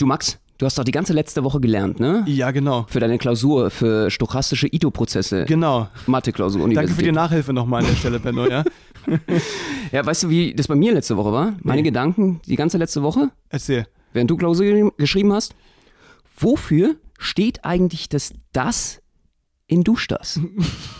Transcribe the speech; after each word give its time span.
Du 0.00 0.06
Max, 0.06 0.38
du 0.56 0.64
hast 0.64 0.78
doch 0.78 0.84
die 0.84 0.92
ganze 0.92 1.12
letzte 1.12 1.44
Woche 1.44 1.60
gelernt, 1.60 2.00
ne? 2.00 2.24
Ja, 2.26 2.52
genau. 2.52 2.86
Für 2.88 3.00
deine 3.00 3.18
Klausur, 3.18 3.68
für 3.68 4.10
stochastische 4.10 4.66
Ito-Prozesse. 4.66 5.44
Genau. 5.44 5.88
Mathe-Klausur, 6.06 6.66
Danke 6.70 6.92
für 6.94 7.02
die 7.02 7.12
Nachhilfe 7.12 7.52
nochmal 7.52 7.82
an 7.82 7.90
der 7.90 7.96
Stelle, 7.96 8.18
Benno, 8.18 8.46
ja? 8.48 8.64
Ja, 9.92 10.06
weißt 10.06 10.22
du, 10.22 10.30
wie 10.30 10.54
das 10.54 10.68
bei 10.68 10.74
mir 10.74 10.94
letzte 10.94 11.18
Woche 11.18 11.32
war? 11.32 11.52
Meine 11.62 11.82
Nee. 11.82 11.88
Gedanken 11.88 12.40
die 12.46 12.56
ganze 12.56 12.78
letzte 12.78 13.02
Woche, 13.02 13.30
Erzähl. 13.50 13.86
während 14.14 14.30
du 14.30 14.38
Klausur 14.38 14.64
ge- 14.64 14.90
geschrieben 14.96 15.34
hast. 15.34 15.54
Wofür 16.38 16.94
steht 17.18 17.62
eigentlich 17.66 18.08
das 18.08 18.32
das 18.52 19.02
in 19.66 19.84
Duschdas? 19.84 20.40
ich 20.56 20.66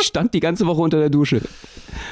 stand 0.00 0.34
die 0.34 0.40
ganze 0.40 0.66
Woche 0.66 0.82
unter 0.82 0.98
der 0.98 1.10
Dusche 1.10 1.40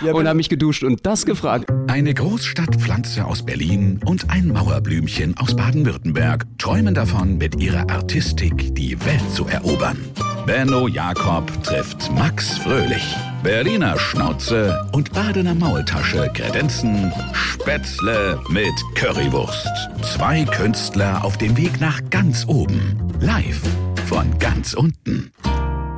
Ja, 0.05 0.13
und 0.13 0.27
habe 0.27 0.37
mich 0.37 0.49
geduscht 0.49 0.83
und 0.83 1.05
das 1.07 1.27
gefragt. 1.27 1.71
Eine 1.89 2.15
Großstadtpflanze 2.15 3.25
aus 3.25 3.45
Berlin 3.45 4.01
und 4.05 4.31
ein 4.31 4.49
Mauerblümchen 4.49 5.37
aus 5.37 5.55
Baden-Württemberg 5.55 6.47
träumen 6.59 6.95
davon, 6.95 7.39
mit 7.39 7.61
ihrer 7.61 7.89
Artistik 7.91 8.75
die 8.75 8.99
Welt 9.05 9.31
zu 9.33 9.47
erobern. 9.47 9.99
Benno 10.47 10.89
Jakob 10.89 11.63
trifft 11.63 12.11
Max 12.13 12.59
Fröhlich. 12.59 13.17
Berliner 13.45 13.99
Schnauze 13.99 14.89
und 14.93 15.13
Badener 15.13 15.55
Maultasche 15.55 16.31
kredenzen 16.35 17.13
Spätzle 17.33 18.41
mit 18.49 18.73
Currywurst. 18.95 19.69
Zwei 20.03 20.45
Künstler 20.45 21.25
auf 21.25 21.39
dem 21.39 21.57
Weg 21.57 21.81
nach 21.81 22.01
ganz 22.11 22.45
oben. 22.49 22.97
Live 23.21 23.63
von 24.07 24.39
ganz 24.39 24.75
unten. 24.75 25.31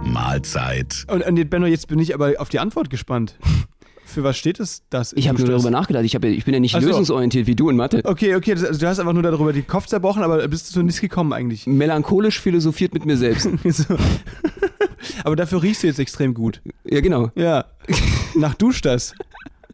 Mahlzeit. 0.05 1.05
und, 1.09 1.23
und 1.27 1.51
Benno, 1.51 1.67
jetzt 1.67 1.89
bin 1.89 1.99
ich 1.99 2.15
aber 2.15 2.35
auf 2.39 2.49
die 2.49 2.59
Antwort 2.59 2.91
gespannt. 2.91 3.37
Für 4.07 4.23
was 4.23 4.37
steht 4.37 4.61
es 4.61 4.83
das? 4.91 5.13
Ich 5.15 5.29
habe 5.29 5.39
nur 5.41 5.49
darüber 5.49 5.71
nachgedacht. 5.71 6.05
Ich, 6.05 6.15
hab, 6.15 6.23
ja- 6.25 6.31
ich 6.31 6.45
bin 6.45 6.55
ja 6.55 6.61
nicht 6.61 6.75
Ach 6.77 6.81
so. 6.81 6.87
lösungsorientiert 6.87 7.47
wie 7.49 7.57
du 7.57 7.69
in 7.71 7.77
Mathe. 7.77 8.01
Okay, 8.05 8.37
okay, 8.37 8.55
das, 8.55 8.63
also 8.63 8.79
du 8.79 8.87
hast 8.87 9.01
einfach 9.01 9.13
nur 9.15 9.23
darüber 9.25 9.53
den 9.53 9.67
Kopf 9.67 9.87
zerbrochen, 9.87 10.23
aber 10.23 10.47
bist 10.47 10.67
zu 10.69 10.83
nichts 10.83 11.01
gekommen 11.01 11.33
eigentlich. 11.33 11.67
Melancholisch 11.67 12.39
philosophiert 12.41 12.95
mit 12.95 13.05
mir 13.07 13.17
selbst. 13.17 13.49
So. 13.65 13.97
aber 15.25 15.37
dafür 15.37 15.63
riechst 15.63 15.83
du 15.83 15.87
jetzt 15.89 15.99
extrem 15.99 16.33
gut. 16.35 16.61
Ja, 16.85 17.01
genau. 17.01 17.31
Ja. 17.35 17.65
Nach 18.37 18.55
Dusch 18.55 18.83
das. 18.83 19.15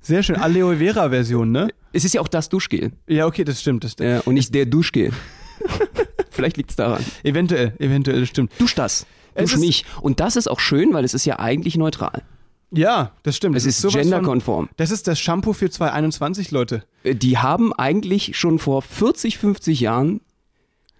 Sehr 0.01 0.23
schön. 0.23 0.37
Aloe 0.37 0.77
Vera 0.79 1.11
Version, 1.11 1.51
ne? 1.53 1.69
Es 1.93 2.05
ist 2.05 2.15
ja 2.15 2.21
auch 2.21 2.29
das 2.29 2.49
Duschgel 2.49 2.93
Ja, 3.09 3.27
okay, 3.27 3.45
das 3.45 3.61
stimmt. 3.61 3.85
Das 3.85 3.93
stimmt. 3.93 4.09
äh, 4.09 4.21
und 4.25 4.35
nicht 4.35 4.55
der 4.55 4.65
Duschgel. 4.67 5.13
Vielleicht 6.31 6.57
liegt 6.57 6.71
es 6.71 6.77
daran. 6.77 7.05
Eventuell, 7.25 7.75
eventuell, 7.79 8.21
das 8.21 8.29
stimmt. 8.31 8.53
Dusch 8.59 8.75
das. 8.75 9.07
Es 9.45 9.51
Dusch 9.51 9.55
ist- 9.55 9.61
mich. 9.61 9.85
Und 10.01 10.21
das 10.21 10.37
ist 10.37 10.49
auch 10.51 10.61
schön, 10.61 10.93
weil 10.95 11.05
es 11.05 11.15
ist 11.15 11.25
ja 11.25 11.39
eigentlich 11.39 11.77
neutral. 11.77 12.23
Ja, 12.73 13.13
das 13.25 13.37
stimmt. 13.37 13.57
Es 13.57 13.65
Das 13.65 13.71
ist 13.75 13.81
sowas 13.81 13.95
von- 13.95 14.03
genderkonform. 14.03 14.69
Das 14.77 14.91
ist 14.93 15.09
das 15.09 15.19
Shampoo 15.19 15.53
für 15.53 15.71
2021, 15.71 16.53
Leute. 16.53 16.85
Äh, 17.03 17.15
Die 17.17 17.39
haben 17.39 17.73
eigentlich 17.73 18.37
schon 18.39 18.59
vor 18.61 18.83
40, 18.83 19.39
50 19.39 19.81
Jahren 19.81 20.21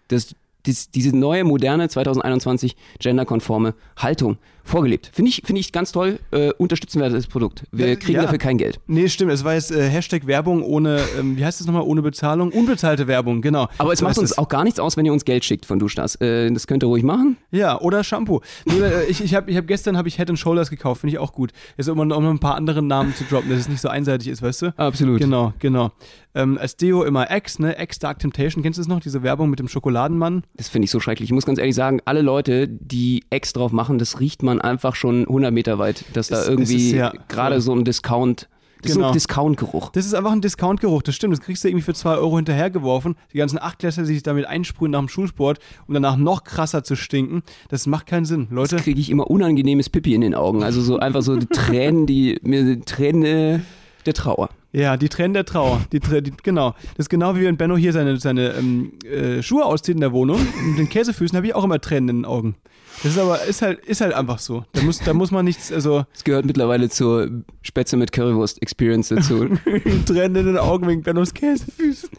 das, 0.09 0.35
dies, 0.67 0.91
diese 0.91 1.17
neue, 1.17 1.45
moderne 1.45 1.89
2021 1.89 2.77
genderkonforme 2.99 3.75
Haltung 3.97 4.39
vorgelebt. 4.65 5.11
Finde 5.13 5.29
ich, 5.31 5.43
finde 5.45 5.61
ich 5.61 5.73
ganz 5.73 5.93
toll. 5.93 6.19
Äh, 6.31 6.53
unterstützen 6.59 7.01
wir 7.01 7.09
das 7.11 7.27
Produkt. 7.27 7.65
Wir 7.73 7.89
Ja, 7.91 7.97
kriegen 7.97 8.17
ja. 8.17 8.23
dafür 8.23 8.39
kein 8.39 8.59
Geld. 8.59 8.81
Nee, 8.87 9.09
stimmt. 9.09 9.33
Es 9.33 9.45
war 9.45 9.55
jetzt 9.55 9.71
äh, 9.73 9.89
Hashtag 9.89 10.27
Werbung 10.27 10.63
ohne, 10.63 11.01
ähm, 11.19 11.37
wie 11.37 11.45
heißt 11.45 11.61
das 11.61 11.67
nochmal, 11.67 11.83
ohne 11.83 12.03
Bezahlung? 12.03 12.51
Unbezahlte 12.51 13.07
Werbung, 13.07 13.43
genau. 13.43 13.69
Aber 13.79 13.93
es 13.93 13.99
So 14.01 14.05
macht 14.07 14.19
uns 14.19 14.33
es. 14.33 14.39
auch 14.39 14.49
gar 14.49 14.65
nichts 14.65 14.79
aus, 14.81 14.97
wenn 14.97 15.07
ihr 15.07 15.13
uns 15.13 15.25
Geld 15.25 15.45
schickt 15.45 15.67
von 15.67 15.79
Duschdas. 15.79 16.17
Äh, 16.17 16.51
das 16.53 16.67
könnt 16.67 16.83
ihr 16.83 16.87
ruhig 16.87 17.03
machen. 17.03 17.37
Ja, 17.51 17.81
oder 17.81 18.05
Shampoo. 18.05 18.41
Nee, 18.65 18.79
äh, 18.81 19.05
ich 19.07 19.23
ich 19.23 19.35
habe 19.35 19.51
ich 19.51 19.57
hab 19.57 19.67
gestern 19.67 19.97
hab 19.97 20.07
ich 20.07 20.17
Head 20.17 20.31
and 20.31 20.39
Shoulders 20.39 20.71
gekauft, 20.71 21.01
finde 21.03 21.15
ich 21.15 21.19
auch 21.19 21.33
gut. 21.33 21.53
Jetzt 21.77 21.89
um, 21.89 21.99
um 21.99 22.09
noch 22.09 22.19
ein 22.31 22.39
paar 22.39 22.55
andere 22.57 22.83
Namen 22.83 23.15
zu 23.15 23.25
droppen, 23.25 23.51
dass 23.51 23.59
es 23.61 23.69
nicht 23.69 23.81
so 23.81 23.89
einseitig 23.89 24.29
ist, 24.29 24.43
weißt 24.43 24.63
du? 24.63 24.75
Absolut. 24.79 25.21
Genau, 25.21 25.53
genau. 25.59 25.93
Ähm, 26.33 26.59
als 26.59 26.77
Deo 26.77 27.03
immer 27.03 27.29
X, 27.35 27.59
ne? 27.59 27.77
X 27.83 27.99
Dark 27.99 28.21
Temptation, 28.21 28.63
kennst 28.63 28.79
du 28.79 28.81
das 28.83 28.89
noch? 28.89 29.01
Diese 29.01 29.23
Werbung 29.25 29.51
mit 29.51 29.59
dem 29.59 29.67
Schokoladenmann? 29.67 30.45
Das 30.57 30.69
finde 30.69 30.85
ich 30.85 30.91
so 30.93 31.01
schrecklich. 31.01 31.29
Ich 31.29 31.33
muss 31.33 31.45
ganz 31.45 31.59
ehrlich 31.59 31.75
sagen, 31.75 32.01
alle 32.05 32.23
Leute, 32.23 32.69
die 32.69 33.25
Ex 33.31 33.53
drauf 33.53 33.73
machen, 33.73 33.99
das 33.99 34.21
riecht 34.21 34.43
man 34.43 34.50
einfach 34.59 34.95
schon 34.95 35.27
100 35.29 35.53
Meter 35.53 35.79
weit, 35.79 36.05
dass 36.15 36.29
da 36.29 36.41
Es- 36.41 36.49
irgendwie 36.49 36.89
ist 36.89 36.93
ja- 36.95 37.13
gerade 37.29 37.61
so 37.61 37.73
ein 37.75 37.85
Discount, 37.85 38.49
das 38.83 38.93
ist 38.93 38.97
Genau. 38.97 39.09
ein 39.09 39.13
Discount-Geruch. 39.13 39.91
Das 39.91 40.07
ist 40.07 40.15
einfach 40.15 40.33
ein 40.33 40.41
Discountgeruch, 40.41 41.03
das 41.03 41.15
stimmt. 41.15 41.35
Das 41.35 41.43
kriegst 41.43 41.63
du 41.63 41.69
irgendwie 41.69 41.85
für 41.85 41.93
2 41.93 42.17
Euro 42.17 42.37
hinterhergeworfen. 42.37 43.15
Die 43.35 43.37
ganzen 43.37 43.59
Achtklässler, 43.61 44.05
die 44.05 44.15
sich 44.15 44.23
damit 44.23 44.47
einsprühen 44.47 44.91
nach 44.93 45.01
dem 45.01 45.09
Schulsport, 45.11 45.59
um 45.87 45.93
danach 45.93 46.17
noch 46.17 46.45
krasser 46.45 46.83
zu 46.83 46.97
stinken. 46.97 47.43
Das 47.69 47.87
macht 47.87 48.07
keinen 48.07 48.25
Sinn. 48.25 48.47
Leute, 48.51 48.77
Jetzt 48.77 48.85
kriege 48.85 48.99
ich 48.99 49.11
immer 49.11 49.31
unangenehmes 49.31 49.91
Pipi 49.91 50.15
in 50.15 50.23
den 50.23 50.35
Augen. 50.35 50.63
Also 50.63 50.81
so 50.81 50.99
einfach 50.99 51.21
so 51.21 51.37
die 51.37 51.45
Tränen, 51.47 52.07
die 52.07 52.41
mir 52.43 52.81
Tränen 52.87 53.25
äh, 53.25 53.59
der 54.07 54.15
Trauer. 54.15 54.49
Ja, 54.73 54.97
die 54.97 55.09
Tränen 55.09 55.35
der 55.35 55.45
Trauer. 55.45 55.81
Die, 55.93 55.99
die, 55.99 56.33
genau. 56.43 56.75
Das 56.97 57.07
ist 57.07 57.09
genau 57.11 57.35
wie 57.37 57.45
wenn 57.45 57.57
Benno 57.57 57.77
hier 57.77 57.93
seine, 57.93 58.19
seine 58.19 58.51
ähm, 58.55 58.93
äh, 59.05 59.43
Schuhe 59.43 59.65
auszieht 59.65 59.97
in 59.97 60.01
der 60.01 60.13
Wohnung. 60.13 60.41
Mit 60.65 60.79
den 60.79 60.89
Käsefüßen 60.89 61.37
habe 61.37 61.47
ich 61.49 61.55
auch 61.55 61.65
immer 61.65 61.81
Tränen 61.81 62.09
in 62.09 62.17
den 62.19 62.25
Augen. 62.25 62.55
Das 63.03 63.13
ist 63.13 63.19
aber, 63.19 63.43
ist 63.45 63.63
halt, 63.63 63.85
ist 63.87 64.01
halt 64.01 64.13
einfach 64.13 64.39
so. 64.39 64.65
Da 64.73 64.83
muss, 64.83 64.99
da 64.99 65.15
muss 65.15 65.31
man 65.31 65.45
nichts, 65.45 65.73
also 65.73 66.05
Es 66.15 66.23
gehört 66.23 66.45
mittlerweile 66.45 66.89
zur 66.91 67.31
Spätzle 67.63 67.99
mit 67.99 68.13
Currywurst 68.13 68.61
Experience 68.63 69.09
dazu. 69.09 69.49
Tränen 70.07 70.37
in 70.37 70.47
den 70.47 70.59
Augen 70.59 70.87
wegen 70.87 71.03
Bennos 71.03 71.33
Käsefüßen. 71.35 72.11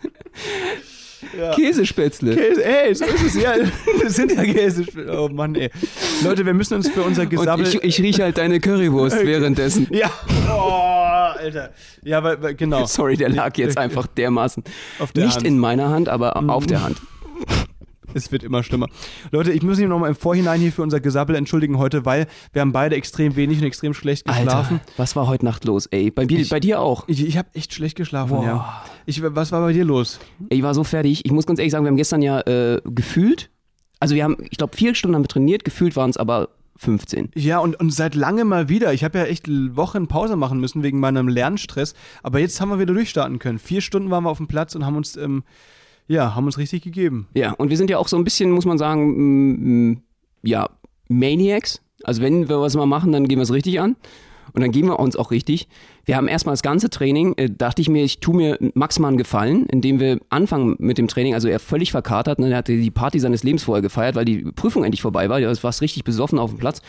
Ja. 1.37 1.53
Käsespätzle. 1.53 2.35
Käse, 2.35 2.65
ey, 2.65 2.95
so 2.95 3.05
ist 3.05 3.23
es 3.23 3.35
ja. 3.41 3.53
Das 4.01 4.15
sind 4.15 4.31
ja 4.31 4.43
Käse. 4.43 4.85
Oh 5.11 5.29
Mann, 5.31 5.53
ey. 5.55 5.69
Leute, 6.23 6.45
wir 6.45 6.53
müssen 6.55 6.73
uns 6.73 6.89
für 6.89 7.03
unser 7.03 7.23
Und 7.23 7.29
Gesabbel. 7.29 7.67
ich, 7.67 7.75
ich 7.83 8.01
rieche 8.01 8.23
halt 8.23 8.39
deine 8.39 8.59
Currywurst 8.59 9.23
währenddessen. 9.23 9.87
ja. 9.91 10.09
Oh, 10.49 11.10
Alter. 11.37 11.71
Ja, 12.03 12.23
weil, 12.23 12.41
weil 12.41 12.55
genau. 12.55 12.85
Sorry, 12.87 13.17
der 13.17 13.29
lag 13.29 13.57
jetzt 13.57 13.77
einfach 13.79 14.07
dermaßen. 14.07 14.63
Der 15.15 15.25
Nicht 15.25 15.35
Hand. 15.35 15.43
Mhm. 15.43 15.47
in 15.47 15.59
meiner 15.59 15.89
Hand, 15.89 16.09
aber 16.09 16.35
auf 16.49 16.65
der 16.65 16.83
Hand. 16.83 16.97
Es 18.13 18.29
wird 18.29 18.43
immer 18.43 18.61
schlimmer. 18.61 18.87
Leute, 19.31 19.53
ich 19.53 19.63
muss 19.63 19.77
mich 19.77 19.87
nochmal 19.87 20.09
im 20.09 20.15
Vorhinein 20.17 20.59
hier 20.59 20.73
für 20.73 20.81
unser 20.81 20.99
Gesabbel 20.99 21.33
entschuldigen 21.33 21.77
heute, 21.77 22.03
weil 22.03 22.27
wir 22.51 22.61
haben 22.61 22.73
beide 22.73 22.97
extrem 22.97 23.37
wenig 23.37 23.59
und 23.59 23.63
extrem 23.63 23.93
schlecht 23.93 24.25
geschlafen. 24.25 24.79
Alter, 24.81 24.85
was 24.97 25.15
war 25.15 25.27
heute 25.27 25.45
Nacht 25.45 25.63
los, 25.63 25.85
ey? 25.85 26.11
Bei, 26.11 26.25
dir- 26.25 26.45
bei 26.49 26.59
dir 26.59 26.81
auch. 26.81 27.05
Ich, 27.07 27.25
ich 27.25 27.37
habe 27.37 27.47
echt 27.53 27.73
schlecht 27.73 27.95
geschlafen, 27.95 28.31
Boah. 28.35 28.43
ja. 28.43 28.83
Ich, 29.05 29.21
was 29.23 29.53
war 29.53 29.61
bei 29.61 29.71
dir 29.71 29.85
los? 29.85 30.19
Ich 30.49 30.61
war 30.61 30.73
so 30.73 30.83
fertig. 30.83 31.23
Ich 31.23 31.31
muss 31.31 31.45
ganz 31.45 31.59
ehrlich 31.59 31.71
sagen, 31.71 31.85
wir 31.85 31.89
haben 31.89 31.95
gestern 31.95 32.21
ja 32.21 32.41
äh, 32.41 32.81
gefühlt, 32.83 33.49
also 34.01 34.13
wir 34.13 34.25
haben, 34.25 34.35
ich 34.49 34.57
glaube, 34.57 34.75
vier 34.75 34.93
Stunden 34.93 35.15
haben 35.15 35.23
wir 35.23 35.29
trainiert, 35.29 35.63
gefühlt 35.63 35.95
waren 35.95 36.09
es 36.09 36.17
aber 36.17 36.49
15. 36.81 37.29
Ja, 37.35 37.59
und, 37.59 37.79
und 37.79 37.93
seit 37.93 38.15
langem 38.15 38.47
mal 38.47 38.67
wieder. 38.67 38.91
Ich 38.91 39.03
habe 39.03 39.19
ja 39.19 39.25
echt 39.25 39.47
Wochen 39.47 40.07
Pause 40.07 40.35
machen 40.35 40.59
müssen 40.59 40.81
wegen 40.81 40.99
meinem 40.99 41.27
Lernstress. 41.27 41.93
Aber 42.23 42.39
jetzt 42.39 42.59
haben 42.59 42.69
wir 42.69 42.79
wieder 42.79 42.95
durchstarten 42.95 43.37
können. 43.37 43.59
Vier 43.59 43.81
Stunden 43.81 44.09
waren 44.09 44.23
wir 44.23 44.31
auf 44.31 44.37
dem 44.37 44.47
Platz 44.47 44.73
und 44.73 44.83
haben 44.83 44.95
uns, 44.95 45.15
ähm, 45.15 45.43
ja, 46.07 46.33
haben 46.33 46.45
uns 46.45 46.57
richtig 46.57 46.81
gegeben. 46.81 47.27
Ja, 47.35 47.51
und 47.51 47.69
wir 47.69 47.77
sind 47.77 47.91
ja 47.91 47.99
auch 47.99 48.07
so 48.07 48.17
ein 48.17 48.23
bisschen, 48.23 48.49
muss 48.49 48.65
man 48.65 48.79
sagen, 48.79 49.11
mm, 49.11 49.89
mm, 49.91 50.01
ja, 50.41 50.69
Maniacs. 51.07 51.81
Also 52.03 52.23
wenn 52.23 52.49
wir 52.49 52.59
was 52.59 52.75
mal 52.75 52.87
machen, 52.87 53.11
dann 53.11 53.27
gehen 53.27 53.37
wir 53.37 53.43
es 53.43 53.53
richtig 53.53 53.79
an. 53.79 53.95
Und 54.53 54.61
dann 54.61 54.71
geben 54.71 54.87
wir 54.87 54.99
uns 54.99 55.15
auch 55.15 55.31
richtig. 55.31 55.67
Wir 56.05 56.17
haben 56.17 56.27
erstmal 56.27 56.53
das 56.53 56.61
ganze 56.61 56.89
Training, 56.89 57.33
äh, 57.37 57.49
dachte 57.49 57.81
ich 57.81 57.89
mir, 57.89 58.03
ich 58.03 58.19
tue 58.19 58.35
mir 58.35 58.57
Max 58.73 58.99
mal 58.99 59.09
einen 59.09 59.17
Gefallen, 59.17 59.65
indem 59.67 59.99
wir 59.99 60.19
anfangen 60.29 60.75
mit 60.79 60.97
dem 60.97 61.07
Training. 61.07 61.33
Also 61.33 61.47
er 61.47 61.59
völlig 61.59 61.91
verkatert, 61.91 62.39
ne? 62.39 62.49
er 62.49 62.57
hatte 62.57 62.75
die 62.75 62.91
Party 62.91 63.19
seines 63.19 63.43
Lebens 63.43 63.63
vorher 63.63 63.81
gefeiert, 63.81 64.15
weil 64.15 64.25
die 64.25 64.43
Prüfung 64.43 64.83
endlich 64.83 65.01
vorbei 65.01 65.29
war. 65.29 65.39
Er 65.39 65.63
war 65.63 65.81
richtig 65.81 66.03
besoffen 66.03 66.39
auf 66.39 66.51
dem 66.51 66.59
Platz. 66.59 66.81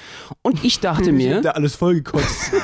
Und 0.43 0.65
ich 0.65 0.81
dachte 0.81 1.13
mir, 1.13 1.41
da 1.41 1.51
alles 1.51 1.77
vollgekotzt. 1.77 2.53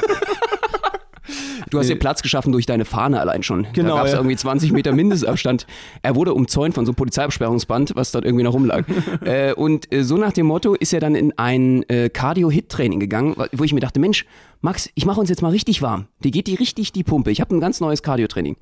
Du 1.70 1.78
hast 1.78 1.88
dir 1.88 1.96
Platz 1.96 2.22
geschaffen 2.22 2.52
durch 2.52 2.66
deine 2.66 2.84
Fahne 2.84 3.20
allein 3.20 3.42
schon. 3.42 3.66
Genau, 3.72 3.90
Da 3.90 3.96
gab 3.96 4.06
es 4.06 4.12
ja. 4.12 4.18
irgendwie 4.18 4.36
20 4.36 4.72
Meter 4.72 4.92
Mindestabstand. 4.92 5.66
Er 6.02 6.14
wurde 6.14 6.34
umzäunt 6.34 6.74
von 6.74 6.86
so 6.86 6.90
einem 6.90 6.96
Polizeiabsperrungsband, 6.96 7.92
was 7.94 8.12
dort 8.12 8.24
irgendwie 8.24 8.44
noch 8.44 8.54
rumlag. 8.54 8.84
äh, 9.24 9.52
und 9.52 9.92
äh, 9.92 10.04
so 10.04 10.16
nach 10.16 10.32
dem 10.32 10.46
Motto 10.46 10.74
ist 10.74 10.92
er 10.92 11.00
dann 11.00 11.14
in 11.14 11.36
ein 11.38 11.82
äh, 11.88 12.08
Cardio-Hit-Training 12.08 13.00
gegangen, 13.00 13.36
wo 13.52 13.64
ich 13.64 13.72
mir 13.72 13.80
dachte, 13.80 14.00
Mensch, 14.00 14.24
Max, 14.60 14.90
ich 14.94 15.06
mache 15.06 15.20
uns 15.20 15.28
jetzt 15.28 15.42
mal 15.42 15.50
richtig 15.50 15.82
warm. 15.82 16.06
Die 16.24 16.30
geht 16.30 16.46
die 16.46 16.54
richtig 16.54 16.92
die 16.92 17.04
Pumpe. 17.04 17.30
Ich 17.30 17.40
habe 17.40 17.54
ein 17.54 17.60
ganz 17.60 17.80
neues 17.80 18.02
Cardio-Training. 18.02 18.56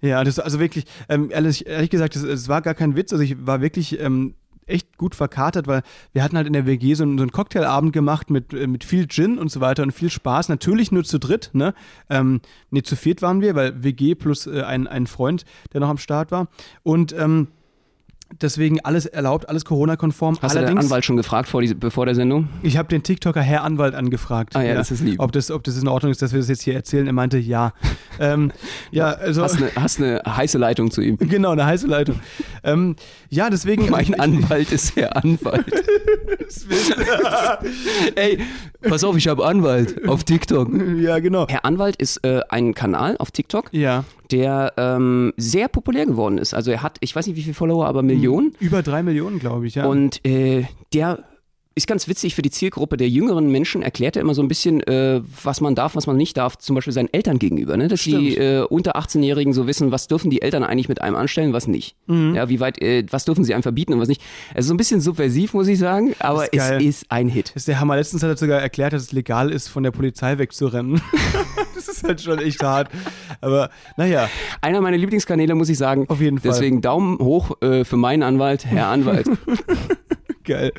Ja, 0.00 0.22
das 0.22 0.38
also 0.38 0.60
wirklich, 0.60 0.84
ähm, 1.08 1.30
ehrlich, 1.30 1.66
ehrlich 1.66 1.90
gesagt, 1.90 2.14
es, 2.14 2.22
es 2.22 2.48
war 2.48 2.62
gar 2.62 2.74
kein 2.74 2.94
Witz. 2.94 3.12
Also 3.12 3.24
ich 3.24 3.46
war 3.46 3.60
wirklich 3.60 3.98
ähm, 4.00 4.34
echt 4.68 4.96
gut 4.98 5.14
verkatert, 5.14 5.66
weil 5.66 5.82
wir 6.12 6.22
hatten 6.22 6.36
halt 6.36 6.46
in 6.46 6.52
der 6.52 6.66
WG 6.66 6.94
so, 6.94 7.02
einen- 7.04 7.18
so 7.18 7.22
einen 7.22 7.32
Cocktailabend 7.32 7.92
gemacht 7.92 8.30
mit, 8.30 8.52
äh, 8.52 8.66
mit 8.66 8.84
viel 8.84 9.06
Gin 9.08 9.38
und 9.38 9.50
so 9.50 9.60
weiter 9.60 9.82
und 9.82 9.92
viel 9.92 10.10
Spaß. 10.10 10.48
Natürlich 10.48 10.92
nur 10.92 11.04
zu 11.04 11.18
dritt, 11.18 11.50
ne? 11.52 11.74
Ähm, 12.10 12.40
nee, 12.70 12.82
zu 12.82 12.96
viert 12.96 13.22
waren 13.22 13.40
wir, 13.40 13.54
weil 13.54 13.82
WG 13.82 14.14
plus 14.14 14.46
äh, 14.46 14.62
ein, 14.62 14.86
ein 14.86 15.06
Freund, 15.06 15.44
der 15.72 15.80
noch 15.80 15.88
am 15.88 15.98
Start 15.98 16.30
war. 16.30 16.48
Und 16.82 17.12
ähm, 17.12 17.48
deswegen 18.40 18.80
alles 18.80 19.06
erlaubt, 19.06 19.48
alles 19.48 19.64
Corona-konform. 19.64 20.38
Hast 20.40 20.54
du 20.54 20.58
den 20.58 20.66
Allerdings, 20.66 20.86
Anwalt 20.86 21.04
schon 21.04 21.16
gefragt 21.16 21.48
vor, 21.48 21.62
die, 21.62 21.74
bevor 21.74 22.06
der 22.06 22.14
Sendung? 22.14 22.48
ich 22.62 22.76
habe 22.76 22.88
den 22.88 23.02
TikToker 23.02 23.40
Herr 23.40 23.64
Anwalt 23.64 23.94
angefragt. 23.94 24.54
Ah 24.56 24.62
ja, 24.62 24.74
das 24.74 24.90
ist 24.90 25.02
lieb. 25.02 25.20
Ob 25.20 25.32
das, 25.32 25.50
ob 25.50 25.64
das 25.64 25.80
in 25.80 25.88
Ordnung 25.88 26.12
ist, 26.12 26.22
dass 26.22 26.32
wir 26.32 26.38
das 26.38 26.48
jetzt 26.48 26.62
hier 26.62 26.74
erzählen. 26.74 27.06
Er 27.06 27.12
meinte 27.12 27.38
ja. 27.38 27.72
ähm, 28.20 28.52
ja, 28.90 29.08
also. 29.08 29.42
Hast 29.42 29.56
eine, 29.56 29.70
hast 29.74 30.00
eine 30.00 30.22
heiße 30.26 30.58
Leitung 30.58 30.90
zu 30.90 31.00
ihm. 31.00 31.16
Genau, 31.28 31.50
eine 31.50 31.66
heiße 31.66 31.86
Leitung. 31.86 32.20
Ähm, 32.64 32.96
ja, 33.28 33.50
deswegen. 33.50 33.90
Mein 33.90 34.14
Anwalt 34.20 34.72
ist 34.72 34.96
Herr 34.96 35.16
Anwalt. 35.16 35.66
Ey, 38.14 38.38
pass 38.82 39.04
auf, 39.04 39.16
ich 39.16 39.28
habe 39.28 39.44
Anwalt 39.44 40.08
auf 40.08 40.24
TikTok. 40.24 40.68
Ja, 40.98 41.18
genau. 41.18 41.46
Herr 41.48 41.64
Anwalt 41.64 41.96
ist 41.96 42.24
äh, 42.24 42.40
ein 42.48 42.74
Kanal 42.74 43.16
auf 43.18 43.30
TikTok, 43.30 43.68
Ja, 43.72 44.04
der 44.30 44.72
ähm, 44.76 45.32
sehr 45.36 45.68
populär 45.68 46.06
geworden 46.06 46.38
ist. 46.38 46.54
Also 46.54 46.70
er 46.70 46.82
hat, 46.82 46.98
ich 47.00 47.14
weiß 47.14 47.26
nicht 47.26 47.36
wie 47.36 47.42
viele 47.42 47.54
Follower, 47.54 47.86
aber 47.86 48.02
Millionen. 48.02 48.17
Millionen. 48.18 48.54
Über 48.60 48.82
drei 48.82 49.02
Millionen, 49.02 49.38
glaube 49.38 49.66
ich, 49.66 49.74
ja. 49.74 49.86
Und 49.86 50.24
äh, 50.24 50.64
der 50.92 51.24
ist 51.78 51.86
ganz 51.86 52.08
witzig 52.08 52.34
für 52.34 52.42
die 52.42 52.50
Zielgruppe 52.50 52.96
der 52.96 53.08
jüngeren 53.08 53.50
Menschen, 53.50 53.82
erklärt 53.82 54.16
er 54.16 54.22
immer 54.22 54.34
so 54.34 54.42
ein 54.42 54.48
bisschen, 54.48 54.82
äh, 54.82 55.22
was 55.42 55.60
man 55.60 55.74
darf, 55.74 55.94
was 55.94 56.06
man 56.06 56.16
nicht 56.16 56.36
darf, 56.36 56.58
zum 56.58 56.74
Beispiel 56.74 56.92
seinen 56.92 57.12
Eltern 57.12 57.38
gegenüber. 57.38 57.76
Ne? 57.76 57.88
Dass 57.88 58.02
die 58.02 58.32
Stimmt. 58.32 58.38
äh, 58.38 58.60
unter 58.68 58.96
18-Jährigen 58.96 59.52
so 59.52 59.66
wissen, 59.66 59.92
was 59.92 60.08
dürfen 60.08 60.28
die 60.28 60.42
Eltern 60.42 60.64
eigentlich 60.64 60.88
mit 60.88 61.00
einem 61.00 61.14
anstellen, 61.16 61.52
was 61.52 61.68
nicht. 61.68 61.94
Mhm. 62.06 62.34
Ja, 62.34 62.48
wie 62.48 62.60
weit, 62.60 62.82
äh, 62.82 63.04
was 63.10 63.24
dürfen 63.24 63.44
sie 63.44 63.54
einem 63.54 63.62
verbieten 63.62 63.92
und 63.92 64.00
was 64.00 64.08
nicht. 64.08 64.20
Also 64.54 64.68
so 64.68 64.74
ein 64.74 64.76
bisschen 64.76 65.00
subversiv, 65.00 65.54
muss 65.54 65.68
ich 65.68 65.78
sagen, 65.78 66.14
aber 66.18 66.52
ist 66.52 66.70
es 66.70 66.82
ist 66.82 67.06
ein 67.10 67.28
Hit. 67.28 67.50
Das 67.50 67.62
ist 67.62 67.68
der 67.68 67.80
Hammer. 67.80 67.96
Letztens 67.96 68.22
hat 68.22 68.30
er 68.30 68.36
sogar 68.36 68.60
erklärt, 68.60 68.92
dass 68.92 69.02
es 69.02 69.12
legal 69.12 69.50
ist, 69.50 69.68
von 69.68 69.84
der 69.84 69.92
Polizei 69.92 70.38
wegzurennen. 70.38 71.00
das 71.88 71.96
ist 71.96 72.04
halt 72.04 72.20
schon 72.20 72.38
echt 72.38 72.62
hart. 72.62 72.90
Aber 73.40 73.70
naja, 73.96 74.28
Einer 74.60 74.80
meiner 74.80 74.96
Lieblingskanäle, 74.96 75.54
muss 75.54 75.68
ich 75.68 75.78
sagen. 75.78 76.06
Auf 76.08 76.20
jeden 76.20 76.38
Fall. 76.38 76.50
Deswegen 76.50 76.80
Daumen 76.80 77.18
hoch 77.18 77.60
äh, 77.62 77.84
für 77.84 77.96
meinen 77.96 78.22
Anwalt, 78.22 78.66
Herr 78.66 78.88
Anwalt. 78.88 79.28
geil. 80.48 80.72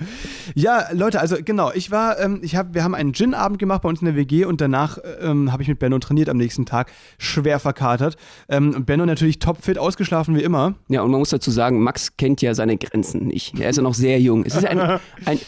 Ja, 0.56 0.88
Leute, 0.92 1.20
also 1.22 1.38
genau, 1.44 1.72
ich 1.72 1.92
war, 1.92 2.20
ähm, 2.20 2.40
ich 2.42 2.56
hab, 2.56 2.74
wir 2.74 2.84
haben 2.84 2.96
einen 2.96 3.14
Gin-Abend 3.14 3.60
gemacht 3.60 3.84
bei 3.84 3.90
uns 3.90 4.02
in 4.02 4.06
der 4.06 4.16
WG 4.16 4.44
und 4.46 4.60
danach 4.60 4.98
ähm, 5.22 5.52
habe 5.52 5.62
ich 5.62 5.70
mit 5.70 5.80
Benno 5.80 6.00
trainiert 6.00 6.28
am 6.28 6.38
nächsten 6.38 6.66
Tag, 6.66 6.92
schwer 7.20 7.60
verkatert. 7.60 8.18
Ähm, 8.50 8.74
und 8.76 8.86
Benno 8.86 9.06
natürlich 9.06 9.40
topfit, 9.40 9.78
ausgeschlafen 9.78 10.36
wie 10.36 10.42
immer. 10.42 10.74
Ja, 10.90 11.04
und 11.04 11.12
man 11.12 11.20
muss 11.20 11.30
dazu 11.30 11.52
sagen, 11.52 11.82
Max 11.82 12.18
kennt 12.18 12.42
ja 12.42 12.54
seine 12.56 12.78
Grenzen 12.78 13.28
nicht. 13.28 13.60
Er 13.60 13.70
ist 13.70 13.78
ja 13.78 13.84
noch 13.84 13.94
sehr 13.94 14.20
jung. 14.20 14.44
Es 14.44 14.56
ist 14.56 14.66
ein, 14.66 14.80
ein 15.26 15.40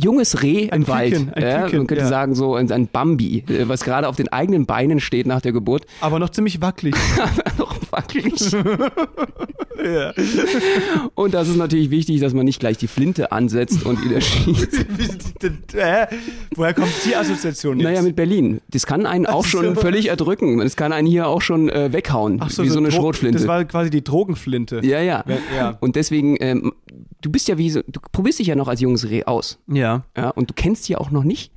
junges 0.00 0.42
Reh 0.42 0.64
im 0.64 0.70
Ein 0.72 0.88
Wald. 0.88 1.12
Küken, 1.14 1.34
ein 1.34 1.42
ja, 1.42 1.62
Küken, 1.62 1.78
man 1.78 1.86
könnte 1.88 2.04
ja. 2.04 2.08
sagen, 2.08 2.34
so 2.34 2.54
ein, 2.54 2.70
ein 2.70 2.86
Bambi, 2.88 3.44
äh, 3.48 3.68
was 3.68 3.82
gerade 3.84 4.08
auf 4.08 4.16
den 4.16 4.28
eigenen 4.28 4.66
Beinen 4.66 5.00
steht 5.00 5.26
nach 5.26 5.40
der 5.40 5.52
Geburt. 5.52 5.84
Aber 6.00 6.18
noch 6.18 6.30
ziemlich 6.30 6.60
wackelig. 6.60 6.94
noch 7.58 7.74
wackelig. 7.90 8.52
ja. 8.52 10.12
Und 11.14 11.34
das 11.34 11.48
ist 11.48 11.56
natürlich 11.56 11.90
wichtig, 11.90 12.20
dass 12.20 12.34
man 12.34 12.44
nicht 12.44 12.60
gleich 12.60 12.78
die 12.78 12.86
Flinte 12.86 13.32
ansetzt 13.32 13.84
und 13.84 14.04
ihn 14.04 14.12
erschießt. 14.12 14.86
Hä? 15.74 16.06
Woher 16.54 16.74
kommt 16.74 16.92
die 17.04 17.16
Assoziation 17.16 17.78
jetzt? 17.78 17.84
Naja, 17.84 18.02
mit 18.02 18.16
Berlin. 18.16 18.60
Das 18.68 18.86
kann 18.86 19.06
einen 19.06 19.26
auch 19.26 19.44
schon 19.44 19.74
so. 19.74 19.80
völlig 19.80 20.08
erdrücken. 20.08 20.58
Das 20.58 20.76
kann 20.76 20.92
einen 20.92 21.06
hier 21.08 21.26
auch 21.28 21.40
schon 21.42 21.68
äh, 21.68 21.92
weghauen. 21.92 22.38
Ach 22.40 22.50
wie 22.58 22.68
so, 22.68 22.78
eine 22.78 22.88
Dro- 22.88 22.96
Schrotflinte. 22.96 23.38
Das 23.38 23.48
war 23.48 23.64
quasi 23.64 23.90
die 23.90 24.02
Drogenflinte. 24.04 24.80
ja, 24.84 25.00
ja, 25.00 25.24
Ja. 25.56 25.76
Und 25.80 25.96
deswegen, 25.96 26.36
ähm, 26.40 26.72
du 27.20 27.30
bist 27.30 27.48
ja 27.48 27.58
wie 27.58 27.70
so, 27.70 27.80
du 27.86 28.00
probierst 28.12 28.38
dich 28.38 28.48
ja 28.48 28.56
noch 28.56 28.68
als 28.68 28.80
junges 28.80 29.08
Reh 29.08 29.24
aus. 29.24 29.58
Ja. 29.68 29.87
Ja, 30.16 30.30
und 30.30 30.50
du 30.50 30.54
kennst 30.54 30.88
ja 30.88 30.98
auch 30.98 31.10
noch 31.10 31.24
nicht 31.24 31.52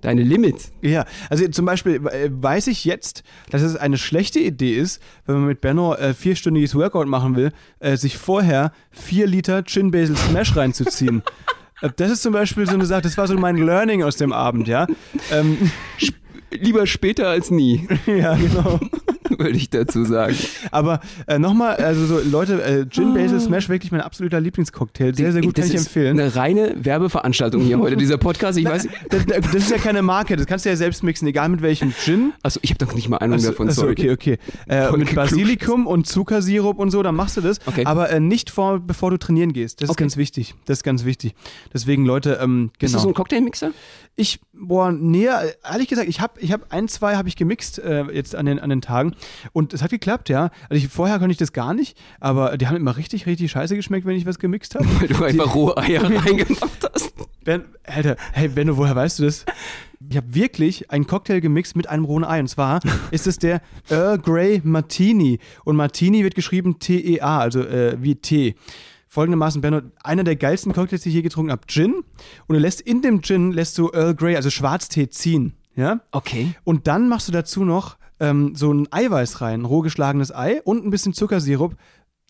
deine 0.00 0.22
Limits. 0.22 0.72
Ja, 0.80 1.04
also 1.28 1.46
zum 1.48 1.66
Beispiel 1.66 1.96
äh, 2.06 2.30
weiß 2.30 2.68
ich 2.68 2.84
jetzt, 2.84 3.22
dass 3.50 3.60
es 3.62 3.76
eine 3.76 3.98
schlechte 3.98 4.40
Idee 4.40 4.74
ist, 4.74 5.02
wenn 5.26 5.36
man 5.36 5.44
mit 5.46 5.60
Benno 5.60 5.94
äh, 5.94 6.14
vierstündiges 6.14 6.74
Workout 6.74 7.06
machen 7.06 7.36
will, 7.36 7.52
äh, 7.80 7.96
sich 7.96 8.16
vorher 8.16 8.72
vier 8.90 9.26
Liter 9.26 9.62
Chin 9.64 9.90
Basil 9.90 10.16
Smash 10.16 10.56
reinzuziehen. 10.56 11.22
Äh, 11.82 11.88
Das 11.96 12.10
ist 12.10 12.20
zum 12.20 12.34
Beispiel 12.34 12.66
so 12.66 12.74
eine 12.74 12.84
Sache, 12.84 13.00
das 13.00 13.16
war 13.16 13.26
so 13.26 13.34
mein 13.38 13.56
Learning 13.56 14.02
aus 14.02 14.16
dem 14.16 14.34
Abend, 14.34 14.68
ja. 14.68 14.86
Ähm, 15.32 15.70
Lieber 16.50 16.86
später 16.86 17.28
als 17.28 17.50
nie, 17.50 17.88
ja, 18.06 18.34
genau. 18.34 18.78
würde 19.40 19.56
ich 19.56 19.70
dazu 19.70 20.04
sagen. 20.04 20.36
Aber 20.70 21.00
äh, 21.26 21.38
nochmal, 21.38 21.76
also 21.76 22.06
so 22.06 22.20
Leute, 22.20 22.62
äh, 22.62 22.86
Gin 22.88 23.14
Basil 23.14 23.40
Smash 23.40 23.68
wirklich 23.68 23.90
mein 23.90 24.00
absoluter 24.00 24.40
Lieblingscocktail. 24.40 25.14
Sehr, 25.14 25.32
sehr 25.32 25.42
gut, 25.42 25.58
das 25.58 25.66
kann 25.66 25.74
ich 25.74 25.80
ist 25.80 25.86
empfehlen. 25.86 26.20
Eine 26.20 26.36
reine 26.36 26.74
Werbeveranstaltung 26.78 27.62
hier 27.62 27.78
heute, 27.78 27.96
dieser 27.96 28.18
Podcast. 28.18 28.58
Ich 28.58 28.64
weiß. 28.66 28.86
Das, 29.10 29.24
das 29.26 29.54
ist 29.54 29.70
ja 29.70 29.78
keine 29.78 30.02
Marke, 30.02 30.36
das 30.36 30.46
kannst 30.46 30.64
du 30.64 30.68
ja 30.68 30.76
selbst 30.76 31.02
mixen, 31.02 31.26
egal 31.26 31.48
mit 31.48 31.62
welchem 31.62 31.92
Gin. 31.92 32.32
Also 32.42 32.60
ich 32.62 32.70
habe 32.70 32.84
doch 32.84 32.94
nicht 32.94 33.08
mal 33.08 33.16
Ahnung 33.16 33.36
Achso, 33.36 33.50
davon. 33.50 33.68
achso, 33.68 33.88
okay, 33.88 34.10
okay. 34.12 34.38
Äh, 34.68 34.90
mit. 34.92 35.14
Basilikum 35.14 35.86
und 35.86 36.06
Zuckersirup 36.06 36.78
und 36.78 36.90
so, 36.90 37.02
dann 37.02 37.14
machst 37.16 37.36
du 37.36 37.40
das. 37.40 37.58
Okay. 37.66 37.84
Aber 37.86 38.10
äh, 38.10 38.20
nicht 38.20 38.50
vor, 38.50 38.78
bevor 38.78 39.10
du 39.10 39.16
trainieren 39.18 39.52
gehst. 39.52 39.80
Das 39.80 39.86
ist 39.88 39.90
Okay. 39.90 40.04
ganz 40.04 40.16
wichtig. 40.16 40.54
Das 40.66 40.78
ist 40.78 40.82
ganz 40.84 41.04
wichtig. 41.04 41.34
Deswegen, 41.72 42.04
Leute, 42.04 42.38
ähm, 42.42 42.70
Bist 42.78 42.94
du 42.94 42.98
genau. 42.98 43.02
so 43.02 43.08
ein 43.08 43.14
Cocktailmixer? 43.14 43.72
Ich, 44.20 44.40
boah, 44.52 44.92
äh, 44.92 45.54
ehrlich 45.64 45.88
gesagt, 45.88 46.08
ich 46.08 46.20
habe 46.20 46.38
ich 46.40 46.52
hab 46.52 46.72
ein, 46.72 46.88
zwei 46.88 47.16
habe 47.16 47.28
ich 47.28 47.36
gemixt 47.36 47.78
äh, 47.78 48.04
jetzt 48.12 48.36
an 48.36 48.46
den, 48.46 48.58
an 48.58 48.68
den 48.68 48.82
Tagen 48.82 49.14
und 49.52 49.72
es 49.72 49.82
hat 49.82 49.90
geklappt, 49.90 50.28
ja. 50.28 50.50
Also 50.68 50.84
ich, 50.84 50.88
vorher 50.88 51.18
konnte 51.18 51.32
ich 51.32 51.38
das 51.38 51.52
gar 51.52 51.72
nicht, 51.72 51.96
aber 52.20 52.58
die 52.58 52.66
haben 52.66 52.76
immer 52.76 52.96
richtig, 52.96 53.26
richtig 53.26 53.50
scheiße 53.50 53.74
geschmeckt, 53.76 54.06
wenn 54.06 54.16
ich 54.16 54.26
was 54.26 54.38
gemixt 54.38 54.74
habe. 54.74 54.86
Weil 55.00 55.08
du 55.08 55.24
einfach 55.24 55.54
rohe 55.54 55.76
Eier 55.76 56.02
reingemacht 56.26 56.90
hast. 56.92 57.14
Ben, 57.44 57.64
Alter, 57.84 58.16
hey 58.32 58.48
Benno, 58.48 58.76
woher 58.76 58.94
weißt 58.94 59.20
du 59.20 59.24
das? 59.24 59.46
Ich 60.08 60.16
habe 60.16 60.34
wirklich 60.34 60.90
einen 60.90 61.06
Cocktail 61.06 61.40
gemixt 61.40 61.76
mit 61.76 61.88
einem 61.88 62.04
rohen 62.04 62.24
Ei. 62.24 62.40
Und 62.40 62.48
zwar 62.48 62.80
ist 63.10 63.26
es 63.26 63.38
der 63.38 63.62
Earl 63.88 64.18
Grey 64.18 64.60
Martini. 64.62 65.38
Und 65.64 65.76
Martini 65.76 66.22
wird 66.22 66.34
geschrieben 66.34 66.78
T-E-A, 66.78 67.38
also 67.38 67.60
äh, 67.60 67.96
wie 68.00 68.16
Tee. 68.16 68.54
Folgendermaßen, 69.10 69.60
Benno, 69.60 69.80
einer 70.04 70.22
der 70.22 70.36
geilsten 70.36 70.72
Cocktails, 70.72 71.02
die 71.02 71.08
ich 71.08 71.16
je 71.16 71.22
getrunken 71.22 71.50
habe, 71.50 71.66
Gin. 71.66 71.94
Und 72.46 72.54
du 72.54 72.60
lässt 72.60 72.80
in 72.80 73.02
dem 73.02 73.22
Gin, 73.22 73.50
lässt 73.50 73.76
du 73.76 73.90
Earl 73.92 74.14
Grey, 74.14 74.36
also 74.36 74.50
Schwarztee, 74.50 75.10
ziehen. 75.10 75.54
Ja? 75.74 76.00
Okay. 76.12 76.54
Und 76.62 76.86
dann 76.86 77.08
machst 77.08 77.26
du 77.26 77.32
dazu 77.32 77.64
noch 77.64 77.96
ähm, 78.20 78.54
so 78.54 78.72
ein 78.72 78.86
Eiweiß 78.92 79.40
rein, 79.40 79.64
roh 79.64 79.80
geschlagenes 79.80 80.32
Ei 80.32 80.62
und 80.62 80.86
ein 80.86 80.90
bisschen 80.90 81.12
Zuckersirup. 81.12 81.74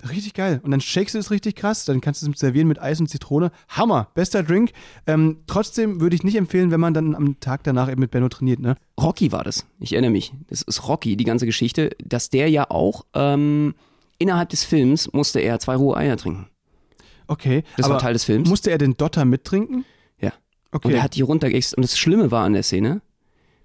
Richtig 0.09 0.33
geil. 0.33 0.61
Und 0.63 0.71
dann 0.71 0.81
shakest 0.81 1.15
du 1.15 1.19
es 1.19 1.31
richtig 1.31 1.55
krass. 1.57 1.85
Dann 1.85 2.01
kannst 2.01 2.23
du 2.23 2.31
es 2.31 2.39
servieren 2.39 2.69
mit 2.69 2.81
Eis 2.81 2.99
und 2.99 3.09
Zitrone. 3.09 3.53
Hammer. 3.69 4.09
Bester 4.15 4.43
Drink. 4.43 4.73
Ähm, 5.07 5.41
trotzdem 5.47 6.01
würde 6.01 6.17
ich 6.17 6.23
nicht 6.23 6.37
empfehlen, 6.37 6.71
wenn 6.71 6.81
man 6.81 6.95
dann 6.95 7.15
am 7.15 7.39
Tag 7.41 7.63
danach 7.65 7.91
eben 7.91 8.01
mit 8.01 8.11
Benno 8.11 8.31
trainiert. 8.31 8.61
Ne? 8.61 8.77
Rocky 8.99 9.33
war 9.33 9.45
das. 9.45 9.67
Ich 9.79 9.93
erinnere 9.93 10.13
mich. 10.13 10.33
Das 10.49 10.63
ist 10.63 10.89
Rocky, 10.89 11.19
die 11.19 11.25
ganze 11.25 11.45
Geschichte, 11.45 11.91
dass 12.03 12.31
der 12.31 12.49
ja 12.49 12.71
auch 12.71 13.05
ähm, 13.13 13.75
innerhalb 14.17 14.49
des 14.49 14.65
Films 14.65 15.13
musste 15.13 15.41
er 15.41 15.59
zwei 15.59 15.77
rohe 15.77 15.99
Eier 15.99 16.17
trinken. 16.17 16.47
Okay. 17.31 17.63
Das 17.77 17.89
war 17.89 17.99
Teil 17.99 18.13
des 18.13 18.25
Films. 18.25 18.49
Musste 18.49 18.71
er 18.71 18.79
den 18.79 18.97
Dotter 18.97 19.25
mittrinken? 19.25 19.85
Ja. 20.21 20.33
Okay. 20.73 20.89
Und 20.89 20.95
er 20.95 21.03
hat 21.03 21.15
die 21.15 21.23
runtergext. 21.23 21.75
Und 21.77 21.83
das 21.83 21.97
Schlimme 21.97 22.31
war 22.31 22.45
an 22.45 22.55
der 22.55 22.65
Szene, 22.65 23.03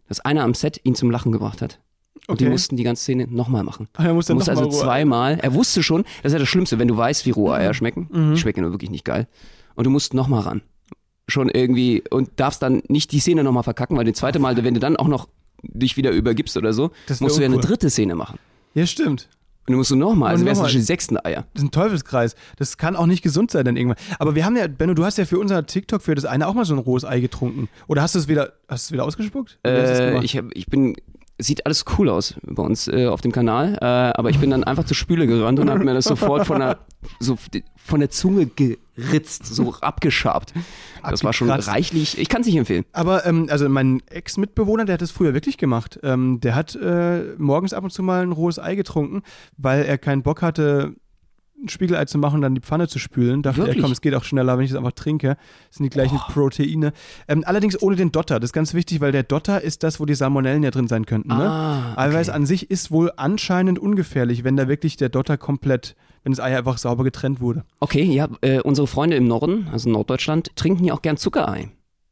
dass 0.07 0.19
einer 0.19 0.43
am 0.43 0.53
Set 0.53 0.79
ihn 0.83 0.93
zum 0.93 1.09
Lachen 1.09 1.31
gebracht 1.31 1.61
hat. 1.63 1.79
Und 2.27 2.39
die 2.39 2.45
Okay. 2.45 2.51
mussten 2.51 2.77
die 2.77 2.83
ganze 2.83 3.01
Szene 3.03 3.27
nochmal 3.27 3.63
machen. 3.63 3.87
Ah, 3.93 4.05
er 4.05 4.13
musste 4.13 4.33
Er 4.33 4.35
musste 4.35 4.51
also 4.51 4.69
zweimal, 4.69 5.39
er 5.41 5.53
wusste 5.53 5.81
schon, 5.83 6.03
das 6.23 6.31
ist 6.31 6.33
ja 6.33 6.39
das 6.39 6.47
Schlimmste, 6.47 6.77
wenn 6.79 6.87
du 6.87 6.95
weißt, 6.95 7.25
wie 7.25 7.31
rohe 7.31 7.53
Eier 7.55 7.73
schmecken. 7.73 8.07
Die 8.33 8.37
schmecken 8.39 8.61
nur 8.61 8.71
wirklich 8.71 8.91
nicht 8.91 9.03
geil. 9.05 9.27
Und 9.75 9.85
du 9.85 9.89
musst 9.89 10.13
nochmal 10.13 10.41
ran. 10.41 10.61
Schon 11.27 11.49
irgendwie, 11.49 12.03
und 12.11 12.29
darfst 12.35 12.61
dann 12.61 12.83
nicht 12.87 13.11
die 13.11 13.19
Szene 13.19 13.43
nochmal 13.43 13.63
verkacken, 13.63 13.97
weil 13.97 14.05
das 14.05 14.15
zweite 14.17 14.37
Mal, 14.39 14.55
wenn 14.63 14.75
du 14.75 14.79
dann 14.79 14.95
auch 14.95 15.07
noch 15.07 15.27
dich 15.63 15.97
wieder 15.97 16.11
übergibst 16.11 16.55
oder 16.55 16.71
so, 16.71 16.91
Das 17.07 17.19
musst 17.19 17.37
du 17.37 17.41
ja 17.41 17.47
eine 17.47 17.57
dritte 17.57 17.89
Szene 17.89 18.13
machen. 18.15 18.37
Ja, 18.75 18.85
stimmt. 18.85 19.27
Und 19.67 19.71
du 19.71 19.77
musst 19.77 19.89
du 19.89 19.95
nochmal, 19.95 20.31
also 20.31 20.45
nochmal. 20.45 20.69
schon 20.69 20.79
die 20.79 20.85
sechsten 20.85 21.17
Eier. 21.17 21.45
Das 21.53 21.63
ist 21.63 21.69
ein 21.69 21.71
Teufelskreis. 21.71 22.35
Das 22.57 22.77
kann 22.77 22.95
auch 22.95 23.07
nicht 23.07 23.23
gesund 23.23 23.49
sein 23.49 23.65
dann 23.65 23.77
irgendwann. 23.77 23.97
Aber 24.19 24.35
wir 24.35 24.45
haben 24.45 24.55
ja, 24.55 24.67
Benno, 24.67 24.93
du 24.93 25.03
hast 25.03 25.17
ja 25.17 25.25
für 25.25 25.39
unser 25.39 25.65
TikTok 25.65 26.03
für 26.03 26.13
das 26.13 26.25
eine 26.25 26.47
auch 26.47 26.53
mal 26.53 26.65
so 26.65 26.75
ein 26.75 26.79
rohes 26.79 27.03
Ei 27.03 27.19
getrunken. 27.19 27.67
Oder 27.87 28.03
hast 28.03 28.13
du 28.13 28.19
es 28.19 28.27
wieder, 28.27 28.53
hast 28.67 28.85
du 28.85 28.89
es 28.89 28.91
wieder 28.91 29.05
ausgespuckt? 29.05 29.57
Es 29.63 29.99
Äh, 29.99 30.23
ich, 30.23 30.37
hab, 30.37 30.45
ich 30.53 30.67
bin, 30.67 30.95
sieht 31.39 31.65
alles 31.65 31.83
cool 31.97 32.09
aus 32.09 32.35
bei 32.43 32.61
uns 32.61 32.87
äh, 32.87 33.07
auf 33.07 33.21
dem 33.21 33.31
Kanal, 33.31 33.77
äh, 33.81 33.85
aber 33.85 34.29
ich 34.29 34.39
bin 34.39 34.51
dann 34.51 34.63
einfach 34.63 34.83
zur 34.83 34.95
Spüle 34.95 35.25
gerannt 35.25 35.59
und 35.59 35.69
habe 35.69 35.83
mir 35.83 35.95
das 35.95 36.05
sofort 36.05 36.45
von 36.45 36.59
der, 36.59 36.77
so 37.19 37.35
von 37.85 37.99
der 37.99 38.09
Zunge 38.09 38.47
geritzt, 38.47 39.45
so 39.45 39.75
abgeschabt. 39.81 40.53
Das 41.07 41.23
war 41.23 41.33
schon 41.33 41.51
reichlich, 41.51 42.17
ich 42.17 42.29
kann 42.29 42.41
es 42.41 42.47
nicht 42.47 42.57
empfehlen. 42.57 42.83
Aber 42.93 43.25
ähm, 43.27 43.47
also 43.49 43.69
mein 43.69 44.01
Ex-Mitbewohner, 44.09 44.85
der 44.85 44.93
hat 44.95 45.01
das 45.01 45.11
früher 45.11 45.35
wirklich 45.35 45.57
gemacht. 45.57 45.99
Ähm, 46.01 46.39
der 46.41 46.55
hat 46.55 46.75
äh, 46.75 47.35
morgens 47.37 47.73
ab 47.73 47.83
und 47.83 47.91
zu 47.91 48.01
mal 48.01 48.23
ein 48.23 48.31
rohes 48.31 48.57
Ei 48.57 48.73
getrunken, 48.73 49.21
weil 49.57 49.83
er 49.83 49.99
keinen 49.99 50.23
Bock 50.23 50.41
hatte, 50.41 50.95
ein 51.63 51.69
Spiegelei 51.69 52.05
zu 52.05 52.17
machen 52.17 52.35
und 52.35 52.41
dann 52.41 52.55
die 52.55 52.61
Pfanne 52.61 52.87
zu 52.87 52.97
spülen. 52.97 53.43
Dachte 53.43 53.61
er, 53.61 53.67
Wirklich? 53.67 53.83
komm, 53.83 53.91
es 53.91 54.01
geht 54.01 54.15
auch 54.15 54.23
schneller, 54.23 54.57
wenn 54.57 54.65
ich 54.65 54.71
das 54.71 54.77
einfach 54.77 54.91
trinke. 54.91 55.37
Das 55.67 55.77
sind 55.77 55.83
die 55.83 55.89
gleichen 55.89 56.17
Proteine. 56.17 56.91
Ähm, 57.27 57.43
allerdings 57.45 57.81
ohne 57.81 57.95
den 57.95 58.11
Dotter. 58.11 58.39
Das 58.39 58.49
ist 58.49 58.53
ganz 58.53 58.73
wichtig, 58.73 58.99
weil 58.99 59.11
der 59.11 59.23
Dotter 59.23 59.61
ist 59.61 59.83
das, 59.83 59.99
wo 59.99 60.05
die 60.05 60.15
Salmonellen 60.15 60.63
ja 60.63 60.71
drin 60.71 60.87
sein 60.87 61.05
könnten. 61.05 61.29
Ne? 61.29 61.49
Ah, 61.49 61.91
okay. 61.91 62.01
Eiweiß 62.01 62.29
an 62.29 62.45
sich 62.45 62.71
ist 62.71 62.89
wohl 62.89 63.11
anscheinend 63.15 63.77
ungefährlich, 63.77 64.43
wenn 64.43 64.57
da 64.57 64.67
wirklich 64.67 64.97
der 64.97 65.09
Dotter 65.09 65.37
komplett, 65.37 65.95
wenn 66.25 66.33
das 66.33 66.39
Ei 66.41 66.57
einfach 66.57 66.77
sauber 66.79 67.03
getrennt 67.03 67.39
wurde. 67.39 67.63
Okay, 67.79 68.03
ja, 68.03 68.27
äh, 68.41 68.59
unsere 68.59 68.87
Freunde 68.87 69.15
im 69.15 69.27
Norden, 69.27 69.67
also 69.71 69.87
in 69.87 69.93
Norddeutschland, 69.93 70.53
trinken 70.55 70.83
ja 70.83 70.93
auch 70.95 71.01
gern 71.01 71.17
Zuckerei. 71.17 71.69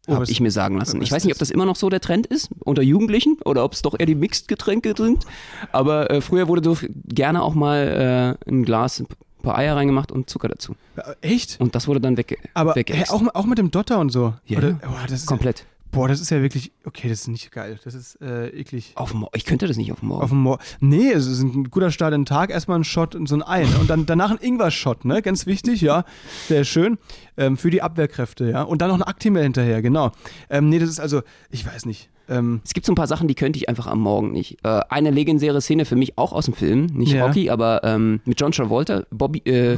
Habe 0.07 0.25
ich 0.25 0.39
mir 0.39 0.51
sagen 0.51 0.77
lassen. 0.77 1.01
Ich 1.01 1.11
weiß 1.11 1.23
nicht, 1.23 1.33
ob 1.33 1.39
das 1.39 1.49
immer 1.49 1.65
noch 1.65 1.77
so 1.77 1.89
der 1.89 2.01
Trend 2.01 2.27
ist 2.27 2.49
unter 2.59 2.81
Jugendlichen 2.81 3.37
oder 3.45 3.63
ob 3.63 3.73
es 3.73 3.81
doch 3.81 3.97
eher 3.97 4.05
die 4.05 4.15
Mixed-Getränke 4.15 4.93
sind. 4.97 5.25
Aber 5.71 6.11
äh, 6.11 6.21
früher 6.21 6.47
wurde 6.47 6.61
doch 6.61 6.83
gerne 7.07 7.41
auch 7.41 7.55
mal 7.55 8.37
äh, 8.45 8.49
ein 8.49 8.65
Glas, 8.65 8.99
ein 8.99 9.07
paar 9.41 9.57
Eier 9.57 9.75
reingemacht 9.75 10.11
und 10.11 10.29
Zucker 10.29 10.49
dazu. 10.49 10.75
Äh, 10.97 11.33
Echt? 11.33 11.59
Und 11.59 11.73
das 11.73 11.87
wurde 11.87 12.01
dann 12.01 12.17
wegge 12.17 12.37
Aber 12.53 12.71
hey, 12.71 12.81
weggeext. 12.81 13.11
auch, 13.13 13.23
auch 13.33 13.45
mit 13.45 13.57
dem 13.57 13.71
Dotter 13.71 13.99
und 13.99 14.11
so. 14.11 14.33
Ja, 14.45 14.59
Oder, 14.59 14.79
oh, 14.85 15.15
Komplett. 15.25 15.65
Boah, 15.93 16.07
das 16.07 16.19
ist 16.19 16.31
ja 16.31 16.41
wirklich, 16.41 16.71
okay, 16.85 17.07
das 17.07 17.21
ist 17.21 17.27
nicht 17.27 17.51
geil. 17.51 17.79
Das 17.83 17.93
ist 17.93 18.19
äh, 18.19 18.47
eklig. 18.49 18.93
Auf 18.95 19.15
ich 19.35 19.45
könnte 19.45 19.67
das 19.67 19.77
nicht 19.77 19.91
auf 19.91 20.01
morgen. 20.01 20.23
Auf 20.23 20.29
dem 20.31 20.39
Mor 20.39 20.57
nee, 20.79 21.11
es 21.11 21.27
ist 21.27 21.41
ein 21.43 21.69
guter 21.69 21.91
Start 21.91 22.13
in 22.15 22.21
den 22.21 22.25
Tag. 22.25 22.49
Erstmal 22.49 22.79
ein 22.79 22.83
Shot 22.83 23.13
und 23.15 23.29
so 23.29 23.35
ein 23.35 23.43
Ei. 23.43 23.63
Ne? 23.63 23.77
Und 23.79 23.89
dann 23.91 24.07
danach 24.07 24.31
ein 24.31 24.39
Ingwer-Shot, 24.41 25.05
ne? 25.05 25.21
Ganz 25.21 25.45
wichtig, 25.45 25.81
ja. 25.81 26.03
Sehr 26.47 26.63
schön. 26.63 26.97
Ähm, 27.37 27.57
für 27.57 27.69
die 27.69 27.83
Abwehrkräfte, 27.83 28.49
ja. 28.49 28.63
Und 28.63 28.81
dann 28.81 28.89
noch 28.89 28.97
ein 28.97 29.03
Actimel 29.03 29.43
hinterher, 29.43 29.83
genau. 29.83 30.11
Ähm, 30.49 30.69
nee, 30.69 30.79
das 30.79 30.89
ist 30.89 30.99
also, 30.99 31.21
ich 31.51 31.65
weiß 31.65 31.85
nicht. 31.85 32.09
Ähm, 32.27 32.61
Es 32.65 32.73
gibt 32.73 32.85
so 32.87 32.91
ein 32.91 32.95
paar 32.95 33.07
Sachen, 33.07 33.27
die 33.27 33.35
könnte 33.35 33.57
ich 33.57 33.69
einfach 33.69 33.85
am 33.85 33.99
Morgen 33.99 34.31
nicht. 34.31 34.57
Äh, 34.63 34.81
eine 34.89 35.11
legendäre 35.11 35.61
Szene 35.61 35.85
für 35.85 35.95
mich 35.95 36.17
auch 36.17 36.33
aus 36.33 36.45
dem 36.45 36.55
Film, 36.55 36.87
nicht 36.87 37.11
Ja. 37.13 37.25
Rocky, 37.27 37.49
aber 37.51 37.83
ähm, 37.83 38.19
mit 38.25 38.39
John 38.41 38.51
Travolta, 38.51 39.03
Bobby, 39.11 39.39
äh, 39.45 39.77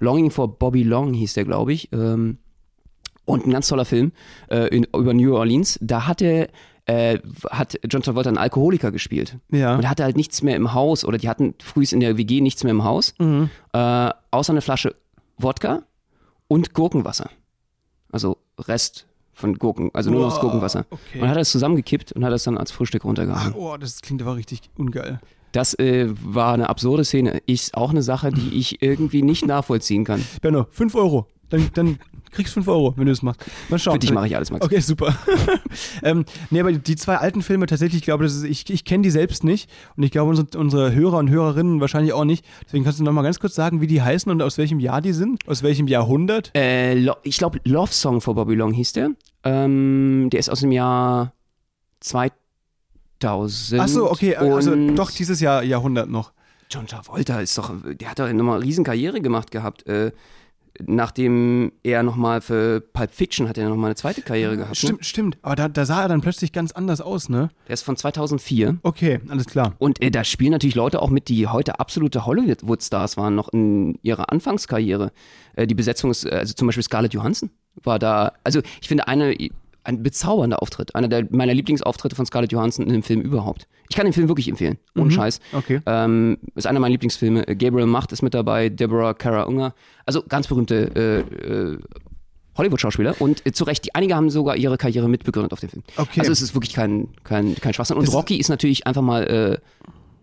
Longing 0.00 0.30
for 0.30 0.58
Bobby 0.58 0.82
Long 0.82 1.14
hieß 1.14 1.34
der, 1.34 1.44
glaube 1.44 1.72
ich. 1.72 1.88
Ähm, 1.92 2.38
und 3.28 3.46
ein 3.46 3.50
ganz 3.50 3.68
toller 3.68 3.84
Film 3.84 4.12
äh, 4.50 4.68
in, 4.74 4.84
über 4.84 5.14
New 5.14 5.34
Orleans. 5.36 5.78
Da 5.82 6.06
hatte 6.06 6.48
äh, 6.86 7.18
hat 7.50 7.78
John 7.90 8.02
Travolta 8.02 8.30
einen 8.30 8.38
Alkoholiker 8.38 8.90
gespielt. 8.90 9.36
Ja. 9.50 9.74
Und 9.76 9.84
er 9.84 9.90
hatte 9.90 10.04
halt 10.04 10.16
nichts 10.16 10.42
mehr 10.42 10.56
im 10.56 10.72
Haus 10.72 11.04
oder 11.04 11.18
die 11.18 11.28
hatten 11.28 11.54
frühs 11.62 11.92
in 11.92 12.00
der 12.00 12.16
WG 12.16 12.40
nichts 12.40 12.64
mehr 12.64 12.70
im 12.70 12.82
Haus, 12.84 13.12
Mhm. 13.18 13.50
äh, 13.74 14.10
außer 14.30 14.52
eine 14.54 14.62
Flasche 14.62 14.94
Wodka 15.36 15.82
und 16.48 16.72
Gurkenwasser. 16.72 17.28
Also 18.10 18.38
Rest 18.58 19.06
von 19.34 19.54
Gurken, 19.58 19.90
also 19.92 20.10
nur 20.10 20.22
noch 20.22 20.30
das 20.30 20.40
Gurkenwasser. 20.40 20.86
okay. 20.90 21.20
Und 21.20 21.28
hat 21.28 21.36
das 21.36 21.50
zusammengekippt 21.52 22.12
und 22.12 22.24
hat 22.24 22.32
das 22.32 22.44
dann 22.44 22.56
als 22.56 22.70
Frühstück 22.72 23.04
runtergehauen. 23.04 23.52
Oh, 23.54 23.76
das 23.76 24.00
klingt 24.00 24.22
aber 24.22 24.36
richtig 24.36 24.62
ungeil. 24.76 25.20
Das 25.52 25.74
äh, 25.78 26.08
war 26.24 26.54
eine 26.54 26.68
absurde 26.70 27.04
Szene. 27.04 27.40
Ist 27.46 27.74
auch 27.76 27.90
eine 27.90 28.02
Sache, 28.02 28.30
die 28.32 28.54
ich 28.58 28.82
irgendwie 28.82 29.22
nicht 29.22 29.46
nachvollziehen 29.46 30.04
kann. 30.04 30.24
Benno, 30.40 30.66
5 30.70 30.94
Euro. 30.94 31.26
Dann, 31.50 31.70
dann 31.74 31.98
kriegst 32.30 32.52
du 32.52 32.60
5 32.60 32.68
Euro, 32.68 32.94
wenn 32.96 33.06
du 33.06 33.12
das 33.12 33.22
machst. 33.22 33.44
Mal 33.68 33.78
schauen. 33.78 33.94
Für 33.94 33.98
dich 33.98 34.12
mache 34.12 34.26
ich 34.26 34.36
alles, 34.36 34.50
Max. 34.50 34.64
Okay, 34.64 34.80
super. 34.80 35.16
ähm, 36.02 36.24
nee, 36.50 36.60
aber 36.60 36.72
die 36.72 36.96
zwei 36.96 37.16
alten 37.16 37.42
Filme 37.42 37.66
tatsächlich, 37.66 38.00
ich 38.00 38.04
glaube, 38.04 38.24
das 38.24 38.34
ist, 38.34 38.44
ich, 38.44 38.68
ich 38.70 38.84
kenne 38.84 39.02
die 39.02 39.10
selbst 39.10 39.44
nicht 39.44 39.70
und 39.96 40.02
ich 40.02 40.10
glaube, 40.10 40.30
unsere, 40.30 40.58
unsere 40.58 40.94
Hörer 40.94 41.18
und 41.18 41.30
Hörerinnen 41.30 41.80
wahrscheinlich 41.80 42.12
auch 42.12 42.24
nicht. 42.24 42.44
Deswegen 42.66 42.84
kannst 42.84 43.00
du 43.00 43.04
noch 43.04 43.12
mal 43.12 43.22
ganz 43.22 43.40
kurz 43.40 43.54
sagen, 43.54 43.80
wie 43.80 43.86
die 43.86 44.02
heißen 44.02 44.30
und 44.30 44.42
aus 44.42 44.58
welchem 44.58 44.80
Jahr 44.80 45.00
die 45.00 45.12
sind? 45.12 45.46
Aus 45.48 45.62
welchem 45.62 45.88
Jahrhundert? 45.88 46.50
Äh, 46.54 46.98
ich 47.22 47.38
glaube, 47.38 47.60
Love 47.64 47.92
Song 47.92 48.20
for 48.20 48.34
Bobby 48.34 48.54
Long 48.54 48.72
hieß 48.72 48.92
der. 48.92 49.10
Ähm, 49.44 50.28
der 50.30 50.40
ist 50.40 50.50
aus 50.50 50.60
dem 50.60 50.72
Jahr 50.72 51.32
2000. 52.00 53.80
Ach 53.80 53.88
so, 53.88 54.10
okay, 54.10 54.36
also 54.36 54.72
und 54.72 54.96
doch 54.96 55.10
dieses 55.10 55.40
Jahr 55.40 55.62
Jahrhundert 55.62 56.10
noch. 56.10 56.32
John 56.70 56.86
Travolta 56.86 57.40
ist 57.40 57.56
doch, 57.56 57.72
der 57.82 58.10
hat 58.10 58.18
doch 58.18 58.30
nochmal 58.30 58.56
eine 58.56 58.64
riesen 58.64 58.84
Karriere 58.84 59.22
gemacht 59.22 59.50
gehabt. 59.50 59.86
Äh, 59.86 60.12
nachdem 60.86 61.72
er 61.82 62.02
nochmal 62.02 62.40
für 62.40 62.80
Pulp 62.80 63.10
Fiction 63.10 63.48
hat 63.48 63.58
er 63.58 63.68
nochmal 63.68 63.88
eine 63.88 63.94
zweite 63.96 64.22
Karriere 64.22 64.56
gehabt. 64.56 64.70
Ne? 64.70 64.76
Stimmt, 64.76 65.04
stimmt. 65.04 65.38
Aber 65.42 65.56
da, 65.56 65.68
da 65.68 65.84
sah 65.84 66.02
er 66.02 66.08
dann 66.08 66.20
plötzlich 66.20 66.52
ganz 66.52 66.72
anders 66.72 67.00
aus, 67.00 67.28
ne? 67.28 67.50
Der 67.66 67.74
ist 67.74 67.82
von 67.82 67.96
2004. 67.96 68.78
Okay, 68.82 69.20
alles 69.28 69.46
klar. 69.46 69.74
Und 69.78 70.00
äh, 70.02 70.10
da 70.10 70.24
spielen 70.24 70.52
natürlich 70.52 70.74
Leute 70.74 71.02
auch 71.02 71.10
mit, 71.10 71.28
die 71.28 71.46
heute 71.46 71.80
absolute 71.80 72.26
Hollywood-Stars 72.26 73.16
waren, 73.16 73.34
noch 73.34 73.48
in 73.50 73.98
ihrer 74.02 74.32
Anfangskarriere. 74.32 75.12
Äh, 75.54 75.66
die 75.66 75.74
Besetzung 75.74 76.10
ist, 76.10 76.24
äh, 76.24 76.30
also 76.30 76.54
zum 76.54 76.66
Beispiel 76.66 76.84
Scarlett 76.84 77.14
Johansson 77.14 77.50
war 77.84 77.98
da, 77.98 78.32
also 78.44 78.60
ich 78.80 78.88
finde 78.88 79.08
eine, 79.08 79.36
ein 79.88 80.02
bezaubernder 80.02 80.62
Auftritt. 80.62 80.94
Einer 80.94 81.08
der, 81.08 81.26
meiner 81.30 81.54
Lieblingsauftritte 81.54 82.14
von 82.14 82.26
Scarlett 82.26 82.52
Johansson 82.52 82.86
in 82.86 82.92
dem 82.92 83.02
Film 83.02 83.20
überhaupt. 83.22 83.66
Ich 83.88 83.96
kann 83.96 84.04
den 84.04 84.12
Film 84.12 84.28
wirklich 84.28 84.48
empfehlen, 84.48 84.76
ohne 84.96 85.10
Scheiß. 85.10 85.40
Okay. 85.52 85.80
Ähm, 85.86 86.36
ist 86.54 86.66
einer 86.66 86.78
meiner 86.78 86.92
Lieblingsfilme. 86.92 87.48
Äh, 87.48 87.56
Gabriel 87.56 87.86
Macht 87.86 88.12
ist 88.12 88.20
mit 88.22 88.34
dabei, 88.34 88.68
Deborah 88.68 89.14
Kara 89.14 89.44
Unger. 89.44 89.74
Also 90.04 90.22
ganz 90.28 90.46
berühmte 90.46 90.90
äh, 90.94 91.46
äh, 91.72 91.78
Hollywood-Schauspieler. 92.56 93.14
Und 93.18 93.46
äh, 93.46 93.52
zu 93.52 93.64
Recht, 93.64 93.86
die, 93.86 93.94
einige 93.94 94.14
haben 94.14 94.30
sogar 94.30 94.56
ihre 94.56 94.76
Karriere 94.76 95.08
mitbegründet 95.08 95.52
auf 95.52 95.60
dem 95.60 95.70
Film. 95.70 95.82
Okay. 95.96 96.20
Also 96.20 96.32
es 96.32 96.42
ist 96.42 96.54
wirklich 96.54 96.74
kein, 96.74 97.08
kein, 97.24 97.54
kein 97.56 97.72
Schwachsinn. 97.72 97.96
Und 97.96 98.06
Das- 98.06 98.14
Rocky 98.14 98.36
ist 98.36 98.48
natürlich 98.50 98.86
einfach 98.86 99.02
mal 99.02 99.22
äh, 99.24 99.58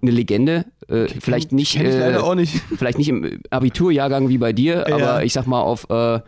eine 0.02 0.12
Legende. 0.12 0.66
Äh, 0.88 1.08
vielleicht 1.08 1.52
nicht, 1.52 1.74
Kenn 1.74 1.88
ich 1.88 1.94
äh, 1.96 2.00
leider 2.00 2.24
auch 2.24 2.36
nicht. 2.36 2.62
vielleicht 2.78 3.00
nicht 3.00 3.10
im 3.10 3.40
Abiturjahrgang 3.50 4.30
wie 4.30 4.38
bei 4.38 4.54
dir, 4.54 4.86
Ja. 4.88 4.96
aber 4.96 5.24
ich 5.24 5.34
sag 5.34 5.48
mal 5.48 5.62
auf 5.62 5.90
äh, 5.90 6.20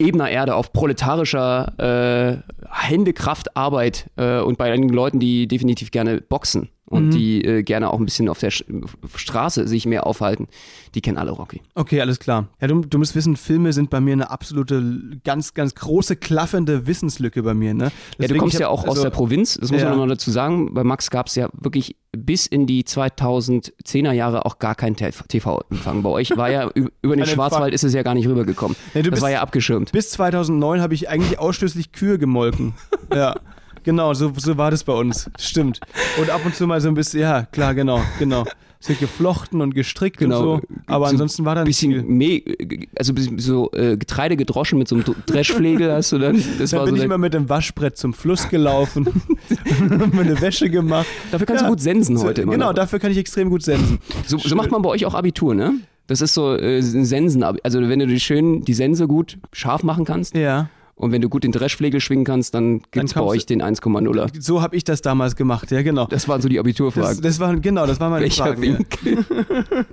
ebener 0.00 0.30
Erde, 0.30 0.54
auf 0.54 0.72
proletarischer 0.72 2.42
äh, 2.42 2.52
Händekraftarbeit 2.70 4.10
äh, 4.16 4.40
und 4.40 4.58
bei 4.58 4.72
einigen 4.72 4.92
Leuten, 4.92 5.20
die 5.20 5.46
definitiv 5.46 5.90
gerne 5.90 6.20
boxen 6.20 6.70
und 6.90 7.06
Mhm. 7.06 7.10
die 7.12 7.44
äh, 7.44 7.62
gerne 7.62 7.88
auch 7.90 7.98
ein 8.00 8.04
bisschen 8.04 8.28
auf 8.28 8.40
der 8.40 8.50
Sch 8.50 8.64
Straße 9.14 9.66
sich 9.68 9.86
mehr 9.86 10.06
aufhalten, 10.06 10.48
die 10.94 11.00
kennen 11.00 11.16
alle 11.18 11.30
Rocky. 11.30 11.62
Okay, 11.74 12.00
alles 12.00 12.18
klar. 12.18 12.48
Ja, 12.60 12.66
du, 12.66 12.80
du 12.80 12.98
musst 12.98 13.14
wissen, 13.14 13.36
Filme 13.36 13.72
sind 13.72 13.90
bei 13.90 14.00
mir 14.00 14.12
eine 14.12 14.30
absolute, 14.30 14.82
ganz, 15.24 15.54
ganz 15.54 15.74
große, 15.76 16.16
klaffende 16.16 16.86
Wissenslücke 16.88 17.42
bei 17.44 17.54
mir, 17.54 17.74
ne? 17.74 17.84
Ja, 17.84 17.88
du 17.90 17.94
Deswegen, 18.22 18.40
kommst 18.40 18.54
ich 18.54 18.60
ja 18.60 18.66
hab- 18.66 18.72
auch 18.74 18.82
aus 18.84 18.90
also- 18.90 19.02
der 19.04 19.10
Provinz, 19.10 19.56
das 19.60 19.70
muss 19.70 19.80
Ja. 19.80 19.88
man 19.88 19.98
nochmal 19.98 20.08
dazu 20.16 20.30
sagen. 20.32 20.74
Bei 20.74 20.82
Max 20.84 21.10
gab 21.10 21.28
es 21.28 21.36
ja 21.36 21.48
wirklich 21.52 21.94
bis 22.12 22.46
in 22.46 22.66
die 22.66 22.82
2010er 22.84 24.12
Jahre 24.12 24.44
auch 24.44 24.58
gar 24.58 24.74
keinen 24.74 24.96
TV-Empfang. 24.96 26.02
Bei 26.02 26.10
euch 26.10 26.36
war 26.36 26.50
ja 26.50 26.70
über 27.02 27.14
den 27.16 27.24
Schwarzwald 27.26 27.72
ist 27.72 27.84
es 27.84 27.94
ja 27.94 28.02
gar 28.02 28.14
nicht 28.14 28.26
rübergekommen. 28.26 28.76
Du 28.94 29.02
das 29.02 29.10
bist- 29.10 29.22
war 29.22 29.30
ja 29.30 29.42
abgeschirmt. 29.42 29.92
Bis 29.92 30.10
2009 30.10 30.80
habe 30.80 30.94
ich 30.94 31.08
eigentlich 31.08 31.38
ausschließlich 31.38 31.92
Kühe 31.92 32.18
gemolken. 32.18 32.74
ja. 33.14 33.36
Genau, 33.84 34.12
so, 34.14 34.32
so 34.36 34.56
war 34.56 34.70
das 34.70 34.84
bei 34.84 34.92
uns. 34.92 35.30
Stimmt. 35.38 35.80
Und 36.20 36.30
ab 36.30 36.40
und 36.44 36.54
zu 36.54 36.66
mal 36.66 36.80
so 36.80 36.88
ein 36.88 36.94
bisschen, 36.94 37.20
ja, 37.20 37.42
klar, 37.50 37.74
genau, 37.74 38.00
genau. 38.18 38.44
So 38.82 38.94
geflochten 38.94 39.60
und 39.60 39.74
gestrickt 39.74 40.16
Genau. 40.18 40.54
und 40.54 40.62
so. 40.62 40.68
Aber 40.86 41.06
So 41.06 41.10
ansonsten 41.12 41.44
war 41.44 41.54
da 41.54 41.64
nicht 41.64 41.78
bisschen 41.78 41.92
viel. 41.92 42.02
Me 42.02 42.86
also 42.98 43.12
bisschen 43.12 43.38
so 43.38 43.70
äh, 43.72 43.98
Getreide 43.98 44.38
gedroschen 44.38 44.78
mit 44.78 44.88
so 44.88 44.94
einem 44.96 45.04
Dreschflegel 45.26 45.92
hast 45.92 46.12
du 46.12 46.18
dann. 46.18 46.42
Das 46.58 46.70
Dann 46.70 46.78
war 46.78 46.86
bin 46.86 46.94
so 46.94 46.98
ich 47.00 47.04
immer 47.04 47.18
mit 47.18 47.34
dem 47.34 47.48
Waschbrett 47.50 47.98
zum 47.98 48.14
Fluss 48.14 48.48
gelaufen, 48.48 49.06
hab 50.00 50.14
meine 50.14 50.40
Wäsche 50.40 50.70
gemacht. 50.70 51.06
dafür 51.30 51.46
kannst 51.46 51.60
Ja. 51.60 51.68
du 51.68 51.72
gut 51.74 51.82
sensen 51.82 52.18
heute 52.22 52.40
immer. 52.42 52.52
Genau, 52.52 52.68
noch. 52.68 52.74
dafür 52.74 52.98
kann 52.98 53.12
ich 53.12 53.18
extrem 53.18 53.50
gut 53.50 53.62
sensen. 53.62 53.98
So, 54.26 54.38
so 54.38 54.56
macht 54.56 54.70
man 54.70 54.80
bei 54.80 54.88
euch 54.88 55.04
auch 55.04 55.14
Abitur, 55.14 55.54
ne? 55.54 55.74
Das 56.06 56.22
ist 56.22 56.32
so 56.32 56.56
äh, 56.56 56.78
ein 56.78 57.04
Sensen, 57.04 57.42
also 57.44 57.80
wenn 57.86 57.98
du 57.98 58.06
die 58.06 58.18
schön 58.18 58.62
die 58.64 58.74
Sense 58.74 59.06
gut 59.06 59.36
scharf 59.52 59.82
machen 59.82 60.04
kannst 60.06 60.34
Ja. 60.34 60.70
Und 61.00 61.12
wenn 61.12 61.20
du 61.22 61.28
gut 61.28 61.44
den 61.44 61.52
Dreschflegel 61.52 62.00
schwingen 62.00 62.24
kannst, 62.24 62.54
dann 62.54 62.80
gibt's 62.90 63.14
bei 63.14 63.20
kommst 63.20 63.34
euch 63.34 63.46
den 63.46 63.62
1,0er. 63.62 64.40
So 64.40 64.62
habe 64.62 64.76
ich 64.76 64.84
das 64.84 65.00
damals 65.02 65.34
gemacht, 65.34 65.70
ja, 65.70 65.82
genau. 65.82 66.06
Das 66.06 66.28
waren 66.28 66.40
so 66.42 66.48
die 66.48 66.56
Das, 66.56 66.60
Abiturfragen. 66.60 67.22
das 67.22 67.40
war, 67.40 67.56
genau, 67.56 67.86
das 67.86 67.98
war 68.00 68.10
meine 68.10 68.22
Welcher 68.24 68.44
Frage. 68.46 68.66
ja. 68.66 68.78
Winkel? 68.78 69.24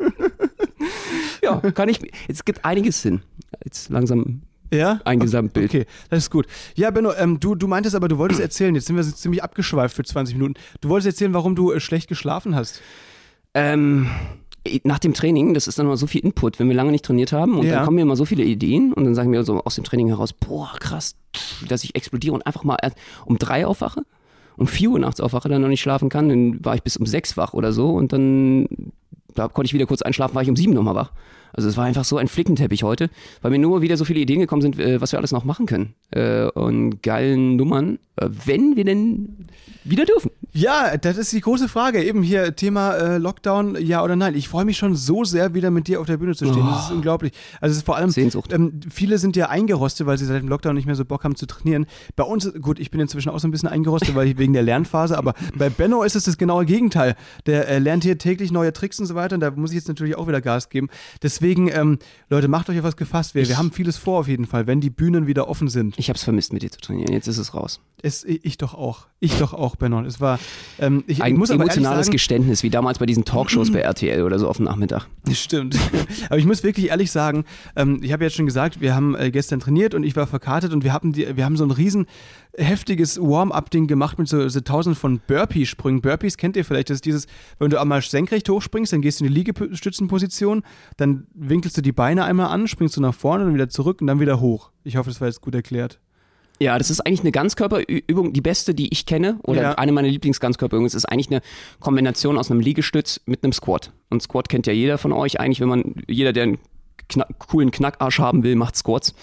ja, 1.42 1.58
kann 1.72 1.90
ich. 1.90 2.00
Es 2.28 2.44
gibt 2.46 2.64
einiges 2.66 3.02
Sinn. 3.02 3.22
Jetzt 3.64 3.90
langsam 3.90 4.42
Ja? 4.74 5.00
ein 5.06 5.20
Gesamtbild. 5.20 5.70
Okay, 5.70 5.86
das 6.10 6.20
ist 6.24 6.30
gut. 6.30 6.46
Ja, 6.76 6.92
Benno, 6.92 7.14
ähm, 7.14 7.40
du, 7.40 7.56
du 7.56 7.68
meintest 7.68 7.96
aber, 7.96 8.08
du 8.08 8.18
wolltest 8.18 8.42
erzählen, 8.42 8.76
jetzt 8.76 8.88
sind 8.88 8.96
wir 8.96 9.04
ziemlich 9.04 9.44
abgeschweift 9.44 9.96
für 9.96 10.04
20 10.04 10.36
Minuten. 10.36 10.56
Du 10.82 10.90
wolltest 10.90 11.08
erzählen, 11.08 11.34
warum 11.34 11.56
du 11.56 11.72
äh, 11.72 11.80
schlecht 11.80 12.08
geschlafen 12.10 12.56
hast. 12.56 12.82
Ähm, 13.54 14.08
nach 14.84 15.00
dem 15.00 15.14
Training, 15.14 15.54
das 15.54 15.68
ist 15.68 15.78
dann 15.80 15.86
immer 15.86 15.98
so 15.98 16.08
viel 16.08 16.22
Input, 16.22 16.60
wenn 16.60 16.68
wir 16.68 16.76
lange 16.76 16.92
nicht 16.92 17.06
trainiert 17.06 17.32
haben 17.32 17.58
und 17.58 17.66
Ja. 17.66 17.76
dann 17.78 17.86
kommen 17.86 17.96
mir 17.96 18.02
immer 18.04 18.16
so 18.16 18.26
viele 18.26 18.44
Ideen 18.44 18.94
und 18.94 19.04
dann 19.06 19.16
sagen 19.16 19.32
wir 19.32 19.44
so 19.44 19.62
aus 19.64 19.76
dem 19.76 19.84
Training 19.84 20.08
heraus, 20.08 20.34
boah, 20.34 20.72
krass, 20.80 21.16
dass 21.68 21.84
ich 21.84 21.96
explodiere 21.96 22.34
und 22.34 22.46
einfach 22.46 22.64
mal 22.64 22.78
um 23.26 23.38
drei 23.38 23.66
aufwache, 23.66 24.02
um 24.58 24.68
vier 24.68 24.90
Uhr 24.92 25.00
nachts 25.00 25.20
aufwache, 25.22 25.50
dann 25.50 25.62
noch 25.62 25.70
nicht 25.70 25.82
schlafen 25.82 26.10
kann, 26.10 26.30
dann 26.30 26.64
war 26.66 26.76
ich 26.76 26.84
bis 26.84 26.98
um 26.98 27.06
sechs 27.06 27.38
wach 27.38 27.54
oder 27.54 27.72
so 27.74 27.92
und 27.92 28.14
dann 28.14 28.68
da 29.36 29.48
konnte 29.48 29.68
ich 29.68 29.74
wieder 29.74 29.86
kurz 29.86 30.02
einschlafen, 30.02 30.34
war 30.34 30.42
ich 30.42 30.50
um 30.50 30.56
sieben 30.56 30.74
nochmal 30.74 30.96
wach. 30.96 31.12
Also 31.58 31.70
es 31.70 31.76
war 31.76 31.86
einfach 31.86 32.06
so 32.06 32.18
ein 32.18 32.28
Flickenteppich 32.28 32.84
heute, 32.84 33.10
weil 33.42 33.50
mir 33.50 33.58
nur 33.58 33.82
wieder 33.82 33.98
so 33.98 34.06
viele 34.06 34.20
Ideen 34.20 34.40
gekommen 34.40 34.62
sind, 34.62 34.80
äh, 34.80 35.02
was 35.02 35.12
wir 35.12 35.18
alles 35.18 35.32
noch 35.32 35.44
machen 35.44 35.66
können. 35.66 35.96
Äh, 36.12 36.46
und 36.50 37.02
geilen 37.02 37.56
Nummern, 37.56 37.98
äh, 38.16 38.30
wenn 38.46 38.76
wir 38.76 38.86
denn 38.86 39.48
wieder 39.84 40.06
dürfen. 40.06 40.30
Ja, 40.54 40.98
das 40.98 41.18
ist 41.18 41.32
die 41.34 41.42
große 41.42 41.68
Frage. 41.68 42.04
Eben 42.04 42.22
hier 42.22 42.56
Thema 42.56 43.18
Lockdown, 43.18 43.78
ja 43.80 44.04
oder 44.04 44.16
nein. 44.16 44.36
Ich 44.36 44.50
freue 44.50 44.66
mich 44.66 44.78
schon 44.78 44.96
so 44.96 45.24
sehr, 45.24 45.54
wieder 45.54 45.72
mit 45.72 45.88
dir 45.88 46.02
auf 46.02 46.08
der 46.08 46.18
Bühne 46.18 46.36
zu 46.36 46.46
stehen. 46.46 46.66
Das 46.66 46.86
ist 46.86 46.92
unglaublich. 46.92 47.32
Also 47.62 47.72
es 47.72 47.78
ist 47.78 47.86
vor 47.86 47.96
allem, 47.96 48.10
Sehnsucht. 48.10 48.52
ähm, 48.52 48.82
viele 48.90 49.18
sind 49.18 49.36
ja 49.38 49.50
eingerostet, 49.50 50.06
weil 50.08 50.18
sie 50.18 50.26
seit 50.26 50.42
dem 50.42 50.50
Lockdown 50.50 50.76
nicht 50.76 50.88
mehr 50.88 50.96
so 50.96 51.06
Bock 51.06 51.24
haben 51.24 51.36
zu 51.36 51.46
trainieren. 51.46 51.86
Bei 52.16 52.24
uns, 52.24 52.52
gut, 52.62 52.80
ich 52.80 52.92
bin 52.92 53.00
inzwischen 53.00 53.30
auch 53.30 53.40
so 53.40 53.48
ein 53.48 53.52
bisschen 53.52 53.70
eingerostet, 53.70 54.14
weil 54.16 54.28
ich 54.28 54.38
wegen 54.38 54.54
der 54.54 54.64
Lernphase, 54.64 55.18
aber 55.18 55.36
bei 55.56 55.70
Benno 55.70 56.04
ist 56.04 56.16
es 56.16 56.26
das 56.26 56.38
genaue 56.38 56.66
Gegenteil. 56.66 57.16
Der 57.46 57.68
äh, 57.70 57.80
lernt 57.80 58.04
hier 58.04 58.18
täglich 58.18 58.52
neue 58.52 58.74
Tricks 58.74 59.00
und 59.00 59.06
so 59.06 59.16
weiter 59.16 59.36
und 59.36 59.40
da 59.40 59.52
muss 59.52 59.72
ich 59.72 59.78
jetzt 59.78 59.88
natürlich 59.88 60.18
auch 60.18 60.28
wieder 60.28 60.42
Gas 60.42 60.70
geben. 60.70 60.90
Deswegen, 61.24 61.47
ähm, 61.52 62.00
Leute, 62.30 62.48
macht 62.48 62.70
euch 62.70 62.78
auf 62.78 62.84
was 62.84 62.98
gefasst. 62.98 63.36
Wir, 63.36 63.48
wir 63.48 63.58
haben 63.58 63.72
vieles 63.72 63.98
vor 63.98 64.20
auf 64.20 64.28
jeden 64.28 64.46
Fall, 64.46 64.68
wenn 64.68 64.82
die 64.82 64.90
Bühnen 64.90 65.28
wieder 65.28 65.48
offen 65.48 65.68
sind. 65.68 65.98
Ich 65.98 66.10
habe 66.10 66.18
es 66.18 66.24
vermisst, 66.24 66.54
mit 66.54 66.64
dir 66.64 66.72
zu 66.72 66.80
trainieren. 66.80 67.14
Jetzt 67.14 67.28
ist 67.28 67.38
es 67.38 67.54
raus. 67.54 67.80
Es, 68.02 68.24
ich 68.24 68.58
doch 68.58 68.74
auch. 68.74 69.08
Ich 69.20 69.38
doch 69.40 69.54
auch, 69.54 69.76
Benno. 69.76 70.02
Es 70.02 70.22
war, 70.22 70.40
ähm, 70.80 71.04
ich, 71.08 71.18
ich 71.18 71.24
Ein 71.24 71.38
muss 71.38 71.50
emotionales 71.50 72.06
sagen, 72.08 72.12
Geständnis, 72.14 72.62
wie 72.64 72.70
damals 72.70 73.00
bei 73.00 73.06
diesen 73.06 73.26
Talkshows 73.26 73.72
bei 73.72 73.80
RTL 73.80 74.22
oder 74.22 74.38
so 74.38 74.48
auf 74.48 74.58
dem 74.58 74.66
Nachmittag. 74.66 75.08
Stimmt. 75.32 75.78
Aber 76.30 76.38
ich 76.38 76.46
muss 76.46 76.64
wirklich 76.64 76.90
ehrlich 76.90 77.12
sagen, 77.12 77.46
ähm, 77.76 78.00
ich 78.04 78.14
habe 78.14 78.24
jetzt 78.24 78.36
schon 78.36 78.46
gesagt, 78.46 78.82
wir 78.82 78.94
haben 78.94 79.16
äh, 79.16 79.32
gestern 79.32 79.60
trainiert 79.60 79.96
und 79.96 80.04
ich 80.04 80.16
war 80.16 80.28
verkartet 80.28 80.74
und 80.74 80.84
wir 80.84 80.94
haben, 80.94 81.14
die, 81.14 81.36
wir 81.36 81.46
haben 81.46 81.58
so 81.58 81.64
ein 81.64 81.72
riesen 81.72 82.06
heftiges 82.58 83.20
Warm-up-Ding 83.22 83.88
gemacht 83.88 84.18
mit 84.18 84.28
so, 84.28 84.48
so 84.50 84.60
tausend 84.62 84.98
von 84.98 85.20
Burpee-Sprüngen. 85.28 86.02
Burpees 86.02 86.38
kennt 86.38 86.58
ihr 86.58 86.66
vielleicht, 86.66 86.90
das 86.90 86.96
ist 86.96 87.06
dieses, 87.06 87.28
wenn 87.60 87.70
du 87.70 87.80
einmal 87.80 88.02
senkrecht 88.02 88.50
hochspringst, 88.50 88.92
dann 88.94 89.02
gehst 89.02 89.20
du 89.20 89.26
in 89.26 89.32
die 89.32 89.38
Liegestützenposition, 89.38 90.64
dann 90.98 91.28
winkelst 91.34 91.78
du 91.78 91.82
die 91.82 91.92
Beine 91.92 92.26
einmal 92.26 92.48
an, 92.48 92.68
springst 92.68 92.98
du 92.98 93.02
nach 93.02 93.14
vorne, 93.14 93.46
dann 93.46 93.54
wieder 93.54 93.70
zurück 93.70 94.02
und 94.02 94.08
dann 94.08 94.20
wieder 94.20 94.40
hoch. 94.40 94.72
Ich 94.84 94.98
hoffe, 94.98 95.10
das 95.10 95.22
war 95.22 95.28
jetzt 95.28 95.42
gut 95.42 95.56
erklärt. 95.56 96.00
Ja, 96.60 96.78
das 96.80 96.90
ist 96.90 97.02
eigentlich 97.02 97.20
eine 97.22 97.32
Ganzkörperübung, 97.32 98.34
die 98.34 98.42
beste, 98.42 98.74
die 98.74 98.92
ich 98.92 99.06
kenne, 99.06 99.38
oder 99.44 99.62
Ja. 99.62 99.72
eine 99.74 99.92
meiner 99.92 100.08
Lieblingsganzkörperübungen. 100.08 100.88
Es 100.88 100.96
ist 100.96 101.06
eigentlich 101.06 101.30
eine 101.30 101.42
Kombination 101.80 102.36
aus 102.38 102.50
einem 102.50 102.62
Liegestütz 102.62 103.22
mit 103.28 103.44
einem 103.44 103.54
Squat. 103.54 103.92
Und 104.10 104.24
Squat 104.24 104.50
kennt 104.50 104.66
ja 104.66 104.74
jeder 104.74 104.98
von 104.98 105.14
euch 105.14 105.40
eigentlich, 105.40 105.62
wenn 105.62 105.70
man, 105.70 105.96
jeder, 106.08 106.34
der 106.34 106.44
einen 106.44 106.58
kna 107.10 107.28
coolen 107.38 107.70
Knackarsch 107.70 108.18
haben 108.18 108.42
will, 108.42 108.56
macht 108.56 108.76
Squats. 108.76 109.14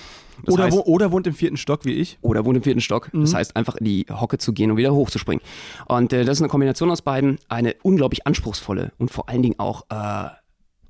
Das 0.43 0.55
Oder, 0.55 0.65
heißt, 0.65 0.77
wo, 0.77 0.81
oder 0.83 1.13
wohnt 1.13 1.27
im 1.27 1.35
vierten 1.35 1.57
Stock 1.57 1.85
wie 1.85 1.93
ich. 1.93 2.19
oder 2.23 2.45
wohnt 2.45 2.57
im 2.57 2.63
vierten 2.63 2.81
Stock. 2.81 3.11
Das 3.13 3.35
heißt, 3.35 3.57
einfach 3.57 3.77
in 3.77 3.85
die 3.85 4.07
Hocke 4.11 4.39
zu 4.39 4.53
gehen 4.53 4.71
und 4.71 4.77
wieder 4.77 4.95
hochzuspringen. 4.95 5.43
Und 5.87 6.13
äh, 6.13 6.25
das 6.25 6.39
ist 6.39 6.43
eine 6.43 6.49
Kombination 6.49 6.91
aus 6.91 7.03
beiden. 7.03 7.39
Eine 7.49 7.75
unglaublich 7.83 8.27
anspruchsvolle 8.27 8.93
und 8.99 9.11
vor 9.11 9.29
allen 9.29 9.43
Dingen 9.43 9.59
auch 9.59 9.85
äh, 9.91 10.29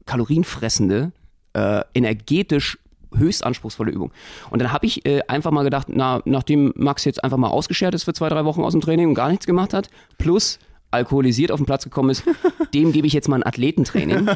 kalorienfressende 0.07 1.13
äh, 1.55 1.83
energetisch 1.95 2.79
höchst 3.17 3.45
anspruchsvolle 3.45 3.93
Übung. 3.93 4.13
Und 4.51 4.61
dann 4.61 4.73
habe 4.73 4.87
ich 4.87 5.07
äh, 5.07 5.21
einfach 5.29 5.51
mal 5.51 5.63
gedacht, 5.63 5.87
na, 5.89 6.21
nachdem 6.25 6.73
Max 6.77 7.05
jetzt 7.05 7.23
einfach 7.23 7.39
mal 7.39 7.49
ausgeschert 7.49 7.95
ist 7.95 8.05
für 8.05 8.13
zwei, 8.13 8.29
drei 8.29 8.45
Wochen 8.45 8.63
aus 8.63 8.73
dem 8.73 8.81
Training 8.81 9.09
und 9.09 9.15
gar 9.15 9.29
nichts 9.29 9.47
gemacht 9.47 9.73
hat, 9.73 9.89
plus 10.19 10.59
alkoholisiert 10.95 11.51
auf 11.51 11.61
den 11.61 11.67
Platz 11.67 11.85
gekommen 11.85 12.11
ist, 12.11 12.25
dem 12.75 12.93
gebe 12.93 13.07
ich 13.07 13.13
jetzt 13.13 13.29
mal 13.29 13.37
ein 13.37 13.47
Athletentraining. 13.47 14.29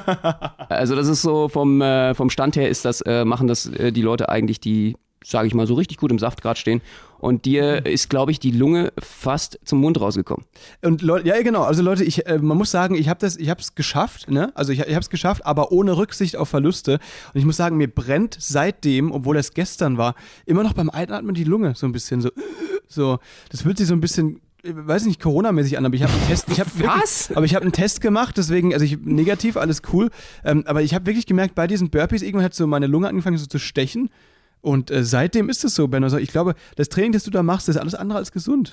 Also 0.69 0.95
das 0.95 1.09
ist 1.09 1.23
so 1.23 1.49
vom, 1.49 1.81
äh, 1.81 2.15
vom 2.15 2.31
Stand 2.31 2.57
her 2.57 2.69
ist 2.69 2.85
das, 2.85 3.01
äh, 3.03 3.25
machen 3.25 3.49
das 3.49 3.67
äh, 3.67 3.93
die 3.93 4.03
Leute 4.03 4.29
eigentlich, 4.29 4.61
die, 4.61 4.97
sage 5.25 5.47
ich 5.47 5.55
mal, 5.55 5.67
so 5.67 5.75
richtig 5.75 5.97
gut 5.97 6.11
im 6.11 6.19
Saft 6.19 6.43
gerade 6.43 6.59
stehen. 6.59 6.83
Und 7.19 7.47
dir 7.47 7.85
ist, 7.85 8.11
glaube 8.11 8.31
ich, 8.31 8.39
die 8.39 8.53
Lunge 8.53 8.93
fast 8.99 9.59
zum 9.65 9.81
Mund 9.81 10.01
rausgekommen. 10.01 10.47
Und 10.83 11.03
Leute, 11.03 11.27
ja, 11.27 11.43
genau. 11.43 11.63
Also 11.63 11.83
Leute, 11.83 12.05
ich, 12.05 12.27
äh, 12.27 12.39
man 12.39 12.57
muss 12.57 12.71
sagen, 12.71 12.95
ich 12.95 13.09
habe 13.09 13.19
das, 13.19 13.37
ich 13.37 13.51
habe 13.51 13.61
es 13.61 13.75
geschafft, 13.75 14.31
ne? 14.31 14.53
Also 14.55 14.73
ich, 14.73 14.81
ich 14.81 14.95
habe 14.95 15.01
es 15.01 15.11
geschafft, 15.11 15.45
aber 15.45 15.73
ohne 15.73 15.97
Rücksicht 15.97 16.37
auf 16.37 16.49
Verluste. 16.49 17.01
Und 17.35 17.41
ich 17.41 17.45
muss 17.45 17.57
sagen, 17.57 17.77
mir 17.77 17.89
brennt 17.89 18.37
seitdem, 18.39 19.11
obwohl 19.11 19.37
es 19.37 19.53
gestern 19.53 19.99
war, 19.99 20.15
immer 20.47 20.63
noch 20.63 20.75
beim 20.75 20.91
Einatmen 20.91 21.35
die 21.35 21.45
Lunge 21.45 21.75
so 21.75 21.87
ein 21.87 21.93
bisschen 21.93 22.21
so, 22.21 22.31
so. 22.87 23.19
Das 23.51 23.63
fühlt 23.63 23.79
sich 23.79 23.89
so 23.89 23.95
ein 23.95 24.01
bisschen 24.01 24.41
weiß 24.65 25.07
nicht, 25.07 25.21
Corona-mäßig 25.21 25.79
an, 25.79 25.87
aber 25.87 25.95
ich 25.95 26.03
habe 26.03 26.13
einen 26.13 26.27
Test. 26.29 26.47
Ich 26.51 26.61
hab 26.61 26.67
Was? 26.67 26.79
Wirklich, 27.29 27.37
aber 27.37 27.47
ich 27.47 27.55
habe 27.55 27.63
einen 27.65 27.73
Test 27.73 28.01
gemacht, 28.01 28.37
deswegen, 28.37 28.73
also 28.75 28.85
ich 28.85 28.99
negativ, 29.01 29.57
alles 29.57 29.83
cool. 29.93 30.11
Ähm, 30.45 30.65
aber 30.67 30.83
ich 30.83 30.95
habe 30.95 31.07
wirklich 31.07 31.27
gemerkt, 31.27 31.55
bei 31.55 31.67
diesen 31.67 31.91
Burpees, 31.91 32.23
irgendwann 32.23 32.45
hat 32.45 32.55
so 32.55 32.67
meine 32.67 32.87
Lunge 32.87 33.09
angefangen 33.09 33.39
so 33.39 33.47
zu 33.47 33.59
stechen. 33.59 34.11
Und 34.61 34.91
äh, 34.91 35.05
seitdem 35.05 35.49
ist 35.49 35.65
es 35.65 35.75
so, 35.77 35.87
Ben. 35.87 36.03
Also 36.03 36.19
ich 36.19 36.31
glaube, 36.31 36.55
das 36.77 36.89
Training, 36.89 37.13
das 37.13 37.23
du 37.25 37.31
da 37.31 37.43
machst, 37.45 37.69
ist 37.69 37.77
alles 37.77 37.95
andere 37.95 38.19
als 38.19 38.33
gesund. 38.33 38.73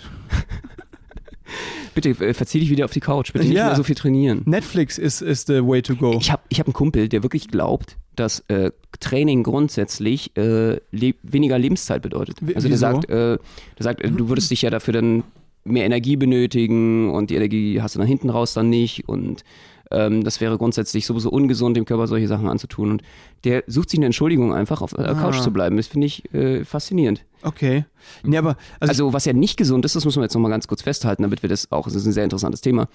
Bitte 1.93 2.09
äh, 2.09 2.33
verzieh 2.33 2.59
dich 2.59 2.69
wieder 2.71 2.85
auf 2.85 2.91
die 2.91 2.99
Couch. 2.99 3.31
Bitte 3.31 3.45
nicht 3.45 3.55
Ja. 3.55 3.67
mehr 3.67 3.75
so 3.75 3.83
viel 3.83 3.95
trainieren. 3.95 4.41
Netflix 4.45 4.97
ist 4.97 5.21
is 5.21 5.45
the 5.45 5.63
way 5.65 5.81
to 5.81 5.95
go. 5.95 6.17
Ich 6.19 6.31
habe 6.31 6.41
ich 6.49 6.59
hab 6.59 6.65
einen 6.67 6.73
Kumpel, 6.73 7.07
der 7.07 7.21
wirklich 7.23 7.47
glaubt, 7.49 7.97
dass 8.15 8.39
äh, 8.47 8.71
Training 8.99 9.43
grundsätzlich 9.43 10.35
äh, 10.35 10.79
le 10.91 11.13
weniger 11.21 11.59
Lebenszeit 11.59 12.01
bedeutet. 12.01 12.37
Also 12.41 12.67
der 12.67 12.71
wieso? 12.71 12.77
sagt, 12.77 13.05
äh, 13.09 13.37
der 13.77 13.83
sagt, 13.83 14.01
äh, 14.01 14.09
du 14.09 14.27
würdest 14.27 14.49
dich 14.49 14.63
ja 14.63 14.71
dafür 14.71 14.93
dann 14.95 15.23
mehr 15.65 15.85
Energie 15.85 16.15
benötigen 16.15 17.09
und 17.11 17.29
die 17.29 17.35
Energie 17.35 17.81
hast 17.81 17.95
du 17.95 17.99
dann 17.99 18.07
hinten 18.07 18.29
raus 18.29 18.53
dann 18.53 18.69
nicht 18.69 19.09
und 19.09 19.43
ähm, 19.91 20.23
das 20.23 20.41
wäre 20.41 20.57
grundsätzlich 20.57 21.05
sowieso 21.05 21.29
ungesund, 21.29 21.77
dem 21.77 21.85
Körper 21.85 22.07
solche 22.07 22.27
Sachen 22.27 22.47
anzutun. 22.47 22.89
Und 22.89 23.03
der 23.43 23.63
sucht 23.67 23.91
sich 23.91 23.99
eine 23.99 24.07
Entschuldigung, 24.07 24.51
einfach 24.51 24.81
auf 24.81 24.93
der 24.95 25.13
Couch 25.13 25.37
Ah. 25.37 25.41
zu 25.41 25.53
bleiben. 25.53 25.77
Das 25.77 25.85
finde 25.85 26.07
ich 26.07 26.33
äh, 26.33 26.65
faszinierend. 26.65 27.23
Okay. 27.43 27.85
Nee, 28.23 28.37
aber 28.37 28.57
also, 28.79 28.89
Also, 28.91 29.13
was 29.13 29.25
ja 29.25 29.33
nicht 29.33 29.57
gesund 29.57 29.85
ist, 29.85 29.95
das 29.95 30.03
müssen 30.03 30.19
wir 30.19 30.23
jetzt 30.23 30.33
nochmal 30.33 30.49
ganz 30.49 30.67
kurz 30.67 30.81
festhalten, 30.81 31.21
damit 31.21 31.43
wir 31.43 31.49
das 31.49 31.71
auch, 31.71 31.85
das 31.85 31.93
ist 31.93 32.07
ein 32.07 32.13
sehr 32.13 32.23
interessantes 32.23 32.61
Thema. 32.61 32.87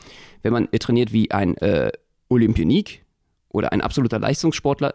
Wenn 0.42 0.52
man 0.52 0.68
äh, 0.72 0.78
trainiert 0.80 1.12
wie 1.12 1.30
ein 1.30 1.56
äh, 1.58 1.92
Olympionik 2.28 3.04
oder 3.50 3.72
ein 3.72 3.80
absoluter 3.82 4.18
Leistungssportler, 4.18 4.94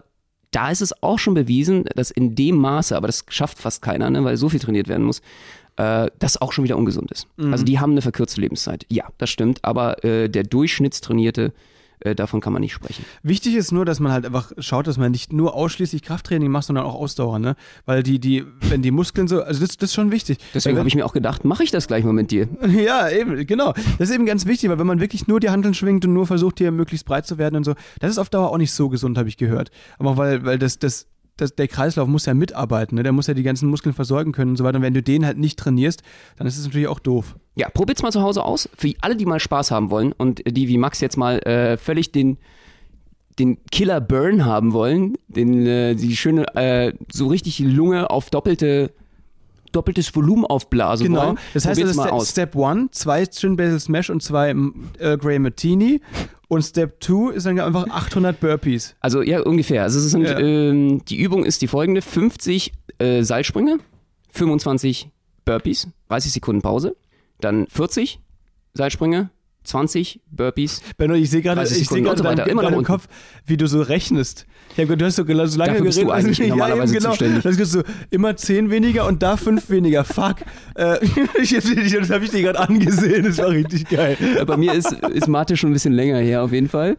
da 0.52 0.72
ist 0.72 0.82
es 0.82 1.02
auch 1.04 1.20
schon 1.20 1.34
bewiesen, 1.34 1.86
dass 1.96 2.12
in 2.12 2.36
dem 2.36 2.56
Maße, 2.58 2.96
aber 2.96 3.08
das 3.08 3.26
schafft 3.30 3.58
fast 3.60 3.82
keiner, 3.82 4.10
ne, 4.10 4.24
weil 4.24 4.38
so 4.38 4.50
viel 4.50 4.60
trainiert 4.60 4.88
werden 4.88 5.06
muss, 5.06 5.22
äh, 5.78 6.10
das 6.20 6.42
auch 6.42 6.52
schon 6.52 6.64
wieder 6.64 6.78
ungesund 6.78 7.12
ist. 7.12 7.28
Also 7.52 7.66
die 7.66 7.80
haben 7.80 7.92
eine 7.92 8.02
verkürzte 8.02 8.42
Lebenszeit. 8.42 8.86
Ja, 8.90 9.06
das 9.18 9.30
stimmt, 9.30 9.60
aber 9.64 10.04
äh, 10.04 10.30
der 10.30 10.44
Durchschnittstrainierte, 10.44 11.54
äh, 12.00 12.16
davon 12.16 12.42
kann 12.42 12.54
man 12.54 12.62
nicht 12.62 12.74
sprechen. 12.74 13.06
wichtig 13.24 13.56
ist 13.56 13.72
nur, 13.72 13.86
dass 13.86 14.00
man 14.00 14.12
halt 14.12 14.26
einfach 14.26 14.52
schaut, 14.58 14.88
dass 14.88 14.98
man 14.98 15.12
nicht 15.12 15.34
nur 15.34 15.56
ausschließlich 15.56 16.02
Krafttraining 16.02 16.50
macht, 16.52 16.66
sondern 16.66 16.86
auch 16.86 16.96
Ausdauer, 16.96 17.40
ne? 17.40 17.56
Weil 17.86 18.04
die, 18.04 18.20
die, 18.20 18.46
wenn 18.62 18.82
die 18.82 18.92
Muskeln 18.92 19.28
so, 19.28 19.42
also 19.42 19.62
das, 19.62 19.78
das 19.78 19.90
ist 19.90 19.96
schon 19.96 20.12
wichtig. 20.12 20.38
Deswegen 20.54 20.78
habe 20.78 20.88
ich 20.88 20.96
mir 20.96 21.06
auch 21.06 21.14
gedacht, 21.14 21.46
mache 21.46 21.64
ich 21.64 21.72
das 21.72 21.88
gleich 21.88 22.04
mal 22.04 22.14
mit 22.14 22.32
dir. 22.32 22.48
Ja, 22.76 23.10
eben, 23.10 23.48
genau. 23.48 23.74
Das 23.98 24.10
ist 24.10 24.16
eben 24.16 24.26
ganz 24.26 24.46
wichtig, 24.46 24.70
weil 24.70 24.78
wenn 24.78 24.88
man 24.88 25.00
wirklich 25.00 25.28
nur 25.28 25.40
die 25.40 25.50
Handeln 25.50 25.74
schwingt 25.74 26.06
und 26.06 26.14
nur 26.14 26.28
versucht, 26.28 26.58
hier 26.58 26.72
möglichst 26.72 27.06
breit 27.06 27.26
zu 27.26 27.38
werden 27.38 27.56
und 27.56 27.64
so, 27.64 27.74
das 28.00 28.12
ist 28.12 28.18
auf 28.18 28.30
Dauer 28.30 28.52
auch 28.52 28.58
nicht 28.58 28.74
so 28.74 28.90
gesund, 28.90 29.18
habe 29.18 29.30
ich 29.30 29.38
gehört. 29.38 29.72
Aber 29.98 30.18
weil, 30.18 30.44
weil 30.46 30.60
das, 30.60 30.78
das, 30.78 31.08
das, 31.38 31.56
der 31.56 31.68
Kreislauf 31.68 32.08
muss 32.08 32.26
ja 32.26 32.34
mitarbeiten, 32.34 32.96
ne? 32.96 33.04
Der 33.04 33.12
muss 33.12 33.28
ja 33.28 33.34
die 33.34 33.44
ganzen 33.44 33.70
Muskeln 33.70 33.94
versorgen 33.94 34.32
können 34.32 34.52
und 34.52 34.58
so 34.58 34.64
weiter. 34.64 34.78
Und 34.78 34.84
wenn 34.84 34.94
du 34.94 35.04
den 35.04 35.26
halt 35.26 35.38
nicht 35.38 35.60
trainierst, 35.60 36.02
dann 36.38 36.48
ist 36.48 36.58
es 36.58 36.66
natürlich 36.66 36.88
auch 36.88 37.00
doof. 37.00 37.36
Ja, 37.56 37.70
probiert's 37.70 38.02
mal 38.02 38.12
zu 38.12 38.22
Hause 38.22 38.44
aus. 38.44 38.70
Für 38.78 38.92
alle, 39.02 39.16
die 39.16 39.26
mal 39.26 39.40
Spaß 39.40 39.72
haben 39.72 39.90
wollen 39.90 40.12
und 40.12 40.42
die 40.46 40.68
wie 40.68 40.78
Max 40.78 41.02
jetzt 41.02 41.18
mal 41.18 41.40
äh, 41.40 41.78
völlig 41.78 42.12
den, 42.12 42.38
den 43.40 43.58
Killer 43.72 44.02
Burn 44.02 44.46
haben 44.46 44.74
wollen, 44.74 45.18
den, 45.28 45.66
äh, 45.66 45.96
die 45.96 46.16
schöne, 46.16 46.46
äh, 46.56 46.94
so 47.12 47.28
richtig 47.28 47.60
Lunge 47.60 48.10
auf 48.10 48.30
doppelte, 48.30 48.92
doppeltes 49.76 50.16
Volumen 50.16 50.46
aufblasen 50.46 51.08
Genau. 51.08 51.26
wollen. 51.28 51.40
Das 51.54 51.66
heißt, 51.66 51.80
probiert's 51.80 51.98
also 52.00 52.02
mal 52.02 52.06
Step, 52.08 52.14
aus. 52.14 52.30
Step 52.30 52.56
1, 52.58 52.92
zwei 52.92 53.26
Chin 53.26 53.56
Basil 53.56 53.80
Smash 53.80 54.10
und 54.10 54.24
zwei 54.24 54.50
ähm, 54.52 54.90
Earl 55.00 55.18
Grey 55.18 55.40
Martini. 55.40 56.02
Und 56.48 56.62
Step 56.62 57.04
2 57.04 57.34
ist 57.34 57.46
dann 57.48 57.60
einfach 57.60 57.88
800 57.90 58.40
Burpees. 58.40 58.96
Also 59.00 59.22
ja, 59.24 59.42
ungefähr. 59.42 59.82
Also 59.84 60.00
sind, 60.00 60.24
Ja. 60.24 60.38
ähm, 60.40 61.04
die 61.06 61.18
Übung 61.18 61.44
ist 61.44 61.62
die 61.64 61.68
folgende: 61.68 62.02
50 62.04 62.72
äh, 63.00 63.24
Seilsprünge, 63.24 63.80
25 64.32 65.10
Burpees, 65.44 65.88
30 66.10 66.32
Sekunden 66.34 66.62
Pause, 66.62 66.96
dann 67.42 67.68
40 67.68 68.20
Seilsprünge, 68.74 69.30
20 69.66 70.22
Burpees. 70.32 70.82
Benno, 70.98 71.14
ich 71.16 71.30
sehe 71.30 71.42
gerade 71.42 71.62
30 71.62 71.82
ich 71.82 71.88
sehe 71.90 72.02
gerade 72.02 72.18
so 72.18 72.24
in 72.24 72.30
weiter. 72.30 72.44
deinem, 72.46 72.52
Immer 72.60 72.64
deinem. 72.70 72.84
Kopf, 72.84 73.08
wie 73.46 73.58
du 73.58 73.68
so 73.68 73.82
rechnest. 73.82 74.46
Ja, 74.78 74.86
gut, 74.86 75.00
du 75.00 75.06
hast 75.06 75.16
so, 75.16 75.24
so 75.26 75.34
lange 75.34 75.46
Dafür 75.72 75.86
bist 75.86 75.98
geredet. 76.00 76.02
du 76.04 76.12
eigentlich 76.12 76.38
ja, 76.40 76.48
normalerweise 76.48 76.94
eben, 76.94 77.00
genau. 77.04 77.10
zuständig. 77.12 77.44
Das 77.44 77.58
ist 77.58 77.72
so 77.72 77.82
immer 78.12 78.36
10 78.36 78.70
weniger 78.70 79.08
und 79.08 79.24
da 79.24 79.38
5 79.38 79.70
weniger. 79.70 80.04
Fuck. 80.04 80.38
Äh, 80.76 80.98
ich, 81.42 81.56
ich, 81.56 81.92
das 81.94 82.10
habe 82.10 82.26
ich 82.26 82.32
dir 82.32 82.42
gerade 82.42 82.60
angesehen. 82.60 83.24
Das 83.26 83.38
war 83.38 83.50
richtig 83.50 83.88
geil. 83.90 84.18
Äh, 84.40 84.46
Bei 84.46 84.58
mir 84.58 84.74
ist, 84.74 84.92
ist 84.92 85.28
Mathe 85.28 85.56
schon 85.58 85.70
ein 85.72 85.74
bisschen 85.74 85.94
länger 85.94 86.18
her, 86.20 86.44
auf 86.44 86.52
jeden 86.52 86.70
Fall. 86.70 86.98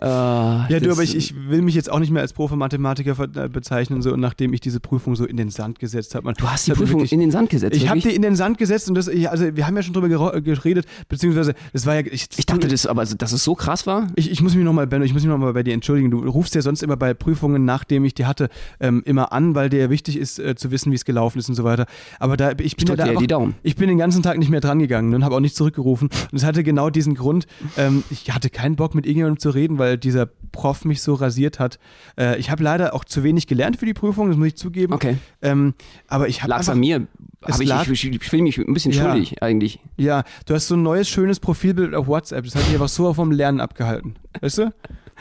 Ah, 0.00 0.66
Ja, 0.68 0.80
du, 0.80 0.90
aber 0.90 1.02
ich, 1.02 1.14
ich 1.14 1.34
will 1.48 1.62
mich 1.62 1.74
jetzt 1.74 1.90
auch 1.90 1.98
nicht 1.98 2.10
mehr 2.10 2.22
als 2.22 2.32
Profi-Mathematiker 2.32 3.16
äh, 3.36 3.48
bezeichnen, 3.48 4.02
so, 4.02 4.16
nachdem 4.16 4.52
ich 4.52 4.60
diese 4.60 4.80
Prüfung 4.80 5.16
so 5.16 5.24
in 5.24 5.36
den 5.36 5.50
Sand 5.50 5.78
gesetzt 5.78 6.14
habe. 6.14 6.32
Du 6.32 6.48
hast 6.48 6.66
die 6.66 6.72
Prüfung 6.72 7.00
wirklich- 7.00 7.12
in 7.12 7.20
den 7.20 7.30
Sand 7.30 7.50
gesetzt. 7.50 7.76
Ich 7.76 7.88
habe 7.88 8.00
die 8.00 8.14
in 8.14 8.22
den 8.22 8.36
Sand 8.36 8.58
gesetzt 8.58 8.88
und 8.88 8.94
das, 8.96 9.08
ich, 9.08 9.28
also 9.28 9.54
wir 9.56 9.66
haben 9.66 9.76
ja 9.76 9.82
schon 9.82 9.92
drüber 9.94 10.08
gero- 10.08 10.40
geredet, 10.40 10.86
beziehungsweise 11.08 11.51
das 11.72 11.86
war 11.86 11.94
ja. 11.94 12.02
Ich, 12.10 12.28
ich 12.36 12.46
dachte, 12.46 12.68
das, 12.68 12.86
aber 12.86 13.04
dass 13.04 13.32
es 13.32 13.44
so 13.44 13.54
krass 13.54 13.86
war. 13.86 14.08
Ich, 14.16 14.30
ich 14.30 14.42
muss 14.42 14.54
mich 14.54 14.64
nochmal, 14.64 14.86
Benno, 14.86 15.04
ich 15.04 15.12
muss 15.12 15.22
mich 15.22 15.30
nochmal 15.30 15.52
bei 15.52 15.62
dir 15.62 15.74
entschuldigen. 15.74 16.10
Du 16.10 16.18
rufst 16.28 16.54
ja 16.54 16.62
sonst 16.62 16.82
immer 16.82 16.96
bei 16.96 17.14
Prüfungen, 17.14 17.64
nachdem 17.64 18.04
ich 18.04 18.14
die 18.14 18.26
hatte, 18.26 18.48
ähm, 18.80 19.02
immer 19.04 19.32
an, 19.32 19.54
weil 19.54 19.68
dir 19.68 19.80
ja 19.80 19.90
wichtig 19.90 20.16
ist, 20.16 20.38
äh, 20.38 20.54
zu 20.54 20.70
wissen, 20.70 20.92
wie 20.92 20.96
es 20.96 21.04
gelaufen 21.04 21.38
ist 21.38 21.48
und 21.48 21.54
so 21.54 21.64
weiter. 21.64 21.86
Aber 22.18 22.36
da, 22.36 22.52
ich 22.58 22.76
bin 22.76 22.86
drück 22.86 22.98
ja 22.98 23.04
da 23.04 23.10
einfach, 23.10 23.20
die 23.20 23.26
Daumen. 23.26 23.54
Ich 23.62 23.76
bin 23.76 23.88
den 23.88 23.98
ganzen 23.98 24.22
Tag 24.22 24.38
nicht 24.38 24.50
mehr 24.50 24.60
dran 24.60 24.78
gegangen 24.78 25.14
und 25.14 25.24
habe 25.24 25.34
auch 25.34 25.40
nicht 25.40 25.56
zurückgerufen. 25.56 26.08
Und 26.30 26.36
es 26.36 26.44
hatte 26.44 26.62
genau 26.62 26.90
diesen 26.90 27.14
Grund. 27.14 27.46
Ähm, 27.76 28.02
ich 28.10 28.30
hatte 28.30 28.50
keinen 28.50 28.76
Bock, 28.76 28.94
mit 28.94 29.06
irgendjemandem 29.06 29.40
zu 29.40 29.50
reden, 29.50 29.78
weil 29.78 29.98
dieser 29.98 30.26
Prof 30.26 30.84
mich 30.84 31.02
so 31.02 31.14
rasiert 31.14 31.58
hat. 31.58 31.78
Äh, 32.18 32.38
ich 32.38 32.50
habe 32.50 32.62
leider 32.62 32.94
auch 32.94 33.04
zu 33.04 33.22
wenig 33.22 33.46
gelernt 33.46 33.78
für 33.78 33.86
die 33.86 33.94
Prüfung, 33.94 34.28
das 34.28 34.36
muss 34.36 34.48
ich 34.48 34.56
zugeben. 34.56 34.92
Okay. 34.92 35.16
Ähm, 35.40 35.74
aber 36.08 36.28
ich 36.28 36.42
habe 36.42 36.50
Lag's 36.50 36.68
an 36.68 36.78
mir? 36.78 37.06
Ich, 37.48 37.60
ich, 37.60 38.04
ich 38.12 38.24
fühle 38.28 38.42
mich 38.42 38.58
ein 38.58 38.72
bisschen 38.72 38.92
Ja. 38.92 39.10
schuldig 39.10 39.42
eigentlich. 39.42 39.80
Ja, 39.96 40.24
du 40.46 40.54
hast 40.54 40.68
so 40.68 40.74
ein 40.76 40.82
neues, 40.82 41.08
schönes 41.08 41.40
Profilbild 41.40 41.94
auf 41.94 42.06
WhatsApp. 42.06 42.44
Das 42.44 42.54
hat 42.54 42.64
mich 42.64 42.74
einfach 42.74 42.88
so 42.88 43.12
vom 43.14 43.30
Lernen 43.32 43.60
abgehalten. 43.60 44.14
Weißt 44.40 44.58
du? 44.58 44.72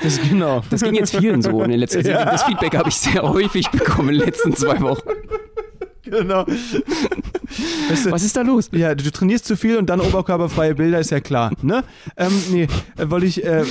Das 0.02 0.20
genau. 0.22 0.62
Das 0.70 0.82
ging 0.82 0.96
jetzt 0.96 1.16
vielen 1.16 1.42
so 1.42 1.62
in 1.64 1.72
den 1.72 1.80
letzten 1.80 2.02
Ja. 2.08 2.26
Das 2.26 2.44
Feedback 2.44 2.76
habe 2.78 2.90
ich 2.90 2.96
sehr 2.96 3.22
häufig 3.24 3.70
bekommen 3.70 4.10
in 4.10 4.20
den 4.20 4.26
letzten 4.26 4.56
zwei 4.56 4.80
Wochen. 4.82 5.10
genau. 6.04 6.46
Weißt 6.48 8.06
du, 8.06 8.12
Was 8.12 8.24
ist 8.24 8.36
da 8.36 8.42
los? 8.42 8.70
ja, 8.72 8.96
du, 8.96 9.04
du 9.04 9.12
trainierst 9.12 9.46
zu 9.46 9.56
viel 9.56 9.78
und 9.78 9.90
dann 9.90 10.00
oberkörperfreie 10.00 10.76
Bilder, 10.76 11.00
ist 11.00 11.12
ja 11.12 11.20
klar. 11.20 11.52
Ne? 11.62 11.84
Ähm, 12.18 12.32
nee, 12.52 12.68
äh, 12.98 13.10
wollte 13.10 13.26
ich. 13.26 13.44
Äh, 13.44 13.64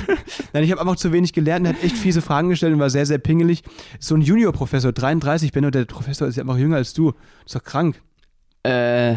Nein, 0.52 0.64
ich 0.64 0.70
habe 0.70 0.80
einfach 0.80 0.96
zu 0.96 1.12
wenig 1.12 1.32
gelernt 1.32 1.66
und 1.66 1.74
hat 1.74 1.84
echt 1.84 1.96
fiese 1.96 2.22
Fragen 2.22 2.48
gestellt 2.48 2.72
und 2.72 2.80
war 2.80 2.90
sehr, 2.90 3.06
sehr 3.06 3.18
pingelig. 3.18 3.62
So 4.00 4.14
ein 4.14 4.22
Junior-Professor, 4.22 4.92
33, 4.92 5.52
Benno, 5.52 5.70
der 5.70 5.84
Professor 5.84 6.26
ist 6.28 6.36
ja 6.36 6.42
einfach 6.42 6.58
jünger 6.58 6.76
als 6.76 6.94
du. 6.94 7.12
ist 7.44 7.54
doch 7.54 7.62
krank. 7.62 8.00
Äh, 8.62 9.16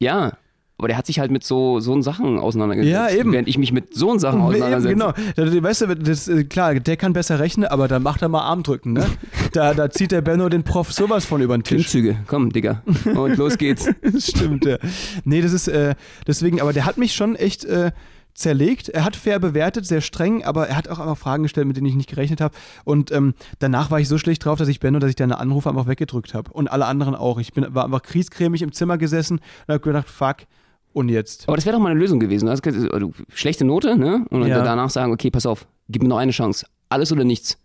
ja. 0.00 0.36
Aber 0.76 0.88
der 0.88 0.96
hat 0.96 1.06
sich 1.06 1.20
halt 1.20 1.30
mit 1.30 1.44
so, 1.44 1.78
so 1.78 2.00
Sachen 2.02 2.38
auseinandergesetzt. 2.38 2.92
Ja, 2.92 3.08
eben. 3.08 3.32
Während 3.32 3.46
ich 3.46 3.58
mich 3.58 3.70
mit 3.72 3.94
so 3.94 4.18
Sachen 4.18 4.40
auseinandersetze. 4.40 4.92
Genau, 4.92 5.12
da, 5.36 5.44
da- 5.44 5.62
weißt 5.62 5.82
du, 5.82 5.94
das, 5.94 6.26
äh, 6.26 6.42
klar, 6.44 6.74
der 6.74 6.96
kann 6.96 7.12
besser 7.12 7.38
rechnen, 7.38 7.66
aber 7.68 7.86
da 7.86 8.00
macht 8.00 8.22
er 8.22 8.28
mal 8.28 8.40
Armdrücken, 8.42 8.92
ne? 8.92 9.06
Da, 9.52 9.72
da 9.72 9.88
zieht 9.90 10.10
der 10.10 10.20
Benno 10.20 10.48
den 10.48 10.64
Prof 10.64 10.92
sowas 10.92 11.24
von 11.24 11.40
über 11.40 11.56
den 11.56 11.62
Tisch. 11.62 11.88
Klimmzüge, 11.90 12.16
komm, 12.26 12.50
Digga. 12.50 12.82
Und 13.14 13.36
los 13.36 13.56
geht's. 13.56 13.88
Das 14.02 14.26
stimmt, 14.26 14.64
ja. 14.64 14.78
Nee, 15.24 15.42
das 15.42 15.52
ist 15.52 15.68
äh, 15.68 15.94
deswegen, 16.26 16.60
aber 16.60 16.72
der 16.72 16.84
hat 16.86 16.98
mich 16.98 17.14
schon 17.14 17.36
echt 17.36 17.64
äh, 17.64 17.92
zerlegt. 18.34 18.88
Er 18.88 19.04
hat 19.04 19.14
fair 19.14 19.38
bewertet, 19.38 19.86
sehr 19.86 20.00
streng, 20.00 20.42
aber 20.44 20.66
er 20.68 20.76
hat 20.76 20.88
auch 20.88 20.98
einfach 20.98 21.16
Fragen 21.16 21.44
gestellt, 21.44 21.68
mit 21.68 21.76
denen 21.76 21.86
ich 21.86 21.94
nicht 21.94 22.08
gerechnet 22.10 22.40
habe. 22.40 22.54
Und 22.84 23.12
ähm, 23.12 23.34
danach 23.60 23.92
war 23.92 24.00
ich 24.00 24.08
so 24.08 24.18
schlecht 24.18 24.44
drauf, 24.44 24.58
dass 24.58 24.66
ich 24.68 24.80
Benno, 24.80 24.98
dass 24.98 25.10
ich 25.10 25.16
deine 25.16 25.38
Anrufe 25.38 25.68
einfach 25.70 25.86
weggedrückt 25.86 26.34
habe. 26.34 26.50
Und 26.52 26.66
alle 26.68 26.86
anderen 26.86 27.14
auch. 27.14 27.38
Ich 27.38 27.52
bin, 27.52 27.64
war 27.74 27.84
einfach 27.84 28.02
kriescremig 28.02 28.62
im 28.62 28.72
Zimmer 28.72 28.98
gesessen 28.98 29.38
und 29.68 29.72
habe 29.74 29.80
gedacht, 29.80 30.08
fuck, 30.08 30.38
und 30.94 31.10
jetzt? 31.10 31.46
Aber 31.48 31.56
das 31.56 31.66
wäre 31.66 31.76
doch 31.76 31.82
mal 31.82 31.90
eine 31.90 32.00
Lösung 32.00 32.18
gewesen. 32.20 32.48
Also, 32.48 32.62
also, 32.90 33.12
schlechte 33.34 33.64
Note, 33.64 33.96
ne? 33.98 34.24
Und 34.30 34.40
dann 34.40 34.48
Ja. 34.48 34.62
danach 34.62 34.90
sagen, 34.90 35.12
okay, 35.12 35.30
pass 35.30 35.44
auf, 35.44 35.66
gib 35.88 36.02
mir 36.02 36.08
noch 36.08 36.16
eine 36.18 36.32
Chance. 36.32 36.66
Alles 36.88 37.12
oder 37.12 37.24
nichts. 37.24 37.58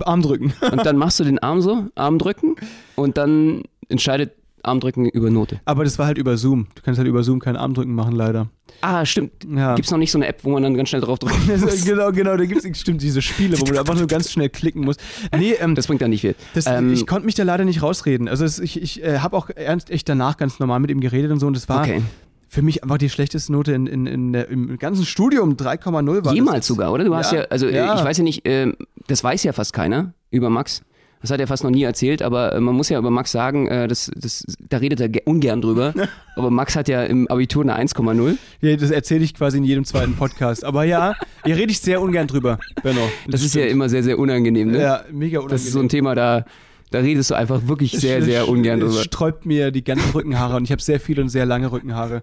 Armdrücken. 0.00 0.54
Und 0.72 0.86
dann 0.86 0.96
machst 0.96 1.20
du 1.20 1.24
den 1.24 1.38
Arm 1.40 1.60
so, 1.60 1.86
Arm 1.94 2.18
drücken 2.18 2.56
und 2.96 3.18
dann 3.18 3.62
entscheidet 3.88 4.32
Armdrücken 4.62 5.06
über 5.08 5.30
Note. 5.30 5.60
Aber 5.64 5.84
das 5.84 5.98
war 5.98 6.06
halt 6.06 6.18
über 6.18 6.36
Zoom. 6.36 6.66
Du 6.74 6.82
kannst 6.82 6.98
halt 6.98 7.08
über 7.08 7.22
Zoom 7.22 7.38
keinen 7.40 7.56
Armdrücken 7.56 7.94
machen, 7.94 8.14
leider. 8.14 8.48
Ah, 8.82 9.04
stimmt. 9.04 9.32
Ja. 9.54 9.74
Gibt 9.74 9.86
es 9.86 9.90
noch 9.90 9.98
nicht 9.98 10.10
so 10.10 10.18
eine 10.18 10.26
App, 10.28 10.38
wo 10.44 10.50
man 10.50 10.62
dann 10.62 10.74
ganz 10.74 10.88
schnell 10.88 11.00
drauf 11.02 11.18
drücken 11.18 11.38
muss? 11.60 11.84
genau, 11.84 12.12
genau, 12.12 12.36
da 12.36 12.44
gibt 12.44 12.64
es 12.64 12.78
stimmt 12.78 13.02
diese 13.02 13.20
Spiele, 13.20 13.60
wo 13.60 13.64
man 13.66 13.78
einfach 13.78 13.96
nur 13.96 14.06
ganz 14.06 14.30
schnell 14.30 14.48
klicken 14.48 14.84
muss. 14.84 14.96
Nee, 15.36 15.54
ähm, 15.60 15.74
Das 15.74 15.86
bringt 15.86 16.00
dann 16.02 16.10
nicht 16.10 16.22
viel. 16.22 16.34
Das, 16.54 16.66
Ähm, 16.66 16.92
ich 16.92 17.06
konnte 17.06 17.26
mich 17.26 17.34
da 17.34 17.42
leider 17.42 17.64
nicht 17.64 17.82
rausreden. 17.82 18.28
Also 18.28 18.44
es, 18.44 18.58
ich, 18.58 18.80
ich 18.80 19.02
äh, 19.02 19.18
habe 19.18 19.36
auch 19.36 19.50
ernst 19.50 19.90
echt 19.90 20.08
danach 20.08 20.36
ganz 20.36 20.58
normal 20.60 20.80
mit 20.80 20.90
ihm 20.90 21.00
geredet 21.00 21.30
und 21.32 21.40
so 21.40 21.46
und 21.46 21.56
das 21.56 21.68
war 21.68 21.80
Okay. 21.82 22.02
für 22.48 22.62
mich 22.62 22.82
einfach 22.82 22.98
die 22.98 23.10
schlechteste 23.10 23.52
Note 23.52 23.72
in, 23.72 23.86
in, 23.86 24.06
in 24.06 24.32
der, 24.32 24.48
im 24.48 24.78
ganzen 24.78 25.04
Studium. 25.04 25.56
3,0 25.56 26.24
war 26.24 26.32
Jemals 26.34 26.58
das. 26.58 26.66
sogar, 26.68 26.92
oder? 26.92 27.04
Du 27.04 27.14
hast 27.14 27.32
ja, 27.32 27.42
also 27.50 27.66
äh, 27.66 27.74
ja. 27.76 27.96
ich 27.98 28.04
weiß 28.04 28.18
ja 28.18 28.24
nicht, 28.24 28.42
ähm, 28.44 28.76
das 29.08 29.22
weiß 29.24 29.42
ja 29.44 29.52
fast 29.52 29.72
keiner 29.72 30.14
über 30.30 30.48
Max. 30.48 30.82
Das 31.22 31.30
hat 31.30 31.38
er 31.38 31.46
fast 31.46 31.64
noch 31.64 31.70
nie 31.70 31.82
erzählt, 31.82 32.22
aber 32.22 32.54
äh, 32.54 32.60
man 32.60 32.74
muss 32.74 32.88
ja 32.88 32.98
über 32.98 33.10
Max 33.10 33.30
sagen, 33.30 33.68
äh, 33.68 33.86
das, 33.88 34.10
das, 34.16 34.42
da 34.70 34.78
redet 34.78 35.00
er 35.00 35.10
ge- 35.10 35.22
ungern 35.26 35.60
drüber. 35.60 35.92
aber 36.36 36.50
Max 36.50 36.76
hat 36.76 36.88
ja 36.88 37.02
im 37.04 37.28
Abitur 37.28 37.62
eine 37.62 37.78
1,0. 37.78 38.36
Ja, 38.62 38.76
das 38.76 38.90
erzähle 38.90 39.24
ich 39.24 39.34
quasi 39.34 39.58
in 39.58 39.64
jedem 39.64 39.84
zweiten 39.84 40.14
Podcast. 40.14 40.64
Aber 40.64 40.84
ja, 40.84 41.14
hier 41.44 41.56
rede 41.56 41.72
ich 41.72 41.80
sehr 41.80 42.00
ungern 42.00 42.26
drüber, 42.26 42.58
Benno. 42.82 43.02
Das, 43.28 43.42
ist 43.42 43.54
ja 43.54 43.66
immer 43.66 43.90
sehr, 43.90 44.02
sehr 44.02 44.18
unangenehm. 44.18 44.70
Ne? 44.70 44.80
ja, 44.80 45.04
mega 45.12 45.40
unangenehm. 45.40 45.48
das 45.50 45.64
ist 45.66 45.72
so 45.72 45.80
ein 45.80 45.90
Thema, 45.90 46.14
da, 46.14 46.46
da 46.90 47.00
redest 47.00 47.30
du 47.30 47.34
einfach 47.34 47.68
wirklich 47.68 47.92
sehr, 47.92 48.22
sehr 48.22 48.48
ungern 48.48 48.80
Es 48.80 48.88
drüber. 48.92 49.04
sträubt 49.04 49.44
mir 49.44 49.70
die 49.72 49.84
ganzen 49.84 50.10
Rückenhaare 50.12 50.56
und 50.56 50.64
ich 50.64 50.72
habe 50.72 50.80
sehr 50.80 51.00
viele 51.00 51.20
und 51.20 51.28
sehr 51.28 51.44
lange 51.44 51.70
Rückenhaare. 51.70 52.22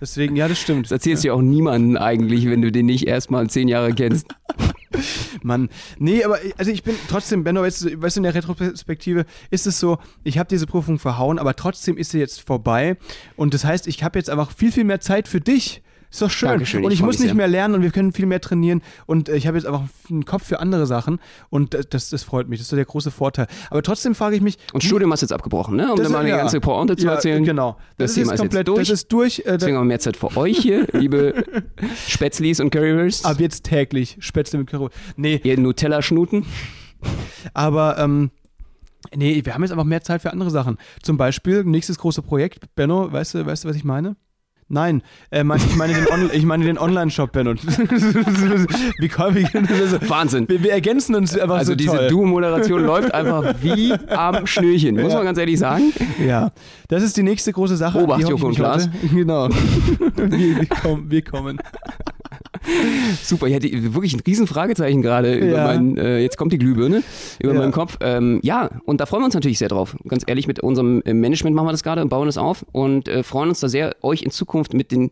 Deswegen, 0.00 0.36
ja, 0.36 0.46
das 0.46 0.60
stimmt. 0.60 0.84
Das 0.86 0.92
erzählst 0.92 1.24
du 1.24 1.28
ja 1.28 1.34
auch 1.34 1.42
niemandem 1.42 1.96
eigentlich, 1.96 2.48
wenn 2.48 2.62
du 2.62 2.70
den 2.70 2.86
nicht 2.86 3.08
erstmal 3.08 3.48
zehn 3.50 3.66
Jahre 3.66 3.92
kennst. 3.92 4.26
Mann. 5.42 5.68
Nee, 5.98 6.24
aber 6.24 6.38
also 6.56 6.70
ich 6.70 6.82
bin 6.82 6.94
trotzdem, 7.08 7.44
Benno, 7.44 7.62
weißt 7.62 7.82
du, 7.84 8.02
weißt 8.02 8.16
du, 8.16 8.20
in 8.20 8.24
der 8.24 8.34
Retroperspektive 8.34 9.26
ist 9.50 9.66
es 9.66 9.78
so, 9.78 9.98
ich 10.24 10.38
habe 10.38 10.48
diese 10.48 10.66
Prüfung 10.66 10.98
verhauen, 10.98 11.38
aber 11.38 11.54
trotzdem 11.56 11.96
ist 11.96 12.10
sie 12.10 12.18
jetzt 12.18 12.40
vorbei. 12.40 12.96
Und 13.36 13.54
das 13.54 13.64
heißt, 13.64 13.86
ich 13.86 14.02
habe 14.02 14.18
jetzt 14.18 14.30
einfach 14.30 14.50
viel, 14.52 14.72
viel 14.72 14.84
mehr 14.84 15.00
Zeit 15.00 15.28
für 15.28 15.40
dich. 15.40 15.82
Ist 16.16 16.22
doch 16.22 16.30
schön. 16.30 16.48
Dankeschön, 16.48 16.82
und 16.82 16.92
ich 16.92 17.00
ich 17.00 17.04
muss 17.04 17.18
nicht 17.18 17.26
sehr. 17.28 17.34
mehr 17.34 17.46
lernen 17.46 17.74
und 17.74 17.82
wir 17.82 17.90
können 17.90 18.10
viel 18.10 18.24
mehr 18.24 18.40
trainieren. 18.40 18.80
Und 19.04 19.28
äh, 19.28 19.36
ich 19.36 19.46
habe 19.46 19.58
jetzt 19.58 19.66
einfach 19.66 19.82
einen 20.08 20.24
Kopf 20.24 20.46
für 20.46 20.60
andere 20.60 20.86
Sachen. 20.86 21.18
Und 21.50 21.74
äh, 21.74 21.82
das, 21.90 22.08
das 22.08 22.22
freut 22.22 22.48
mich. 22.48 22.58
Das 22.58 22.64
ist 22.64 22.70
so 22.70 22.76
der 22.76 22.86
große 22.86 23.10
Vorteil. 23.10 23.48
Aber 23.68 23.82
trotzdem 23.82 24.14
frage 24.14 24.34
ich 24.34 24.40
mich. 24.40 24.56
Und 24.72 24.82
Studium 24.82 25.12
hast 25.12 25.20
du 25.20 25.24
jetzt 25.24 25.34
abgebrochen, 25.34 25.76
ne? 25.76 25.92
Um 25.92 26.02
dann 26.02 26.10
mal 26.10 26.20
eine 26.20 26.30
ja. 26.30 26.38
ganze 26.38 26.58
Pointe 26.60 26.96
zu 26.96 27.04
ja, 27.04 27.12
erzählen. 27.12 27.44
Genau. 27.44 27.76
Das 27.98 28.14
Das, 28.14 28.14
Thema 28.14 28.32
ist 28.32 28.40
komplett, 28.40 28.66
durch. 28.66 28.78
das 28.78 28.88
ist 28.88 29.12
durch. 29.12 29.40
Äh, 29.40 29.58
Deswegen 29.58 29.76
haben 29.76 29.84
wir 29.84 29.88
mehr 29.88 30.00
Zeit 30.00 30.16
für 30.16 30.34
euch 30.38 30.56
hier, 30.56 30.86
liebe 30.94 31.44
Spätzlis 32.08 32.60
und 32.60 32.70
Currywursts. 32.70 33.26
ab 33.26 33.38
jetzt 33.38 33.64
täglich 33.64 34.16
Spätzle 34.20 34.58
mit 34.58 34.70
Karo. 34.70 34.88
Nee, 35.16 35.38
Ihr 35.44 35.58
Nutella-Schnuten. 35.58 36.46
Aber 37.52 37.98
ähm, 37.98 38.30
nee, 39.14 39.44
wir 39.44 39.52
haben 39.52 39.60
jetzt 39.64 39.72
einfach 39.72 39.84
mehr 39.84 40.00
Zeit 40.02 40.22
für 40.22 40.32
andere 40.32 40.48
Sachen. 40.48 40.78
Zum 41.02 41.18
Beispiel 41.18 41.62
nächstes 41.64 41.98
große 41.98 42.22
Projekt. 42.22 42.74
Benno, 42.74 43.12
weißt 43.12 43.34
du, 43.34 43.44
weißt 43.44 43.64
du, 43.64 43.68
was 43.68 43.76
ich 43.76 43.84
meine? 43.84 44.16
Nein, 44.68 45.02
äh, 45.30 45.44
mein, 45.44 45.58
ich 45.58 45.76
meine 45.76 45.94
den, 45.94 46.08
On 46.08 46.28
ich 46.32 46.44
meine 46.44 46.64
den 46.64 46.76
Online-Shop, 46.76 47.30
Benno. 47.30 47.54
wie 48.98 49.08
kommen 49.08 49.36
wir, 49.36 50.08
Wahnsinn. 50.08 50.48
wir, 50.48 50.60
wir 50.60 50.72
ergänzen 50.72 51.14
uns 51.14 51.38
einfach 51.38 51.58
Also 51.58 51.72
so 51.72 51.76
diese 51.76 51.96
toll. 51.96 52.08
Duo-Moderation 52.08 52.84
läuft 52.86 53.14
einfach 53.14 53.54
wie 53.62 53.92
am 54.08 54.44
Schnürchen, 54.46 54.96
muss 54.96 55.12
Ja. 55.12 55.18
man 55.18 55.24
ganz 55.26 55.38
ehrlich 55.38 55.58
sagen. 55.60 55.92
Ja, 56.26 56.50
das 56.88 57.04
ist 57.04 57.16
die 57.16 57.22
nächste 57.22 57.52
große 57.52 57.76
Sache. 57.76 58.02
Obacht, 58.02 58.22
ich 58.22 58.28
Joko 58.28 58.46
und 58.48 58.56
Klaas. 58.56 58.88
Genau. 59.14 59.48
wir, 59.50 60.30
wir, 60.30 60.66
kommen, 60.66 61.10
wir 61.10 61.22
kommen. 61.22 61.58
Super, 63.22 63.46
ich 63.46 63.54
hatte 63.54 63.68
wirklich 63.94 64.14
ein 64.14 64.20
riesen 64.26 64.46
Fragezeichen 64.46 65.02
gerade 65.02 65.34
über 65.34 65.56
Ja. 65.58 65.64
meinen, 65.64 65.96
äh, 65.96 66.18
jetzt 66.18 66.36
kommt 66.36 66.52
die 66.52 66.58
Glühbirne, 66.58 67.02
über 67.38 67.52
Ja. 67.54 67.60
meinen 67.60 67.72
Kopf. 67.72 67.96
Ähm, 68.00 68.40
ja, 68.42 68.70
und 68.84 69.00
da 69.00 69.06
freuen 69.06 69.22
wir 69.22 69.26
uns 69.26 69.34
natürlich 69.34 69.58
sehr 69.58 69.68
drauf. 69.68 69.96
Ganz 70.08 70.24
ehrlich, 70.26 70.46
mit 70.46 70.60
unserem 70.60 71.02
äh, 71.04 71.14
Management 71.14 71.54
machen 71.56 71.66
wir 71.68 71.72
das 71.72 71.82
gerade 71.82 72.02
und 72.02 72.08
bauen 72.08 72.26
das 72.26 72.38
auf 72.38 72.64
und 72.72 73.08
äh, 73.08 73.22
freuen 73.22 73.48
uns 73.50 73.60
da 73.60 73.68
sehr, 73.68 73.96
euch 74.02 74.22
in 74.22 74.30
Zukunft 74.30 74.74
mit 74.74 74.92
den 74.92 75.10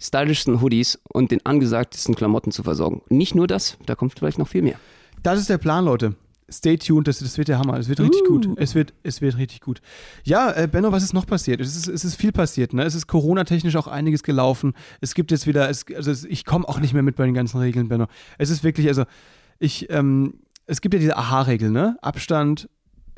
stylischsten 0.00 0.60
Hoodies 0.60 0.98
und 1.12 1.30
den 1.30 1.44
angesagtesten 1.46 2.14
Klamotten 2.14 2.50
zu 2.50 2.62
versorgen. 2.62 3.02
Nicht 3.08 3.34
nur 3.34 3.46
das, 3.46 3.76
da 3.86 3.94
kommt 3.94 4.14
vielleicht 4.18 4.38
noch 4.38 4.48
viel 4.48 4.62
mehr. 4.62 4.76
Das 5.22 5.38
ist 5.38 5.48
der 5.48 5.58
Plan, 5.58 5.84
Leute. 5.84 6.14
Stay 6.50 6.76
tuned, 6.76 7.08
das, 7.08 7.20
das 7.20 7.38
wird 7.38 7.48
der 7.48 7.58
Hammer. 7.58 7.78
Es 7.78 7.88
wird 7.88 8.00
richtig 8.00 8.22
Uh. 8.22 8.40
gut. 8.40 8.48
Es 8.56 8.74
wird, 8.74 8.92
es 9.02 9.20
wird 9.20 9.38
richtig 9.38 9.60
gut. 9.60 9.80
Ja, 10.24 10.52
äh, 10.52 10.68
Benno, 10.68 10.92
was 10.92 11.02
ist 11.02 11.14
noch 11.14 11.26
passiert? 11.26 11.60
Es 11.60 11.76
ist, 11.76 11.88
es 11.88 12.04
ist 12.04 12.16
viel 12.16 12.32
passiert. 12.32 12.74
Ne? 12.74 12.84
Es 12.84 12.94
ist 12.94 13.06
Corona-technisch 13.06 13.76
auch 13.76 13.86
einiges 13.86 14.22
gelaufen. 14.22 14.74
Es 15.00 15.14
gibt 15.14 15.30
jetzt 15.30 15.46
wieder, 15.46 15.70
es, 15.70 15.86
also 15.94 16.26
ich 16.28 16.44
komme 16.44 16.68
auch 16.68 16.78
nicht 16.80 16.92
mehr 16.92 17.02
mit 17.02 17.16
bei 17.16 17.24
den 17.24 17.34
ganzen 17.34 17.58
Regeln, 17.58 17.88
Benno. 17.88 18.06
Es 18.38 18.50
ist 18.50 18.64
wirklich, 18.64 18.88
also 18.88 19.04
ich, 19.58 19.88
ähm, 19.90 20.34
es 20.66 20.80
gibt 20.80 20.94
ja 20.94 21.00
diese 21.00 21.16
Aha-Regel, 21.16 21.70
ne? 21.70 21.96
Abstand, 22.02 22.68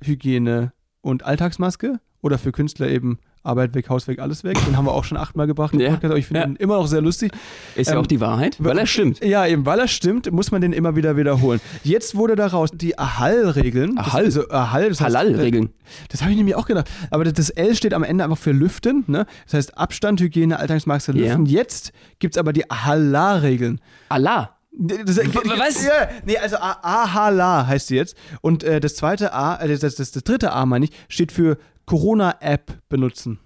Hygiene 0.01 0.73
und 1.01 1.25
Alltagsmaske. 1.25 2.01
Oder 2.23 2.39
für 2.39 2.53
Künstler 2.53 2.89
eben 2.89 3.19
Arbeit 3.45 3.75
weg, 3.75 3.89
Haus 3.91 4.09
weg, 4.09 4.19
alles 4.19 4.43
weg. 4.43 4.57
Den 4.67 4.77
haben 4.77 4.87
wir 4.87 4.93
auch 4.93 5.05
schon 5.05 5.19
achtmal 5.19 5.47
gebracht 5.47 5.75
Ja. 5.75 5.91
Podcast, 5.91 6.05
aber 6.07 6.17
ich 6.19 6.27
finde 6.27 6.41
Ja. 6.41 6.47
ihn 6.47 6.57
immer 6.57 6.77
noch 6.77 6.87
sehr 6.87 7.01
lustig. 7.03 7.33
Ist 7.77 7.89
ja 7.89 7.95
Ähm, 7.95 8.01
auch 8.01 8.07
die 8.07 8.21
Wahrheit, 8.21 8.57
weil 8.59 8.79
er 8.79 8.87
stimmt. 8.87 9.23
Ja, 9.25 9.47
eben, 9.47 9.67
weil 9.67 9.79
er 9.79 9.89
stimmt, 9.89 10.33
muss 10.33 10.51
man 10.51 10.61
den 10.63 10.73
immer 10.73 10.97
wieder 10.97 11.17
wiederholen. 11.17 11.61
Jetzt 11.83 12.15
wurde 12.17 12.37
daraus 12.37 12.71
die 12.73 12.99
Ahal-Regeln. 12.99 13.99
Ahal? 13.99 14.25
Also 14.25 14.49
Ahal, 14.49 14.89
das 14.89 15.01
heißt, 15.01 15.15
Halal-Regeln. 15.17 15.71
Das 16.09 16.23
habe 16.23 16.31
ich 16.31 16.37
nämlich 16.37 16.55
auch 16.57 16.67
gedacht. 16.67 16.91
Aber 17.11 17.25
das 17.25 17.51
L 17.51 17.75
steht 17.77 17.93
am 17.95 18.03
Ende 18.03 18.25
einfach 18.25 18.39
für 18.39 18.53
Lüften. 18.53 19.05
Ne? 19.07 19.27
Das 19.45 19.55
heißt 19.55 19.77
Abstand, 19.79 20.21
Hygiene, 20.21 20.59
Alltagsmaske, 20.59 21.13
Ja. 21.13 21.19
Lüften. 21.27 21.47
Jetzt 21.47 21.93
gibt 22.19 22.37
es 22.37 22.39
aber 22.41 22.53
die 22.55 22.71
Ahala-Regeln. 22.71 23.81
Allah. 24.09 24.51
Das, 24.77 25.19
was? 25.19 25.85
Ja, 25.85 26.09
nee, 26.27 26.37
also 26.37 26.57
Ahala 26.59 27.67
heißt 27.69 27.87
sie 27.89 27.97
jetzt. 27.97 28.17
Und 28.41 28.65
äh, 28.65 28.81
das 28.81 28.97
zweite 28.97 29.33
A, 29.33 29.57
äh, 29.57 29.69
das, 29.69 29.81
das, 29.81 29.95
das, 29.95 30.11
das 30.11 30.25
dritte 30.25 30.53
A, 30.53 30.67
meine 30.67 30.87
ich, 30.87 30.91
steht 31.09 31.31
für 31.31 31.59
Corona-App 31.87 32.79
benutzen. 32.89 33.39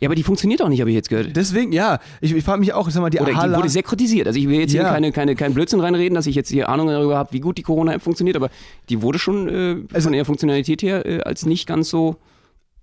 Ja, 0.00 0.06
aber 0.08 0.14
die 0.14 0.22
funktioniert 0.22 0.62
auch 0.62 0.68
nicht, 0.68 0.80
habe 0.80 0.90
ich 0.90 0.94
jetzt 0.96 1.08
gehört. 1.08 1.34
Deswegen, 1.34 1.72
ja, 1.72 1.98
ich, 2.20 2.32
ich 2.32 2.44
frage 2.44 2.60
mich 2.60 2.72
auch, 2.72 2.88
sag 2.88 3.00
mal, 3.00 3.10
die 3.10 3.18
Oder 3.18 3.32
die 3.32 3.56
wurde 3.56 3.68
sehr 3.68 3.82
kritisiert. 3.82 4.28
Also 4.28 4.38
ich 4.38 4.48
will 4.48 4.60
jetzt 4.60 4.70
hier 4.70 4.82
Ja. 4.82 4.92
keine, 4.92 5.10
keine, 5.10 5.34
keinen 5.34 5.54
Blödsinn 5.54 5.80
reinreden, 5.80 6.14
dass 6.14 6.26
ich 6.26 6.36
jetzt 6.36 6.50
hier 6.50 6.68
Ahnung 6.68 6.86
darüber 6.86 7.16
habe, 7.16 7.32
wie 7.32 7.40
gut 7.40 7.58
die 7.58 7.62
Corona-App 7.64 8.00
funktioniert, 8.00 8.36
aber 8.36 8.48
die 8.90 9.02
wurde 9.02 9.18
schon 9.18 9.48
äh, 9.48 9.76
Also 9.92 10.06
von 10.06 10.14
ihrer 10.14 10.24
Funktionalität 10.24 10.82
her 10.82 11.04
äh, 11.04 11.20
als 11.22 11.46
nicht 11.46 11.66
ganz 11.66 11.88
so. 11.88 12.16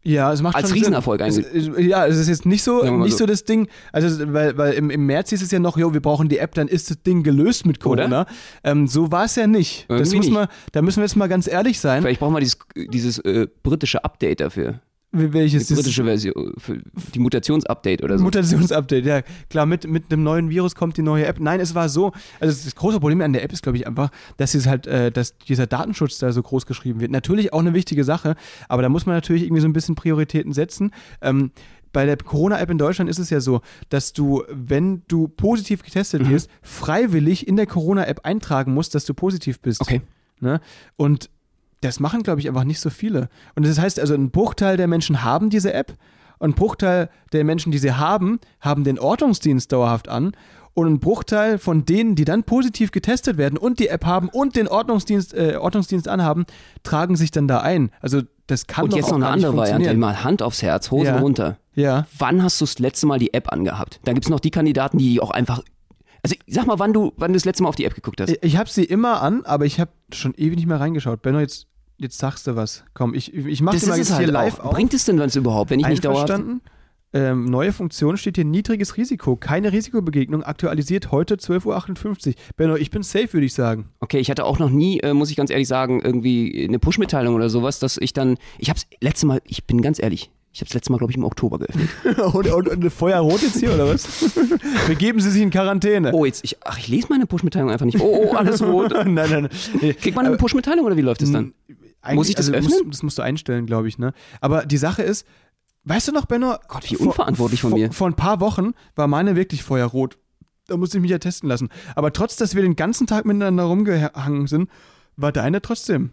Ja, 0.07 0.31
es 0.31 0.41
macht 0.43 0.55
Als 0.55 0.69
schon 0.69 0.77
Riesenerfolg 0.77 1.19
Sinn. 1.29 1.45
eigentlich. 1.45 1.87
Ja, 1.87 2.05
es 2.05 2.17
ist 2.17 2.29
jetzt 2.29 2.45
nicht 2.45 2.63
so, 2.63 2.83
nicht 2.83 3.13
so. 3.13 3.19
so. 3.19 3.25
das 3.25 3.43
Ding, 3.43 3.67
also 3.91 4.31
weil, 4.31 4.55
weil 4.55 4.73
im, 4.73 4.91
im 4.91 5.07
März 5.07 5.31
hieß 5.31 5.41
es 5.41 5.49
ja 5.49 5.57
noch, 5.57 5.77
jo, 5.77 5.93
wir 5.93 6.01
brauchen 6.01 6.29
die 6.29 6.37
App, 6.37 6.53
dann 6.53 6.67
ist 6.67 6.91
das 6.91 7.01
Ding 7.01 7.23
gelöst 7.23 7.65
mit 7.65 7.79
Corona. 7.79 8.27
Ähm, 8.63 8.87
so 8.87 9.11
war 9.11 9.25
es 9.25 9.35
ja 9.35 9.47
nicht. 9.47 9.85
das 9.89 10.13
muss 10.13 10.25
nicht. 10.25 10.31
man, 10.31 10.47
da 10.73 10.83
müssen 10.83 10.97
wir 10.97 11.05
jetzt 11.05 11.15
mal 11.15 11.27
ganz 11.27 11.47
ehrlich 11.47 11.79
sein. 11.79 12.03
Vielleicht 12.03 12.19
brauchen 12.19 12.35
wir 12.35 12.39
dieses, 12.39 12.59
dieses 12.75 13.17
äh, 13.19 13.47
britische 13.63 14.05
Update 14.05 14.41
dafür. 14.41 14.79
Welches 15.17 15.67
Die 15.67 15.73
britische 15.73 16.03
Version, 16.03 16.53
für 16.57 16.79
die 17.13 17.19
Mutationsupdate 17.19 18.03
oder 18.03 18.17
so. 18.17 18.23
Mutationsupdate, 18.23 19.05
ja 19.05 19.21
klar, 19.49 19.65
mit, 19.65 19.87
mit 19.87 20.11
einem 20.11 20.23
neuen 20.23 20.49
Virus 20.49 20.75
kommt 20.75 20.97
die 20.97 21.01
neue 21.01 21.25
App. 21.25 21.39
Nein, 21.39 21.59
es 21.59 21.73
war 21.73 21.89
so, 21.89 22.11
also 22.39 22.63
das 22.63 22.75
große 22.75 22.99
Problem 22.99 23.21
an 23.21 23.33
der 23.33 23.43
App 23.43 23.53
ist, 23.53 23.63
glaube 23.63 23.77
ich, 23.77 23.87
einfach, 23.87 24.09
dass 24.37 24.53
es 24.55 24.67
halt, 24.67 24.87
äh, 24.87 25.11
dass 25.11 25.37
dieser 25.37 25.67
Datenschutz 25.67 26.17
da 26.19 26.31
so 26.31 26.41
groß 26.43 26.65
geschrieben 26.65 26.99
wird. 26.99 27.11
Natürlich 27.11 27.53
auch 27.53 27.59
eine 27.59 27.73
wichtige 27.73 28.03
Sache, 28.03 28.35
aber 28.69 28.81
da 28.81 28.89
muss 28.89 29.05
man 29.05 29.15
natürlich 29.15 29.43
irgendwie 29.43 29.61
so 29.61 29.67
ein 29.67 29.73
bisschen 29.73 29.95
Prioritäten 29.95 30.53
setzen. 30.53 30.91
Ähm, 31.21 31.51
bei 31.93 32.05
der 32.05 32.17
Corona-App 32.17 32.69
in 32.69 32.77
Deutschland 32.77 33.09
ist 33.09 33.19
es 33.19 33.29
ja 33.29 33.39
so, 33.39 33.61
dass 33.87 34.11
du, 34.11 34.43
wenn 34.49 35.03
du 35.07 35.29
positiv 35.29 35.81
getestet 35.81 36.23
Mhm. 36.23 36.29
wirst, 36.31 36.49
freiwillig 36.61 37.47
in 37.47 37.55
der 37.55 37.67
Corona-App 37.67 38.19
eintragen 38.25 38.73
musst, 38.73 38.95
dass 38.95 39.05
du 39.05 39.13
positiv 39.13 39.61
bist. 39.61 39.79
Okay. 39.79 40.01
Ne? 40.41 40.59
Und 40.97 41.29
das 41.87 41.99
machen, 41.99 42.23
glaube 42.23 42.39
ich, 42.39 42.47
einfach 42.47 42.63
nicht 42.63 42.79
so 42.79 42.89
viele. 42.89 43.29
Und 43.55 43.65
das 43.65 43.79
heißt 43.79 43.99
also, 43.99 44.13
ein 44.13 44.31
Bruchteil 44.31 44.77
der 44.77 44.87
Menschen 44.87 45.23
haben 45.23 45.49
diese 45.49 45.73
App 45.73 45.93
und 46.39 46.51
ein 46.51 46.53
Bruchteil 46.53 47.09
der 47.31 47.43
Menschen, 47.43 47.71
die 47.71 47.77
sie 47.77 47.93
haben, 47.93 48.39
haben 48.61 48.83
den 48.83 48.99
Ortungsdienst 48.99 49.71
dauerhaft 49.71 50.09
an. 50.09 50.33
Und 50.73 50.87
ein 50.87 50.99
Bruchteil 50.99 51.57
von 51.57 51.85
denen, 51.85 52.15
die 52.15 52.25
dann 52.25 52.43
positiv 52.43 52.91
getestet 52.91 53.37
werden 53.37 53.57
und 53.57 53.79
die 53.79 53.87
App 53.87 54.03
haben 54.05 54.27
und 54.27 54.57
den 54.57 54.67
Ordnungsdienst, 54.67 55.33
äh, 55.33 55.55
Ordnungsdienst 55.55 56.09
anhaben, 56.09 56.45
tragen 56.83 57.15
sich 57.15 57.31
dann 57.31 57.47
da 57.47 57.61
ein. 57.61 57.91
Also 58.01 58.23
das 58.47 58.67
kann 58.67 58.83
Und 58.83 58.91
doch 58.91 58.97
jetzt 58.97 59.07
noch 59.09 59.15
eine 59.15 59.29
andere 59.29 59.55
Variante. 59.55 59.93
Mal 59.95 60.25
Hand 60.25 60.41
aufs 60.41 60.61
Herz, 60.61 60.91
Hosen 60.91 61.05
Ja. 61.05 61.19
runter. 61.19 61.57
Ja. 61.75 62.07
Wann 62.17 62.43
hast 62.43 62.59
du 62.59 62.65
das 62.65 62.77
letzte 62.79 63.07
Mal 63.07 63.19
die 63.19 63.33
App 63.33 63.53
angehabt? 63.53 64.01
Dann 64.03 64.15
gibt 64.15 64.25
es 64.25 64.29
noch 64.29 64.41
die 64.41 64.51
Kandidaten, 64.51 64.97
die 64.97 65.21
auch 65.21 65.31
einfach. 65.31 65.61
Also 66.23 66.35
sag 66.47 66.65
mal, 66.65 66.77
wann 66.77 66.91
du, 66.91 67.13
wann 67.15 67.31
du 67.31 67.37
das 67.37 67.45
letzte 67.45 67.63
Mal 67.63 67.69
auf 67.69 67.75
die 67.75 67.85
App 67.85 67.95
geguckt 67.95 68.19
hast. 68.19 68.29
Ich, 68.31 68.43
ich 68.43 68.57
habe 68.57 68.69
sie 68.69 68.83
immer 68.83 69.21
an, 69.21 69.45
aber 69.45 69.65
ich 69.65 69.79
habe 69.79 69.91
schon 70.11 70.33
ewig 70.35 70.57
nicht 70.57 70.65
mehr 70.67 70.79
reingeschaut. 70.79 71.21
Benno, 71.21 71.39
jetzt, 71.39 71.67
jetzt 71.97 72.17
sagst 72.17 72.47
du 72.47 72.55
was. 72.55 72.83
Komm, 72.93 73.13
ich, 73.13 73.33
ich 73.33 73.61
mache 73.61 73.77
das 73.77 73.87
mal 73.87 73.97
jetzt 73.97 74.11
halt 74.11 74.23
hier 74.23 74.31
live 74.31 74.59
auch. 74.59 74.65
auf. 74.65 74.71
Bringt 74.73 74.93
es 74.93 75.05
denn 75.05 75.19
was 75.19 75.35
überhaupt, 75.35 75.69
wenn 75.69 75.79
ich 75.79 75.87
nicht 75.87 76.05
dauerhaft. 76.05 76.41
Ähm, 77.13 77.45
neue 77.45 77.71
Funktion 77.71 78.17
steht 78.17 78.35
hier 78.35 78.43
niedriges 78.43 78.97
Risiko. 78.97 79.37
Keine 79.37 79.71
Risikobegegnung. 79.71 80.43
Aktualisiert 80.43 81.13
heute 81.13 81.35
12.58 81.35 82.27
Uhr. 82.27 82.33
Benno, 82.57 82.75
ich 82.75 82.91
bin 82.91 83.03
safe, 83.03 83.31
würde 83.31 83.45
ich 83.45 83.53
sagen. 83.53 83.87
Okay, 84.01 84.19
ich 84.19 84.29
hatte 84.29 84.43
auch 84.43 84.59
noch 84.59 84.69
nie, 84.69 84.99
äh, 84.99 85.13
muss 85.13 85.29
ich 85.29 85.37
ganz 85.37 85.49
ehrlich 85.49 85.69
sagen, 85.69 86.01
irgendwie 86.03 86.65
eine 86.67 86.77
Push-Mitteilung 86.77 87.33
oder 87.33 87.49
sowas, 87.49 87.79
dass 87.79 87.95
ich 87.97 88.11
dann. 88.11 88.37
Ich 88.59 88.69
hab's 88.69 88.85
letzte 88.99 89.27
Mal, 89.27 89.41
ich 89.45 89.65
bin 89.65 89.81
ganz 89.81 89.97
ehrlich, 89.97 90.29
ich 90.51 90.59
hab's 90.59 90.73
letzte 90.73 90.91
Mal, 90.91 90.97
glaube 90.97 91.11
ich, 91.11 91.17
im 91.17 91.23
Oktober 91.23 91.59
geöffnet. 91.59 91.89
und, 92.33 92.47
und, 92.47 92.67
und 92.67 92.89
Feuerrot 92.89 93.41
jetzt 93.43 93.61
hier, 93.61 93.73
oder 93.73 93.87
was? 93.87 94.35
Begeben 94.87 95.21
Sie 95.21 95.29
sich 95.29 95.41
in 95.41 95.51
Quarantäne. 95.51 96.11
Oh, 96.13 96.25
jetzt, 96.25 96.43
ich, 96.43 96.57
ach, 96.65 96.77
ich 96.77 96.89
lese 96.89 97.07
meine 97.09 97.27
Push-Mitteilung 97.27 97.69
einfach 97.69 97.85
nicht. 97.85 98.01
Oh, 98.01 98.27
oh, 98.29 98.35
alles 98.35 98.61
rot. 98.61 98.91
nein, 99.05 99.13
nein, 99.13 99.29
nein. 99.81 99.95
Kriegt 100.01 100.17
man 100.17 100.25
eine 100.25 100.35
Push-Mitteilung 100.35 100.85
oder 100.85 100.97
wie 100.97 101.01
läuft 101.01 101.21
es 101.21 101.31
dann? 101.31 101.53
Eigentlich, 102.05 102.15
Muss 102.17 102.29
ich 102.29 102.35
das 102.35 102.47
also, 102.47 102.59
öffnen? 102.59 102.79
Musst, 102.85 102.93
das 102.93 103.03
musst 103.03 103.17
du 103.17 103.21
einstellen, 103.23 103.65
glaube 103.65 103.87
ich, 103.87 103.97
ne? 103.97 104.13
Aber 104.39 104.65
die 104.65 104.77
Sache 104.77 105.01
ist, 105.01 105.25
weißt 105.85 106.07
du 106.07 106.11
noch, 106.11 106.25
Benno? 106.25 106.55
Gott, 106.67 106.89
wie 106.91 106.97
unverantwortlich 106.97 107.61
von 107.61 107.71
vor, 107.71 107.79
mir. 107.79 107.91
Vor 107.91 108.07
ein 108.07 108.13
paar 108.13 108.39
Wochen 108.39 108.73
war 108.95 109.07
meine 109.07 109.35
wirklich 109.35 109.63
feuerrot. 109.63 110.17
Da 110.67 110.77
musste 110.77 110.97
ich 110.97 111.01
mich 111.01 111.11
ja 111.11 111.17
testen 111.17 111.49
lassen. 111.49 111.69
Aber 111.95 112.13
trotz, 112.13 112.35
dass 112.35 112.55
wir 112.55 112.61
den 112.61 112.75
ganzen 112.75 113.07
Tag 113.07 113.25
miteinander 113.25 113.63
rumgehangen 113.63 114.47
sind, 114.47 114.69
war 115.15 115.31
deine 115.31 115.61
trotzdem 115.61 116.11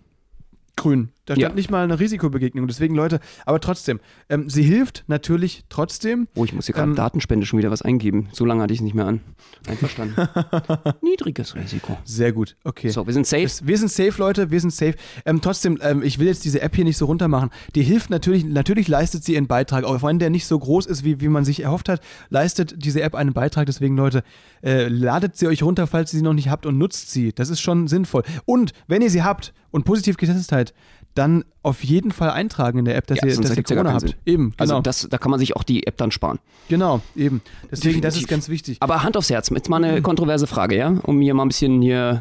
grün. 0.76 1.10
Da 1.24 1.34
stand 1.34 1.40
Ja. 1.52 1.54
nicht 1.54 1.70
mal 1.70 1.84
eine 1.84 2.00
Risikobegegnung. 2.00 2.66
Deswegen, 2.66 2.96
Leute, 2.96 3.20
aber 3.46 3.60
trotzdem, 3.60 4.00
ähm, 4.28 4.50
sie 4.50 4.64
hilft 4.64 5.04
natürlich 5.06 5.62
trotzdem. 5.68 6.26
Oh, 6.34 6.44
ich 6.44 6.52
muss 6.52 6.66
hier 6.66 6.74
gerade 6.74 6.90
Ähm, 6.90 6.96
Datenspende 6.96 7.46
schon 7.46 7.60
wieder 7.60 7.70
was 7.70 7.80
eingeben. 7.82 8.28
So 8.32 8.44
lange 8.44 8.60
hatte 8.62 8.72
ich 8.74 8.80
es 8.80 8.84
nicht 8.84 8.94
mehr 8.94 9.06
an. 9.06 9.20
Einverstanden. 9.68 10.16
Niedriges 11.00 11.54
Risiko. 11.54 11.96
Sehr 12.04 12.32
gut, 12.32 12.56
okay. 12.64 12.88
So, 12.88 13.06
wir 13.06 13.12
sind 13.14 13.26
safe. 13.26 13.48
Wir 13.62 13.78
sind 13.78 13.90
safe, 13.90 14.14
Leute, 14.18 14.50
wir 14.50 14.60
sind 14.60 14.72
safe. 14.72 14.94
Ähm, 15.24 15.40
trotzdem, 15.40 15.78
ähm, 15.82 16.02
ich 16.02 16.18
will 16.18 16.26
jetzt 16.26 16.44
diese 16.44 16.60
App 16.60 16.74
hier 16.74 16.84
nicht 16.84 16.96
so 16.96 17.06
runter 17.06 17.28
machen. 17.28 17.50
Die 17.76 17.82
hilft 17.82 18.10
natürlich, 18.10 18.44
natürlich 18.44 18.88
leistet 18.88 19.22
sie 19.22 19.34
ihren 19.34 19.46
Beitrag, 19.46 19.84
auch 19.84 20.02
wenn 20.02 20.18
der 20.18 20.30
nicht 20.30 20.46
so 20.46 20.58
groß 20.58 20.86
ist, 20.86 21.04
wie, 21.04 21.20
wie 21.20 21.28
man 21.28 21.44
sich 21.44 21.62
erhofft 21.62 21.88
hat, 21.88 22.00
leistet 22.30 22.74
diese 22.84 23.00
App 23.02 23.14
einen 23.14 23.32
Beitrag. 23.32 23.66
Deswegen, 23.66 23.96
Leute, 23.96 24.24
äh, 24.64 24.88
ladet 24.88 25.36
sie 25.36 25.46
euch 25.46 25.62
runter, 25.62 25.86
falls 25.86 26.12
ihr 26.12 26.18
sie 26.18 26.24
noch 26.24 26.34
nicht 26.34 26.48
habt 26.48 26.66
und 26.66 26.78
nutzt 26.78 27.12
sie. 27.12 27.32
Das 27.32 27.48
ist 27.48 27.60
schon 27.60 27.86
sinnvoll. 27.86 28.24
Und 28.44 28.72
wenn 28.88 29.02
ihr 29.02 29.10
sie 29.10 29.22
habt 29.22 29.52
und 29.70 29.84
positiv 29.84 30.16
getestet 30.16 30.46
seid, 30.46 30.74
dann 31.14 31.44
auf 31.62 31.84
jeden 31.84 32.10
Fall 32.10 32.30
eintragen 32.30 32.78
in 32.78 32.84
der 32.84 32.96
App, 32.96 33.06
dass 33.06 33.18
Ja, 33.20 33.26
ihr, 33.28 33.36
dass 33.36 33.50
ihr 33.50 33.56
ja 33.56 33.62
Corona 33.62 33.92
habt. 33.92 34.16
Eben, 34.26 34.50
genau. 34.50 34.54
Also 34.58 34.80
das, 34.80 35.06
da 35.10 35.18
kann 35.18 35.30
man 35.30 35.38
sich 35.40 35.54
auch 35.56 35.62
die 35.62 35.86
App 35.86 35.96
dann 35.96 36.10
sparen. 36.10 36.38
genau, 36.68 37.00
eben. 37.14 37.42
Deswegen, 37.70 38.00
das 38.00 38.14
ist 38.14 38.22
Definitiv. 38.22 38.28
ganz 38.28 38.48
wichtig. 38.48 38.76
Aber 38.80 39.02
Hand 39.02 39.16
aufs 39.16 39.30
Herz, 39.30 39.50
jetzt 39.50 39.68
mal 39.68 39.82
eine 39.84 40.00
kontroverse 40.02 40.46
Frage, 40.46 40.76
ja? 40.76 40.88
Um 41.02 41.20
hier 41.20 41.34
mal 41.34 41.44
ein 41.44 41.48
bisschen 41.48 41.82
hier. 41.82 42.20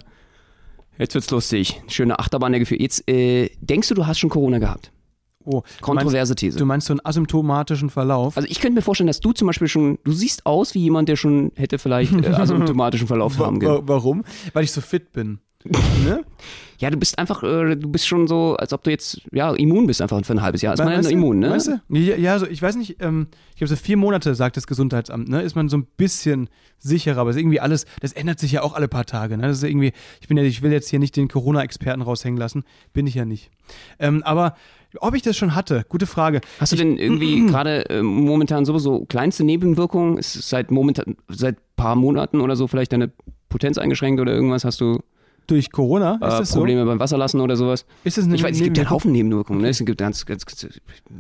Jetzt 0.98 1.16
wird's 1.16 1.32
lustig. 1.32 1.82
Schöne 1.88 2.20
Achterbahn 2.20 2.52
der 2.52 2.60
Gefühle. 2.60 2.82
Jetzt, 2.82 3.10
äh, 3.10 3.50
denkst 3.62 3.88
du, 3.88 3.96
du 3.96 4.06
hast 4.06 4.20
schon 4.20 4.30
Corona 4.30 4.60
gehabt? 4.60 4.92
Oh, 5.44 5.64
Kontroverse 5.82 6.36
These. 6.36 6.60
du 6.60 6.66
meinst 6.68 6.86
so 6.86 6.94
einen 6.94 7.00
asymptomatischen 7.04 7.90
Verlauf? 7.90 8.38
Also 8.38 8.48
ich 8.48 8.60
könnte 8.60 8.76
mir 8.76 8.84
vorstellen, 8.84 9.08
dass 9.08 9.22
du 9.22 9.32
zum 9.32 9.48
Beispiel 9.48 9.68
schon, 9.68 9.98
du 10.04 10.12
siehst 10.12 10.46
aus 10.46 10.76
wie 10.76 10.80
jemand, 10.80 11.10
der 11.10 11.16
schon 11.16 11.52
hätte 11.56 11.80
vielleicht 11.80 12.14
äh, 12.14 12.28
asymptomatischen 12.34 13.08
Verlauf 13.08 13.40
haben 13.40 13.58
können. 13.60 13.82
warum? 13.88 14.24
Weil 14.54 14.64
ich 14.66 14.72
so 14.72 14.82
fit 14.82 15.12
bin. 15.14 15.40
ne? 16.04 16.24
Ja, 16.82 16.90
du 16.90 16.98
bist 16.98 17.20
einfach, 17.20 17.44
äh, 17.44 17.76
du 17.76 17.90
bist 17.90 18.08
schon 18.08 18.28
so, 18.28 18.56
als 18.56 18.74
ob 18.74 18.84
du 18.84 18.90
jetzt, 18.90 19.22
ja, 19.32 19.54
immun 19.54 19.86
bist 19.86 20.02
einfach 20.02 20.20
für 20.26 20.34
ein 20.34 20.42
halbes 20.42 20.64
Jahr. 20.64 20.74
Ist 20.74 20.84
man 20.84 21.04
ja 21.04 21.10
immun, 21.10 21.38
ne? 21.38 21.52
Weißt 21.52 21.68
du? 21.68 21.82
Ja, 21.90 22.16
ja 22.16 22.40
so, 22.40 22.48
ich 22.48 22.60
weiß 22.60 22.76
nicht, 22.76 22.98
ähm, 23.02 23.28
ich 23.52 23.58
glaube, 23.58 23.70
so 23.70 23.76
vier 23.76 23.98
Monate, 23.98 24.34
sagt 24.34 24.58
das 24.58 24.66
Gesundheitsamt, 24.66 25.30
ne? 25.30 25.44
Ist 25.44 25.56
man 25.56 25.70
so 25.70 25.78
ein 25.78 25.86
bisschen 25.98 26.50
sicherer, 26.80 27.22
aber 27.22 27.30
es 27.30 27.36
ist 27.36 27.42
irgendwie 27.42 27.60
alles, 27.60 27.86
das 28.00 28.14
ändert 28.14 28.40
sich 28.40 28.54
ja 28.54 28.64
auch 28.64 28.74
alle 28.74 28.88
paar 28.88 29.06
Tage, 29.06 29.38
ne? 29.38 29.44
Das 29.44 29.58
ist 29.58 29.64
irgendwie, 29.64 29.94
ich 30.22 30.28
bin 30.28 30.38
ja, 30.38 30.44
ich 30.44 30.64
will 30.64 30.72
jetzt 30.72 30.90
hier 30.90 30.98
nicht 30.98 31.16
den 31.16 31.28
Corona-Experten 31.28 32.02
raushängen 32.02 32.40
lassen, 32.40 32.64
bin 32.94 33.06
ich 33.06 33.14
ja 33.14 33.26
nicht. 33.26 33.52
Ähm, 34.00 34.24
aber 34.24 34.56
ob 35.00 35.14
ich 35.14 35.22
das 35.22 35.38
schon 35.38 35.56
hatte, 35.56 35.86
gute 35.88 36.08
Frage. 36.08 36.42
Hast 36.60 36.72
du 36.72 36.78
denn 36.78 36.98
irgendwie 36.98 37.46
gerade 37.48 37.90
äh, 37.90 38.02
momentan 38.02 38.66
sowieso 38.66 39.06
kleinste 39.06 39.44
Nebenwirkungen? 39.44 40.18
Ist 40.18 40.34
seit 40.50 40.72
momentan, 40.72 41.16
seit 41.28 41.58
paar 41.76 41.96
Monaten 41.96 42.42
oder 42.42 42.56
so 42.56 42.68
vielleicht 42.68 42.92
deine 42.92 43.12
Potenz 43.50 43.78
eingeschränkt 43.78 44.20
oder 44.20 44.34
irgendwas? 44.34 44.66
Hast 44.66 44.82
du 44.82 45.02
Durch 45.48 45.72
Corona, 45.72 46.16
ist 46.16 46.22
äh, 46.22 46.40
das 46.40 46.52
Probleme 46.54 46.86
beim 46.86 47.00
Wasserlassen 47.00 47.42
oder 47.42 47.56
sowas? 47.56 47.82
so? 47.82 47.86
Ist 48.04 48.18
das 48.18 48.26
eine 48.26 48.36
Ich 48.36 48.44
weiß, 48.44 48.56
es 48.56 48.64
gibt 48.64 48.78
ja 48.78 48.84
einen? 48.84 48.92
Haufen 48.92 49.12
Nebenwirkungen. 49.12 49.62
Ne? 49.62 49.70
Es 49.70 49.80
gibt 49.80 49.98
ganz, 49.98 50.26
ganz, 50.26 50.46
ganz 50.46 50.68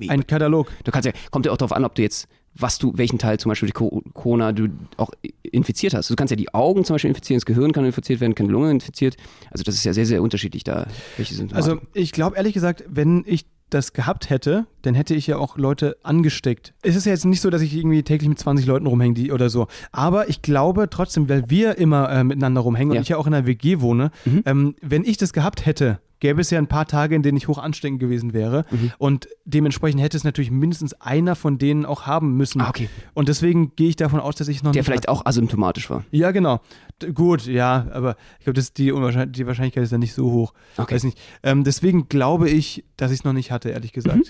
Ein 0.07 0.25
Katalog. 0.25 0.71
Du 0.83 0.91
kannst 0.91 1.05
ja, 1.05 1.13
kommt 1.31 1.45
ja 1.45 1.51
auch 1.51 1.57
darauf 1.57 1.73
an, 1.73 1.83
ob 1.83 1.95
du 1.95 2.01
jetzt, 2.01 2.27
was 2.53 2.77
du, 2.77 2.93
welchen 2.95 3.19
Teil 3.19 3.39
zum 3.39 3.49
Beispiel 3.49 3.71
Corona 3.71 4.51
du 4.51 4.69
auch 4.97 5.11
infiziert 5.43 5.93
hast. 5.93 6.09
Du 6.09 6.15
kannst 6.15 6.31
ja 6.31 6.37
die 6.37 6.53
Augen 6.53 6.85
zum 6.85 6.95
Beispiel 6.95 7.09
infizieren, 7.09 7.39
das 7.39 7.45
Gehirn 7.45 7.71
kann 7.71 7.85
infiziert 7.85 8.21
werden, 8.21 8.35
kann 8.35 8.47
die 8.47 8.53
Lunge 8.53 8.71
infiziert. 8.71 9.17
Also 9.49 9.63
das 9.63 9.75
ist 9.75 9.83
ja 9.83 9.93
sehr, 9.93 10.05
sehr 10.05 10.21
unterschiedlich 10.21 10.63
da, 10.63 10.87
welche 11.17 11.33
Symptome. 11.33 11.57
Also 11.57 11.79
ich 11.93 12.11
glaube 12.11 12.37
ehrlich 12.37 12.53
gesagt, 12.53 12.83
wenn 12.87 13.23
ich 13.25 13.45
das 13.73 13.93
gehabt 13.93 14.29
hätte, 14.29 14.65
dann 14.83 14.93
hätte 14.93 15.15
ich 15.15 15.27
ja 15.27 15.37
auch 15.37 15.57
Leute 15.57 15.97
angesteckt. 16.03 16.73
Es 16.83 16.95
ist 16.95 17.05
ja 17.05 17.11
jetzt 17.11 17.25
nicht 17.25 17.41
so, 17.41 17.49
dass 17.49 17.61
ich 17.61 17.75
irgendwie 17.75 18.03
täglich 18.03 18.29
mit 18.29 18.37
20 18.39 18.65
Leuten 18.65 18.85
rumhänge 18.85 19.13
die, 19.15 19.31
oder 19.31 19.49
so. 19.49 19.67
Aber 19.91 20.29
ich 20.29 20.41
glaube 20.41 20.89
trotzdem, 20.89 21.27
weil 21.29 21.49
wir 21.49 21.77
immer 21.77 22.09
äh, 22.11 22.23
miteinander 22.23 22.61
rumhängen 22.61 22.93
Ja. 22.93 22.99
und 22.99 23.03
ich 23.03 23.09
ja 23.09 23.17
auch 23.17 23.27
in 23.27 23.33
einer 23.33 23.47
WG 23.47 23.81
wohne, 23.81 24.11
Mhm. 24.25 24.43
ähm, 24.45 24.75
wenn 24.81 25.03
ich 25.03 25.17
das 25.17 25.33
gehabt 25.33 25.65
hätte, 25.65 25.99
gäbe 26.21 26.39
es 26.39 26.49
ja 26.49 26.57
ein 26.57 26.67
paar 26.67 26.85
Tage, 26.87 27.13
in 27.15 27.23
denen 27.23 27.37
ich 27.37 27.49
hoch 27.49 27.57
ansteckend 27.57 27.99
gewesen 27.99 28.31
wäre. 28.31 28.63
Mhm. 28.71 28.93
Und 28.97 29.27
dementsprechend 29.43 30.01
hätte 30.01 30.15
es 30.15 30.23
natürlich 30.23 30.51
mindestens 30.51 30.93
einer 30.93 31.35
von 31.35 31.57
denen 31.57 31.85
auch 31.85 32.07
haben 32.07 32.37
müssen. 32.37 32.61
Ah, 32.61 32.69
okay. 32.69 32.87
Und 33.13 33.27
deswegen 33.27 33.75
gehe 33.75 33.89
ich 33.89 33.97
davon 33.97 34.21
aus, 34.21 34.35
dass 34.35 34.47
ich 34.47 34.63
noch 34.63 34.71
der 34.71 34.85
vielleicht 34.85 35.09
auch 35.09 35.25
asymptomatisch 35.25 35.89
war. 35.89 36.05
ja, 36.11 36.31
genau. 36.31 36.61
D 37.01 37.11
gut, 37.11 37.45
ja, 37.47 37.87
aber 37.91 38.15
ich 38.39 38.45
glaube, 38.45 38.61
die, 38.77 38.91
Unwahrscheinlich- 38.91 39.35
die 39.35 39.47
Wahrscheinlichkeit 39.47 39.83
ist 39.83 39.91
ja 39.91 39.97
nicht 39.97 40.13
so 40.13 40.31
hoch. 40.31 40.53
Okay. 40.77 40.95
Weiß 40.95 41.03
nicht. 41.03 41.19
Ähm, 41.43 41.63
deswegen 41.63 42.07
glaube 42.07 42.49
ich, 42.49 42.85
dass 42.95 43.11
ich 43.11 43.19
es 43.19 43.23
noch 43.25 43.33
nicht 43.33 43.51
hatte, 43.51 43.69
ehrlich 43.69 43.91
gesagt. 43.91 44.17
Mhm. 44.17 44.23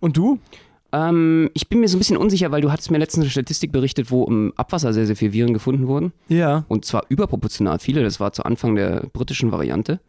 Und 0.00 0.16
du? 0.16 0.38
Ähm, 0.92 1.50
ich 1.54 1.68
bin 1.68 1.80
mir 1.80 1.88
so 1.88 1.96
ein 1.96 1.98
bisschen 2.00 2.16
unsicher, 2.16 2.50
weil 2.52 2.60
du 2.62 2.70
hattest 2.72 2.90
mir 2.90 2.98
letztens 2.98 3.24
eine 3.24 3.30
Statistik 3.30 3.72
berichtet, 3.72 4.10
wo 4.10 4.24
im 4.24 4.52
Abwasser 4.56 4.92
sehr, 4.92 5.06
sehr 5.06 5.16
viele 5.16 5.32
Viren 5.32 5.52
gefunden 5.52 5.86
wurden. 5.88 6.12
Ja. 6.28 6.64
Und 6.68 6.84
zwar 6.84 7.04
überproportional 7.08 7.78
viele. 7.78 8.02
Das 8.02 8.18
war 8.20 8.32
zu 8.32 8.44
Anfang 8.44 8.74
der 8.76 9.06
britischen 9.12 9.52
Variante. 9.52 10.00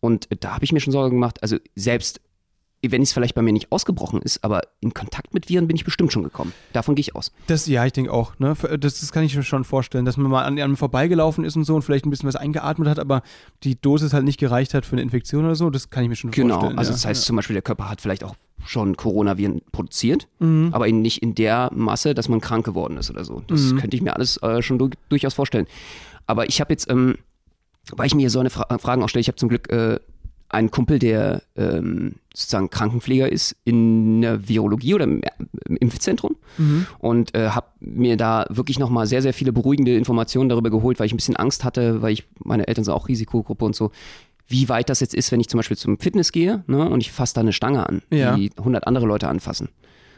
Und 0.00 0.28
da 0.40 0.54
habe 0.54 0.64
ich 0.64 0.72
mir 0.72 0.80
schon 0.80 0.92
Sorgen 0.92 1.16
gemacht. 1.16 1.42
Also 1.42 1.56
selbst 1.74 2.20
wenn 2.80 3.02
es 3.02 3.12
vielleicht 3.12 3.34
bei 3.34 3.42
mir 3.42 3.52
nicht 3.52 3.72
ausgebrochen 3.72 4.22
ist, 4.22 4.44
aber 4.44 4.60
in 4.78 4.94
Kontakt 4.94 5.34
mit 5.34 5.48
Viren 5.48 5.66
bin 5.66 5.74
ich 5.74 5.84
bestimmt 5.84 6.12
schon 6.12 6.22
gekommen. 6.22 6.52
Davon 6.72 6.94
gehe 6.94 7.00
ich 7.00 7.16
aus. 7.16 7.32
Das, 7.48 7.66
ja, 7.66 7.84
ich 7.84 7.92
denke 7.92 8.12
auch. 8.12 8.38
Ne? 8.38 8.54
Das, 8.78 9.00
das 9.00 9.10
kann 9.10 9.24
ich 9.24 9.34
mir 9.34 9.42
schon 9.42 9.64
vorstellen, 9.64 10.04
dass 10.04 10.16
man 10.16 10.30
mal 10.30 10.44
an 10.44 10.56
einem 10.60 10.76
vorbeigelaufen 10.76 11.44
ist 11.44 11.56
und 11.56 11.64
so 11.64 11.74
und 11.74 11.82
vielleicht 11.82 12.06
ein 12.06 12.10
bisschen 12.10 12.28
was 12.28 12.36
eingeatmet 12.36 12.86
hat, 12.88 13.00
aber 13.00 13.22
die 13.64 13.74
Dosis 13.80 14.12
halt 14.12 14.24
nicht 14.24 14.38
gereicht 14.38 14.74
hat 14.74 14.86
für 14.86 14.92
eine 14.92 15.02
Infektion 15.02 15.44
oder 15.44 15.56
so. 15.56 15.70
Das 15.70 15.90
kann 15.90 16.04
ich 16.04 16.08
mir 16.08 16.14
schon 16.14 16.30
Genau. 16.30 16.54
vorstellen. 16.54 16.78
Also 16.78 16.90
ja. 16.92 16.94
das 16.94 17.04
heißt 17.04 17.24
zum 17.24 17.34
Beispiel, 17.34 17.54
der 17.54 17.62
Körper 17.62 17.90
hat 17.90 18.00
vielleicht 18.00 18.22
auch 18.22 18.36
schon 18.64 18.96
Coronaviren 18.96 19.60
produziert, 19.72 20.28
Mhm. 20.38 20.68
aber 20.70 20.86
eben 20.86 21.02
nicht 21.02 21.20
in 21.20 21.34
der 21.34 21.72
Masse, 21.74 22.14
dass 22.14 22.28
man 22.28 22.40
krank 22.40 22.64
geworden 22.64 22.96
ist 22.96 23.10
oder 23.10 23.24
so. 23.24 23.42
Das 23.48 23.60
Mhm. 23.72 23.78
könnte 23.80 23.96
ich 23.96 24.02
mir 24.04 24.14
alles 24.14 24.36
äh, 24.42 24.62
schon 24.62 24.78
du 24.78 24.88
durchaus 25.08 25.34
vorstellen. 25.34 25.66
Aber 26.28 26.48
ich 26.48 26.60
habe 26.60 26.72
jetzt, 26.72 26.88
ähm, 26.88 27.16
weil 27.96 28.06
ich 28.06 28.14
mir 28.14 28.20
hier 28.22 28.30
so 28.30 28.40
eine 28.40 28.50
Fra 28.50 28.78
Fragen 28.78 29.02
auch 29.02 29.08
stelle, 29.08 29.20
ich 29.20 29.28
habe 29.28 29.36
zum 29.36 29.48
Glück 29.48 29.70
äh, 29.70 29.98
einen 30.50 30.70
Kumpel, 30.70 30.98
der 30.98 31.42
ähm, 31.56 32.14
sozusagen 32.34 32.70
Krankenpfleger 32.70 33.30
ist 33.30 33.54
in 33.64 34.22
der 34.22 34.48
Virologie 34.48 34.94
oder 34.94 35.04
im, 35.04 35.20
im 35.68 35.76
Impfzentrum 35.76 36.36
Mhm. 36.56 36.86
und 37.00 37.34
äh, 37.34 37.50
habe 37.50 37.66
mir 37.80 38.16
da 38.16 38.46
wirklich 38.48 38.78
nochmal 38.78 39.06
sehr, 39.06 39.20
sehr 39.22 39.34
viele 39.34 39.52
beruhigende 39.52 39.94
Informationen 39.94 40.48
darüber 40.48 40.70
geholt, 40.70 40.98
weil 40.98 41.06
ich 41.06 41.12
ein 41.12 41.16
bisschen 41.18 41.36
Angst 41.36 41.64
hatte, 41.64 42.00
weil 42.02 42.12
ich, 42.14 42.24
meine 42.42 42.66
Eltern 42.66 42.84
sind 42.84 42.94
auch 42.94 43.08
Risikogruppe 43.08 43.64
und 43.64 43.76
so, 43.76 43.90
wie 44.48 44.68
weit 44.70 44.88
das 44.88 45.00
jetzt 45.00 45.14
ist, 45.14 45.30
wenn 45.30 45.40
ich 45.40 45.48
zum 45.48 45.58
Beispiel 45.58 45.76
zum 45.76 45.98
Fitness 45.98 46.32
gehe 46.32 46.64
ne, 46.66 46.88
und 46.88 47.02
ich 47.02 47.12
fasse 47.12 47.34
da 47.34 47.42
eine 47.42 47.52
Stange 47.52 47.86
an, 47.86 48.00
Ja. 48.10 48.34
die 48.34 48.50
100 48.56 48.86
andere 48.86 49.04
Leute 49.06 49.28
anfassen. 49.28 49.68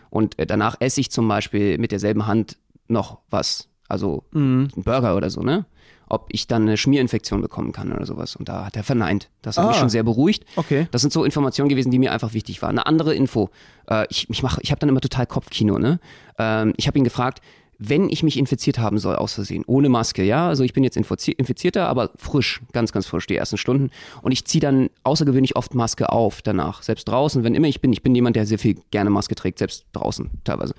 Und 0.09 0.38
äh, 0.38 0.46
danach 0.46 0.76
esse 0.78 1.00
ich 1.00 1.11
zum 1.11 1.26
Beispiel 1.28 1.76
mit 1.78 1.90
derselben 1.92 2.26
Hand 2.28 2.56
noch 2.88 3.18
was, 3.30 3.68
also 3.88 4.22
Mhm. 4.33 4.68
einen 4.76 4.85
Burger 4.85 5.16
oder 5.16 5.28
so, 5.30 5.42
ne? 5.42 5.66
Ob 6.11 6.27
ich 6.31 6.46
dann 6.46 6.62
eine 6.62 6.77
Schmierinfektion 6.77 7.40
bekommen 7.40 7.73
kann 7.73 7.90
oder 7.92 8.05
sowas. 8.05 8.37
Und 8.37 8.49
da 8.51 8.66
hat 8.66 8.77
er 8.77 8.83
verneint. 8.85 9.31
Das 9.42 9.57
hat 9.57 9.66
mich 9.68 9.77
Ah. 9.77 9.81
schon 9.81 9.88
sehr 9.88 10.03
beruhigt. 10.03 10.44
Okay. 10.57 10.87
Das 10.90 11.01
sind 11.01 11.12
so 11.12 11.25
Informationen 11.25 11.68
gewesen, 11.70 11.90
die 11.90 11.99
mir 11.99 12.12
einfach 12.12 12.35
wichtig 12.35 12.61
waren. 12.61 12.70
Eine 12.70 12.87
andere 12.87 13.14
Info. 13.14 13.49
Äh, 13.88 14.07
ich 14.11 14.29
ich, 14.29 14.42
mach- 14.42 14.59
ich 14.61 14.70
habe 14.73 14.79
dann 14.81 14.88
immer 14.90 15.01
total 15.01 15.27
Kopfkino. 15.27 15.79
Ne? 15.79 16.01
Ähm, 16.38 16.75
ich 16.77 16.87
habe 16.87 16.99
ihn 16.99 17.05
gefragt, 17.05 17.40
wenn 17.83 18.11
ich 18.11 18.23
mich 18.23 18.37
infiziert 18.38 18.79
haben 18.79 18.99
soll, 18.99 19.16
aus 19.16 19.33
Versehen, 19.33 19.64
ohne 19.66 19.88
Maske, 19.88 20.23
ja, 20.23 20.46
also 20.49 20.64
ich 20.64 20.75
bin 20.75 20.85
jetzt 20.85 20.99
infizi- 20.99 21.33
infizierter, 21.35 21.88
aber 21.88 22.11
frisch, 22.16 22.61
ganz, 22.73 22.92
ganz 22.92 23.07
frisch, 23.07 23.27
die 23.27 23.37
ersten 23.37 23.57
Stunden. 23.57 23.88
Und 24.20 24.33
ich 24.33 24.44
ziehe 24.44 24.61
dann 24.61 24.90
außergewöhnlich 25.03 25.57
oft 25.57 25.75
Maske 25.75 26.11
auf 26.11 26.42
danach, 26.42 26.83
selbst 26.83 27.09
draußen, 27.09 27.42
wenn 27.42 27.55
immer 27.55 27.68
ich 27.68 27.81
bin. 27.81 27.90
Ich 27.94 28.03
bin 28.03 28.14
jemand, 28.14 28.37
der 28.37 28.44
sehr 28.44 28.59
viel 28.59 28.77
gerne 28.90 29.09
Maske 29.09 29.35
trägt, 29.35 29.59
selbst 29.61 29.87
draußen 29.94 30.29
teilweise. 30.44 30.75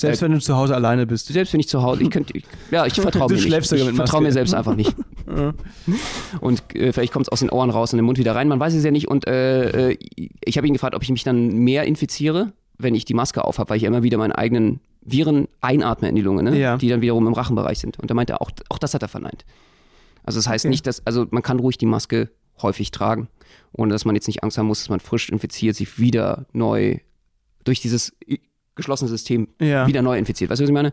Selbst 0.00 0.22
wenn 0.22 0.32
du 0.32 0.38
zu 0.38 0.56
Hause 0.56 0.74
alleine 0.74 1.06
bist. 1.06 1.26
Selbst 1.28 1.52
wenn 1.52 1.60
ich 1.60 1.68
zu 1.68 1.82
Hause, 1.82 2.02
ich 2.02 2.10
könnte, 2.10 2.36
ich, 2.36 2.44
ja, 2.70 2.86
ich 2.86 2.94
vertraue 2.94 3.28
mir 3.28 3.34
nicht. 3.34 3.44
schläfst 3.44 3.72
Ich 3.72 3.82
vertraue 3.82 4.22
mir 4.22 4.32
selbst 4.32 4.54
einfach 4.54 4.74
nicht. 4.74 4.94
Und 6.40 6.74
äh, 6.74 6.92
vielleicht 6.92 7.12
kommt 7.12 7.26
es 7.26 7.28
aus 7.32 7.40
den 7.40 7.50
Ohren 7.50 7.70
raus 7.70 7.92
in 7.92 7.98
den 7.98 8.04
Mund 8.06 8.18
wieder 8.18 8.34
rein, 8.34 8.48
man 8.48 8.60
weiß 8.60 8.74
es 8.74 8.84
ja 8.84 8.90
nicht. 8.90 9.08
Und 9.08 9.26
äh, 9.26 9.90
äh, 9.90 9.98
ich 10.44 10.56
habe 10.56 10.66
ihn 10.66 10.72
gefragt, 10.72 10.94
ob 10.94 11.02
ich 11.02 11.10
mich 11.10 11.24
dann 11.24 11.48
mehr 11.58 11.84
infiziere, 11.84 12.52
wenn 12.78 12.94
ich 12.94 13.04
die 13.04 13.14
Maske 13.14 13.44
aufhabe, 13.44 13.70
weil 13.70 13.76
ich 13.76 13.82
ja 13.82 13.88
immer 13.88 14.02
wieder 14.02 14.18
meine 14.18 14.38
eigenen 14.38 14.80
Viren 15.02 15.48
einatme 15.60 16.08
in 16.08 16.14
die 16.14 16.22
Lunge, 16.22 16.42
ne? 16.42 16.58
Ja. 16.58 16.76
die 16.76 16.88
dann 16.88 17.00
wiederum 17.00 17.26
im 17.26 17.32
Rachenbereich 17.32 17.78
sind. 17.78 17.98
Und 17.98 18.10
da 18.10 18.14
meinte 18.14 18.34
er, 18.34 18.42
auch, 18.42 18.50
auch 18.68 18.78
das 18.78 18.94
hat 18.94 19.02
er 19.02 19.08
verneint. 19.08 19.44
Also 20.22 20.38
das 20.38 20.48
heißt 20.48 20.64
Okay. 20.66 20.70
nicht, 20.70 20.86
dass, 20.86 21.04
also 21.06 21.26
man 21.30 21.42
kann 21.42 21.58
ruhig 21.58 21.78
die 21.78 21.86
Maske 21.86 22.30
häufig 22.60 22.90
tragen, 22.90 23.28
ohne 23.72 23.92
dass 23.92 24.04
man 24.04 24.14
jetzt 24.14 24.26
nicht 24.26 24.42
Angst 24.42 24.58
haben 24.58 24.66
muss, 24.66 24.80
dass 24.80 24.90
man 24.90 25.00
frisch 25.00 25.28
infiziert 25.30 25.76
sich 25.76 25.98
wieder 25.98 26.46
neu 26.52 26.98
durch 27.64 27.80
dieses 27.80 28.12
geschlossene 28.78 29.10
System 29.10 29.48
Ja. 29.60 29.86
wieder 29.86 30.00
neu 30.00 30.16
infiziert. 30.16 30.50
Weißt 30.50 30.60
du, 30.60 30.64
was 30.64 30.70
ich 30.70 30.74
meine? 30.74 30.92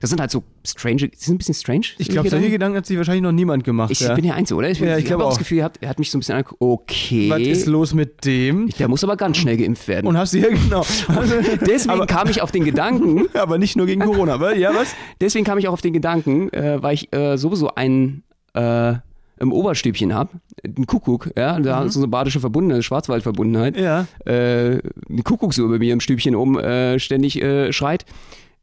Das 0.00 0.10
sind 0.10 0.20
halt 0.20 0.30
so 0.30 0.42
strange, 0.66 1.08
die 1.08 1.10
sind 1.16 1.36
ein 1.36 1.38
bisschen 1.38 1.54
strange. 1.54 1.86
Ich 1.98 2.08
glaube, 2.08 2.28
solche 2.28 2.50
Gedanken 2.50 2.76
hat 2.76 2.84
sich 2.86 2.96
wahrscheinlich 2.98 3.22
noch 3.22 3.32
niemand 3.32 3.62
gemacht. 3.64 3.90
ich 3.90 4.00
ja. 4.00 4.14
bin 4.14 4.24
der 4.24 4.34
Einzige, 4.34 4.58
oder? 4.58 4.68
Ich, 4.68 4.78
Ja, 4.80 4.98
ich 4.98 5.04
ich 5.06 5.12
habe 5.12 5.24
auch 5.24 5.30
das. 5.30 5.38
Gefühl, 5.38 5.58
er 5.58 5.64
hat, 5.66 5.78
er 5.80 5.88
hat 5.88 5.98
mich 5.98 6.10
so 6.10 6.18
ein 6.18 6.20
bisschen 6.20 6.34
angeguckt. 6.34 6.60
Okay. 6.60 7.30
Was 7.30 7.40
ist 7.40 7.66
los 7.66 7.94
mit 7.94 8.24
dem? 8.24 8.68
Der 8.78 8.88
muss 8.88 9.04
aber 9.04 9.16
ganz 9.16 9.36
schnell 9.38 9.56
geimpft 9.56 9.86
werden. 9.88 10.06
Und 10.06 10.18
hast 10.18 10.34
du 10.34 10.38
ja 10.38 10.48
genau. 10.48 10.84
deswegen 11.66 11.90
aber, 11.90 12.06
kam 12.06 12.28
ich 12.28 12.42
auf 12.42 12.50
den 12.52 12.64
Gedanken, 12.64 13.26
aber 13.34 13.56
nicht 13.58 13.76
nur 13.76 13.86
gegen 13.86 14.02
Corona, 14.02 14.34
aber 14.34 14.56
ja, 14.56 14.74
was? 14.74 14.94
deswegen 15.20 15.44
kam 15.44 15.58
ich 15.58 15.68
auch 15.68 15.72
auf 15.72 15.80
den 15.82 15.92
Gedanken, 15.92 16.52
äh, 16.52 16.82
weil 16.82 16.94
ich 16.94 17.12
äh, 17.14 17.36
sowieso 17.38 17.74
einen, 17.74 18.22
äh, 18.54 18.94
im 19.38 19.52
Oberstübchen 19.52 20.14
habe, 20.14 20.30
einen 20.64 20.86
Kuckuck, 20.86 21.30
ja, 21.36 21.58
da 21.60 21.84
ist 21.84 21.94
so 21.94 22.00
eine 22.00 22.08
badische 22.08 22.40
Verbundenheit, 22.40 22.84
Schwarzwaldverbundenheit, 22.84 23.76
Ja. 23.76 24.06
äh, 24.24 24.78
ein 25.10 25.24
Kuckucksuhr 25.24 25.68
bei 25.70 25.78
mir 25.78 25.92
im 25.92 26.00
Stübchen 26.00 26.34
oben 26.34 26.58
äh, 26.58 26.98
ständig 26.98 27.40
äh, 27.42 27.72
schreit. 27.72 28.04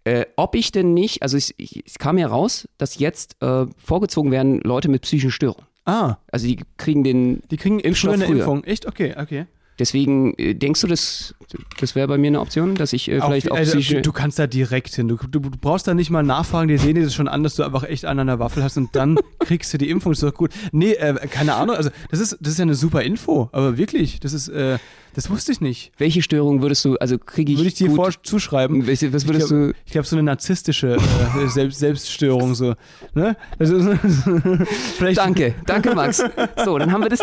Äh, 0.05 0.25
ob 0.35 0.55
ich 0.55 0.71
denn 0.71 0.93
nicht, 0.93 1.21
also 1.21 1.37
es, 1.37 1.53
ich, 1.57 1.81
es 1.85 1.97
kam 1.97 2.17
heraus, 2.17 2.67
dass 2.77 2.99
jetzt 2.99 3.37
äh, 3.41 3.65
vorgezogen 3.77 4.31
werden 4.31 4.59
Leute 4.61 4.89
mit 4.89 5.03
psychischen 5.03 5.31
Störungen. 5.31 5.65
Ah, 5.85 6.15
Also 6.31 6.47
die 6.47 6.59
kriegen 6.77 7.03
den 7.03 7.41
die 7.51 7.57
kriegen 7.57 7.79
Impfstoff 7.79 8.15
früher 8.15 8.15
eine 8.15 8.25
früher. 8.25 8.37
Impfung. 8.39 8.63
Echt? 8.65 8.85
Okay, 8.87 9.13
okay. 9.17 9.45
Deswegen 9.79 10.33
äh, 10.37 10.53
denkst 10.53 10.81
du, 10.81 10.87
das, 10.87 11.33
das 11.79 11.95
wäre 11.95 12.07
bei 12.07 12.17
mir 12.17 12.27
eine 12.27 12.39
Option, 12.39 12.75
dass 12.75 12.93
ich 12.93 13.09
äh, 13.09 13.19
vielleicht 13.21 13.51
auch 13.51 13.57
also, 13.57 13.71
psychische. 13.71 14.01
du 14.01 14.11
kannst 14.11 14.37
da 14.37 14.47
direkt 14.47 14.93
hin. 14.93 15.07
Du, 15.07 15.17
du, 15.17 15.39
du 15.39 15.49
brauchst 15.49 15.87
da 15.87 15.93
nicht 15.93 16.11
mal 16.11 16.23
nachfragen, 16.23 16.67
die 16.67 16.77
sehen 16.77 16.95
dir 16.95 17.03
das 17.03 17.15
schon 17.15 17.27
an, 17.27 17.43
dass 17.43 17.55
du 17.55 17.63
einfach 17.63 17.83
echt 17.83 18.05
einen 18.05 18.21
an 18.21 18.27
der 18.27 18.39
Waffel 18.39 18.63
hast 18.63 18.77
und 18.77 18.95
dann 18.95 19.17
kriegst 19.39 19.73
du 19.73 19.77
die 19.77 19.89
Impfung. 19.89 20.11
Ist 20.11 20.21
doch 20.21 20.33
gut. 20.33 20.51
Nee, 20.71 20.93
äh, 20.93 21.15
keine 21.27 21.55
Ahnung. 21.55 21.75
Also, 21.75 21.89
das 22.11 22.19
ist, 22.19 22.37
das 22.39 22.53
ist 22.53 22.59
ja 22.59 22.63
eine 22.63 22.75
super 22.75 23.01
Info. 23.01 23.49
Aber 23.51 23.77
wirklich, 23.77 24.19
das 24.19 24.33
ist, 24.33 24.49
äh, 24.49 24.77
das 25.13 25.29
wusste 25.29 25.51
ich 25.51 25.61
nicht. 25.61 25.91
welche 25.97 26.21
Störung 26.21 26.61
würdest 26.61 26.83
du, 26.85 26.95
also 26.97 27.17
kriege 27.17 27.51
ich. 27.51 27.57
Würde 27.57 27.67
ich 27.67 27.75
dir 27.75 27.87
gut, 27.87 27.95
vor 27.95 28.11
zuschreiben. 28.23 28.87
Welche, 28.87 29.13
was 29.13 29.27
würdest 29.27 29.45
ich 29.45 29.49
glaub, 29.57 29.67
du. 29.71 29.73
Ich 29.85 29.91
glaube, 29.91 30.07
so 30.07 30.15
eine 30.15 30.23
narzisstische 30.23 30.97
äh, 30.97 31.47
Selbst 31.47 31.79
Selbststörung 31.79 32.55
so. 32.55 32.73
Ne? 33.13 33.35
Ist, 33.59 33.73
vielleicht 34.97 35.17
Danke, 35.19 35.55
danke 35.65 35.95
Max. 35.95 36.23
So, 36.63 36.77
dann 36.77 36.91
haben 36.91 37.01
wir 37.03 37.09
das, 37.09 37.21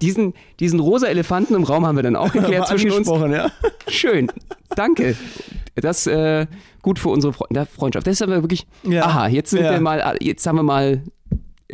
diesen, 0.00 0.34
diesen 0.60 0.80
rosa 0.80 1.06
Elefanten 1.06 1.54
im 1.54 1.64
Raum 1.64 1.86
haben 1.86 1.96
wir 1.96 2.02
dann 2.02 2.16
auch 2.16 2.32
geklärt 2.32 2.68
zwischen 2.68 2.90
uns. 2.90 3.08
ja. 3.08 3.50
Schön, 3.88 4.30
danke. 4.76 5.16
Das 5.76 6.06
äh, 6.06 6.46
gut 6.82 6.98
für 6.98 7.08
unsere 7.08 7.32
Freundschaft. 7.32 8.06
Das 8.06 8.12
ist 8.12 8.22
aber 8.22 8.42
wirklich. 8.42 8.66
Ja. 8.84 9.06
Aha, 9.06 9.28
jetzt 9.28 9.50
sind 9.50 9.62
Ja. 9.64 9.72
wir 9.72 9.80
mal, 9.80 10.16
jetzt 10.20 10.46
haben 10.46 10.56
wir 10.56 10.62
mal, 10.62 11.02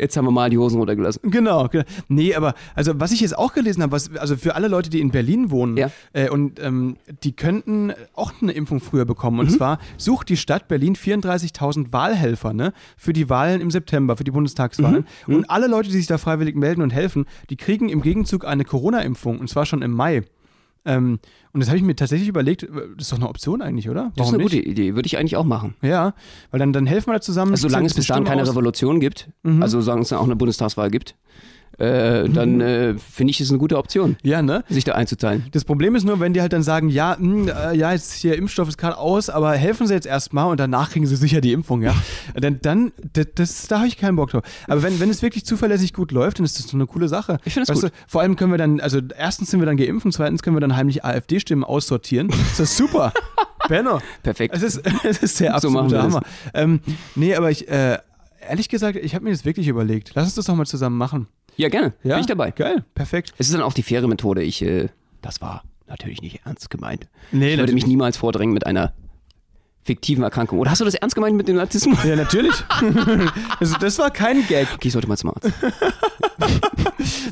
jetzt 0.01 0.17
haben 0.17 0.25
wir 0.25 0.31
mal 0.31 0.51
die 0.51 0.59
Hosen 0.59 0.79
runtergelassen. 0.79 1.31
Genau, 1.31 1.69
genau. 1.69 1.85
Nee, 2.09 2.35
aber 2.35 2.55
also 2.75 2.99
was 2.99 3.13
ich 3.13 3.21
jetzt 3.21 3.37
auch 3.37 3.53
gelesen 3.53 3.83
habe, 3.83 3.93
was, 3.93 4.15
also 4.17 4.37
für 4.37 4.55
alle 4.55 4.69
Leute, 4.69 4.91
die 4.91 5.01
in 5.01 5.11
Berlin 5.11 5.51
wohnen 5.51 5.77
Ja. 5.77 5.91
äh, 6.13 6.29
und 6.29 6.59
ähm, 6.61 6.97
die 7.23 7.33
könnten 7.33 7.93
auch 8.15 8.33
eine 8.41 8.53
Impfung 8.53 8.81
früher 8.81 9.05
bekommen. 9.05 9.37
Mhm. 9.37 9.41
Und 9.41 9.51
zwar 9.51 9.79
sucht 9.97 10.29
die 10.29 10.37
Stadt 10.37 10.69
Berlin 10.69 10.95
34.000 10.97 11.93
Wahlhelfer 11.93 12.53
ne, 12.53 12.73
für 12.97 13.13
die 13.13 13.29
Wahlen 13.29 13.61
im 13.61 13.71
September, 13.71 14.17
für 14.17 14.25
die 14.25 14.31
Bundestagswahlen. 14.31 15.07
Mhm. 15.27 15.35
Und 15.35 15.51
alle 15.51 15.67
Leute, 15.67 15.89
die 15.91 15.97
sich 15.97 16.07
da 16.07 16.19
freiwillig 16.19 16.57
melden 16.57 16.83
und 16.83 16.91
helfen, 16.93 17.27
die 17.51 17.57
kriegen 17.57 17.89
im 17.89 18.03
Gegenzug 18.03 18.45
eine 18.45 18.65
Corona-Impfung 18.65 19.39
und 19.39 19.49
zwar 19.49 19.67
schon 19.67 19.83
im 19.83 19.93
Mai. 19.93 20.23
Ähm, 20.85 21.19
und 21.53 21.61
das 21.61 21.69
habe 21.69 21.77
ich 21.79 21.85
mir 21.85 21.95
tatsächlich 21.97 22.29
überlegt, 22.29 22.63
äh, 22.63 22.69
das 22.97 23.07
ist 23.07 23.13
doch 23.13 23.19
eine 23.19 23.29
Option 23.29 23.61
eigentlich, 23.63 23.89
oder? 23.91 24.13
Das 24.17 24.29
ist 24.29 24.35
eine 24.35 24.43
nicht? 24.43 24.53
gute 24.53 24.65
Idee, 24.67 24.95
würde 24.95 25.07
ich 25.07 25.19
eigentlich 25.19 25.37
auch 25.37 25.45
machen. 25.45 25.75
Ja, 25.83 26.15
weil 26.51 26.59
dann, 26.61 26.73
dann 26.73 26.87
helfen 26.87 27.09
wir 27.11 27.15
da 27.15 27.21
zusammen. 27.21 27.53
Also, 27.53 27.69
solange 27.69 27.87
es 27.87 27.95
bis 27.95 28.07
dahin 28.07 28.25
keine 28.25 28.43
aus- 28.43 28.49
Revolution 28.51 28.99
gibt, 29.01 29.29
Mhm. 29.43 29.63
also 29.63 29.81
solange 29.81 30.03
es 30.03 30.09
dann 30.09 30.19
auch 30.19 30.25
eine 30.25 30.37
Bundestagswahl 30.37 30.91
gibt, 30.91 31.17
äh, 31.79 32.29
dann 32.29 32.61
äh, 32.61 32.95
finde 32.99 33.31
ich 33.31 33.41
es 33.41 33.51
eine 33.51 33.59
gute 33.59 33.79
Option, 33.79 34.17
Ja, 34.23 34.43
ne? 34.43 34.65
sich 34.69 34.85
da 34.85 34.93
einzuteilen. 34.93 35.47
Das 35.53 35.65
Problem 35.65 35.95
ist 35.95 36.05
nur, 36.05 36.21
wenn 36.21 36.35
die 36.35 36.41
halt 36.41 36.53
dann 36.53 36.63
sagen, 36.63 36.89
ja, 36.89 37.17
mh, 37.19 37.71
äh, 37.73 37.77
ja, 37.77 37.93
jetzt 37.93 38.13
hier 38.13 38.37
Impfstoff 38.37 38.69
ist 38.69 38.77
gerade 38.77 38.99
aus, 38.99 39.31
aber 39.31 39.53
helfen 39.53 39.87
Sie 39.87 39.95
jetzt 39.95 40.07
erstmal 40.07 40.47
und 40.51 40.61
danach 40.61 40.91
kriegen 40.91 41.07
Sie 41.07 41.17
sicher 41.17 41.41
die 41.41 41.53
Impfung, 41.53 41.83
ja. 41.83 41.95
dann, 42.35 42.61
dann 42.61 42.93
das, 43.13 43.27
das, 43.35 43.67
da 43.69 43.79
habe 43.79 43.89
ich 43.89 43.97
keinen 43.97 44.17
Bock 44.17 44.31
drauf. 44.31 44.43
Aber 44.67 44.83
wenn, 44.83 45.01
wenn 45.01 45.09
es 45.11 45.23
wirklich 45.23 45.45
zuverlässig 45.47 45.95
gut 45.95 46.13
läuft, 46.13 46.39
dann 46.39 46.45
ist 46.45 46.59
das 46.59 46.69
so 46.69 46.77
eine 46.77 46.87
coole 46.87 47.09
Sache. 47.09 47.39
Ich 47.45 47.55
finde 47.55 47.73
es 47.73 47.81
gut. 47.81 47.91
Du, 47.91 47.95
vor 48.07 48.21
allem 48.21 48.37
können 48.37 48.51
wir 48.53 48.59
dann, 48.59 48.81
also 48.81 49.01
erstens 49.17 49.51
sind 49.51 49.61
wir 49.61 49.67
dann 49.67 49.77
geimpft 49.77 50.05
und 50.05 50.13
zweitens 50.13 50.43
können 50.43 50.57
wir 50.57 50.61
dann 50.61 50.77
heimlich 50.77 51.05
AfD-Stimmen 51.05 51.65
aussortieren. 51.65 52.29
Das 52.29 52.61
ist 52.61 52.77
super. 52.77 53.13
Benno. 53.69 54.01
Perfekt. 54.23 54.55
Es 54.55 54.63
ist, 54.63 54.83
es 55.05 55.19
ist 55.23 55.41
der 55.41 55.59
So 55.61 55.69
absolute 55.69 55.95
wir 55.95 56.03
Hammer. 56.03 56.23
Ähm, 56.55 56.81
nee, 57.15 57.35
aber 57.35 57.51
ich, 57.51 57.69
äh, 57.69 57.99
ehrlich 58.49 58.69
gesagt, 58.69 58.97
ich 58.97 59.15
habe 59.15 59.25
mir 59.25 59.31
das 59.31 59.45
wirklich 59.45 59.69
überlegt. 59.69 60.13
Lass 60.15 60.25
uns 60.27 60.35
das 60.35 60.47
doch 60.47 60.55
mal 60.55 60.67
zusammen 60.67 60.99
machen. 60.99 61.29
Ja, 61.57 61.69
gerne. 61.69 61.93
Ja? 62.03 62.15
Bin 62.15 62.21
ich 62.21 62.27
dabei. 62.27 62.51
Geil, 62.51 62.85
perfekt. 62.95 63.33
Es 63.39 63.49
ist 63.49 63.55
dann 63.55 63.63
auch 63.63 63.73
die 63.73 63.83
faire 63.83 64.07
Methode. 64.09 64.43
Ich, 64.43 64.63
äh, 64.63 64.89
das 65.23 65.41
war 65.41 65.65
natürlich 65.87 66.23
nicht 66.23 66.41
ernst 66.45 66.71
gemeint. 66.71 67.09
Nee, 67.33 67.53
ich 67.53 67.59
würde 67.59 67.73
mich 67.73 67.87
niemals 67.87 68.17
vordrängen 68.17 68.55
mit 68.55 68.67
einer 68.67 68.93
fiktiven 69.83 70.23
Erkrankung. 70.23 70.59
Oder 70.59 70.71
hast 70.71 70.81
du 70.81 70.85
das 70.85 70.95
ernst 70.95 71.15
gemeint 71.15 71.37
mit 71.37 71.49
dem 71.49 71.57
Narzissmus? 71.57 72.03
Ja, 72.05 72.17
natürlich. 72.17 72.55
also, 73.61 73.77
das 73.79 73.99
war 73.99 74.11
kein 74.11 74.47
Gag. 74.47 74.69
Okay, 74.75 74.89
ich 74.89 74.93
sollte 74.93 75.09
mal 75.09 75.17
zum 75.17 75.31
Arzt. 75.31 75.51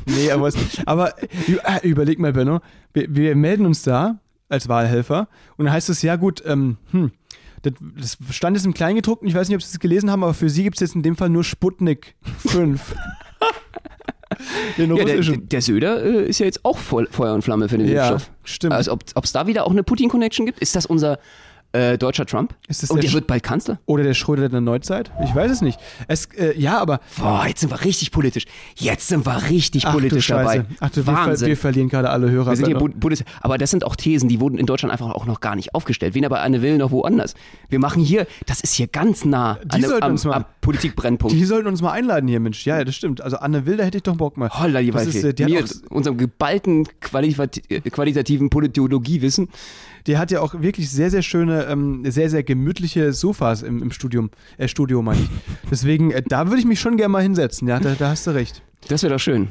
Nee, 0.05 0.31
aber, 0.31 0.47
es, 0.47 0.55
aber 0.85 1.13
äh, 1.21 1.87
überleg 1.87 2.19
mal, 2.19 2.33
Benno. 2.33 2.61
Wir, 2.93 3.13
wir 3.13 3.35
melden 3.35 3.65
uns 3.65 3.83
da 3.83 4.19
als 4.49 4.67
Wahlhelfer 4.67 5.27
und 5.57 5.65
dann 5.65 5.73
heißt 5.73 5.89
es, 5.89 6.01
ja 6.01 6.15
gut, 6.15 6.43
ähm, 6.45 6.77
hm, 6.91 7.11
das, 7.61 7.73
das 7.95 8.35
stand 8.35 8.57
jetzt 8.57 8.65
im 8.65 8.73
Kleingedruckten, 8.73 9.27
ich 9.27 9.35
weiß 9.35 9.47
nicht, 9.47 9.55
ob 9.55 9.61
Sie 9.61 9.71
es 9.71 9.79
gelesen 9.79 10.09
haben, 10.09 10.23
aber 10.23 10.33
für 10.33 10.49
Sie 10.49 10.63
gibt 10.63 10.77
es 10.77 10.81
jetzt 10.81 10.95
in 10.95 11.03
dem 11.03 11.15
Fall 11.15 11.29
nur 11.29 11.43
Sputnik 11.43 12.15
5. 12.47 12.95
Den 14.77 14.95
Ja, 14.95 15.03
der, 15.05 15.21
der 15.21 15.61
Söder 15.61 16.03
äh, 16.03 16.25
ist 16.29 16.39
ja 16.39 16.45
jetzt 16.45 16.63
auch 16.63 16.77
voll, 16.77 17.07
Feuer 17.11 17.33
und 17.33 17.41
Flamme 17.41 17.67
für 17.69 17.77
den 17.77 17.87
Ja, 17.87 18.09
Impfstoff. 18.09 18.31
stimmt. 18.43 18.73
Also 18.73 18.91
ob 18.93 19.23
es 19.23 19.31
da 19.31 19.47
wieder 19.47 19.65
auch 19.65 19.71
eine 19.71 19.83
Putin-Connection 19.83 20.45
gibt? 20.45 20.59
Ist 20.59 20.75
das 20.75 20.85
unser 20.85 21.19
äh, 21.71 21.97
deutscher 21.97 22.25
Trump? 22.25 22.55
Ist 22.67 22.81
das 22.83 22.89
Und 22.89 22.97
der 22.97 23.09
der 23.09 23.13
wird 23.13 23.27
bald 23.27 23.43
Kanzler? 23.43 23.79
Oder 23.85 24.03
der 24.03 24.13
Schröder 24.15 24.49
der 24.49 24.61
Neuzeit? 24.61 25.11
Ich 25.23 25.35
weiß 25.35 25.51
es 25.51 25.61
nicht. 25.61 25.79
Es, 26.07 26.25
äh, 26.35 26.57
ja, 26.59 26.79
aber 26.79 26.99
Boah, 27.17 27.45
jetzt 27.47 27.59
sind 27.61 27.69
wir 27.71 27.83
richtig 27.85 28.11
politisch. 28.11 28.45
Jetzt 28.75 29.07
sind 29.07 29.25
wir 29.25 29.49
richtig 29.49 29.85
ach, 29.85 29.93
politisch 29.93 30.27
du 30.27 30.33
dabei. 30.33 30.65
Ach, 30.79 30.89
du, 30.89 31.05
wir, 31.05 31.13
Wahnsinn. 31.13 31.47
wir 31.47 31.57
verlieren 31.57 31.89
gerade 31.89 32.09
alle 32.09 32.29
Hörer. 32.31 32.51
Wir 32.51 32.55
sind 32.57 32.65
hier. 32.67 32.77
Bu- 32.77 32.89
Bundes 32.89 33.23
aber 33.41 33.57
das 33.57 33.69
sind 33.71 33.83
auch 33.85 33.95
Thesen, 33.95 34.29
die 34.29 34.39
wurden 34.39 34.57
in 34.57 34.65
Deutschland 34.65 34.91
einfach 34.91 35.11
auch 35.11 35.25
noch 35.25 35.39
gar 35.41 35.55
nicht 35.55 35.75
aufgestellt. 35.75 36.15
Weder 36.15 36.29
bei 36.29 36.39
Anne 36.39 36.61
Will 36.61 36.77
noch 36.77 36.91
woanders. 36.91 37.35
Wir 37.69 37.79
machen 37.79 38.01
hier, 38.03 38.25
das 38.47 38.61
ist 38.61 38.73
hier 38.73 38.87
ganz 38.87 39.23
nah 39.25 39.59
Die 39.63 39.81
sollten 39.83 40.03
am, 40.03 40.11
uns 40.13 40.25
mal- 40.25 40.33
am 40.37 40.45
Politikbrennpunkt. 40.61 41.35
Die 41.35 41.45
sollten 41.45 41.67
uns 41.67 41.81
mal 41.81 41.91
einladen 41.91 42.27
hier, 42.27 42.39
Mensch. 42.39 42.65
Ja, 42.65 42.79
ja, 42.79 42.83
das 42.83 42.95
stimmt. 42.95 43.21
Also 43.21 43.37
Anne 43.37 43.65
Will, 43.65 43.77
da 43.77 43.83
hätte 43.83 43.97
ich 43.97 44.03
doch 44.03 44.15
Bock 44.15 44.37
mal. 44.37 44.49
Holla, 44.49 44.81
die 44.81 44.91
Das 44.91 45.05
ist, 45.05 45.23
äh, 45.23 45.33
die, 45.33 45.45
Mir, 45.45 45.63
unserem 45.89 46.17
geballten 46.17 46.87
äh, 47.69 47.79
qualitativen 47.81 48.49
Politologiewissen. 48.49 49.49
Die 50.07 50.17
hat 50.17 50.31
ja 50.31 50.41
auch 50.41 50.61
wirklich 50.61 50.89
sehr, 50.89 51.09
sehr 51.11 51.21
schöne, 51.21 51.65
ähm, 51.65 52.03
sehr, 52.09 52.29
sehr 52.29 52.43
gemütliche 52.43 53.13
Sofas 53.13 53.61
im, 53.63 53.81
im 53.83 53.91
Studium, 53.91 54.29
äh, 54.57 54.67
Studio, 54.67 55.01
meine 55.01 55.21
ich. 55.21 55.29
Deswegen, 55.71 56.11
äh, 56.11 56.21
da 56.27 56.47
würde 56.47 56.59
ich 56.59 56.65
mich 56.65 56.79
schon 56.79 56.97
gerne 56.97 57.11
mal 57.11 57.23
hinsetzen. 57.23 57.67
Ja, 57.67 57.79
da, 57.79 57.95
da 57.97 58.09
hast 58.09 58.25
du 58.27 58.31
recht. 58.31 58.61
Das 58.87 59.03
wäre 59.03 59.13
doch 59.13 59.19
schön. 59.19 59.49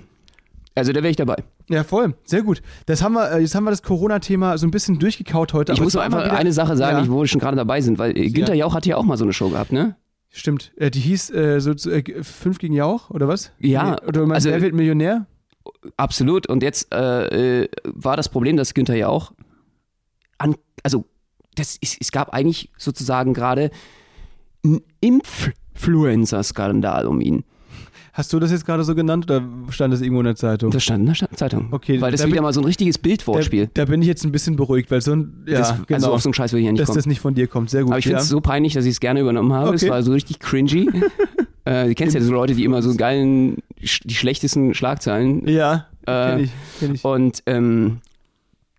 Also 0.75 0.93
da 0.93 1.03
wäre 1.03 1.11
ich 1.11 1.17
dabei. 1.17 1.37
Ja, 1.69 1.83
voll. 1.83 2.15
Sehr 2.25 2.43
gut. 2.43 2.63
Das 2.87 3.03
haben 3.03 3.15
wir, 3.15 3.33
äh, 3.33 3.41
jetzt 3.41 3.55
haben 3.55 3.65
wir 3.65 3.71
das 3.71 3.83
Corona-Thema 3.83 4.57
so 4.59 4.67
ein 4.67 4.71
bisschen 4.71 4.99
durchgekaut 4.99 5.53
heute. 5.53 5.73
Ich 5.73 5.81
muss 5.81 5.95
nur 5.95 6.03
einfach 6.05 6.25
wieder- 6.25 6.37
eine 6.37 6.53
Sache 6.53 6.77
sagen, 6.77 6.99
Ja. 6.99 7.03
ich, 7.05 7.11
wo 7.11 7.21
wir 7.21 7.27
schon 7.27 7.41
gerade 7.41 7.57
dabei 7.57 7.81
sind, 7.81 7.99
weil 7.99 8.17
äh, 8.17 8.31
Günther 8.31 8.55
Ja. 8.55 8.67
Jauch 8.67 8.75
hat 8.75 8.87
ja 8.87 8.97
auch 8.97 9.05
mal 9.05 9.17
so 9.17 9.25
eine 9.25 9.33
Show 9.33 9.49
gehabt, 9.51 9.73
ne? 9.73 9.97
Stimmt. 10.31 10.73
Äh, 10.77 10.91
die 10.91 11.01
hieß 11.01 11.31
äh, 11.31 11.61
so 11.61 11.73
äh, 11.91 12.23
Fünf 12.23 12.59
gegen 12.59 12.75
Jauch, 12.75 13.11
oder 13.11 13.27
was? 13.29 13.51
Ja, 13.59 13.95
Oder 14.03 14.21
du 14.21 14.27
meinst, 14.27 14.47
also- 14.47 14.51
wer 14.51 14.63
wird 14.63 14.75
Millionär? 14.75 15.27
Absolut. 15.97 16.49
Und 16.49 16.63
jetzt 16.63 16.93
äh, 16.95 17.69
war 17.85 18.17
das 18.17 18.29
Problem, 18.29 18.57
dass 18.57 18.73
Günther 18.73 18.97
Jauch 18.97 19.33
an, 20.39 20.55
also 20.83 21.05
das 21.55 21.77
ist, 21.81 21.99
es 22.01 22.13
gab 22.13 22.31
eigentlich 22.33 22.71
sozusagen 22.79 23.35
gerade 23.35 23.71
einen 24.65 24.81
Influencer-Skandal 25.01 27.07
um 27.07 27.21
ihn. 27.21 27.45
Hast 28.13 28.33
du 28.33 28.41
das 28.41 28.51
jetzt 28.51 28.67
gerade 28.67 28.83
so 28.83 28.97
genannt 28.97 29.31
oder 29.31 29.45
stand 29.71 29.95
das 29.95 30.01
irgendwo 30.01 30.21
in 30.21 30.25
der 30.27 30.35
Zeitung? 30.35 30.73
Das 30.73 30.83
stand 30.83 31.09
in 31.09 31.15
der 31.15 31.31
Zeitung. 31.37 31.69
Okay, 31.71 32.01
Weil 32.01 32.11
das 32.11 32.21
da 32.21 32.27
wieder 32.27 32.37
bin- 32.37 32.43
mal 32.43 32.53
so 32.53 32.61
ein 32.61 32.65
richtiges 32.65 32.99
Bildwortspiel. 32.99 33.67
Da, 33.75 33.85
da 33.85 33.91
bin 33.91 34.03
ich 34.03 34.09
jetzt 34.09 34.25
ein 34.25 34.33
bisschen 34.33 34.57
beruhigt, 34.57 34.91
weil 34.91 35.01
so 35.01 35.13
ein, 35.13 35.45
ja, 35.47 35.59
das, 35.59 35.75
genau, 35.87 35.95
Also 35.95 36.13
auf 36.13 36.23
so 36.23 36.29
einen 36.29 36.35
Scheiß 36.35 36.53
will 36.53 36.59
ich 36.61 36.67
ja 36.67 36.73
nicht 36.73 36.81
dass 36.81 36.89
kommen. 36.89 36.99
das 36.99 37.07
nicht 37.07 37.21
von 37.21 37.35
dir 37.35 37.47
kommt. 37.47 37.71
Sehr 37.71 37.83
gut. 37.83 37.93
Aber 37.93 37.99
ich 38.01 38.07
finde 38.07 38.17
ja. 38.19 38.23
es 38.23 38.29
so 38.29 38.41
peinlich, 38.41 38.73
dass 38.75 38.85
ich 38.87 38.91
es 38.93 39.01
gerne 39.01 39.21
übernommen 39.21 39.53
habe. 39.53 39.75
Es 39.75 39.83
Okay. 39.85 39.93
war 39.93 40.03
so 40.03 40.13
richtig 40.13 40.41
cringy. 40.41 40.91
äh, 41.65 41.87
du 41.87 41.95
kennst 41.95 42.17
ja 42.17 42.21
so 42.21 42.33
Leute, 42.33 42.55
die 42.55 42.65
immer 42.65 42.83
so 42.83 42.93
geilen, 42.97 43.59
die 43.81 44.15
schlechtesten 44.15 44.75
Schlagzeilen. 44.75 45.47
Ja, 45.47 45.87
Äh, 46.07 46.31
kenn 46.31 46.41
ich, 46.41 46.51
kenn 46.81 46.95
ich. 46.97 47.05
Und 47.05 47.43
ähm, 47.47 47.99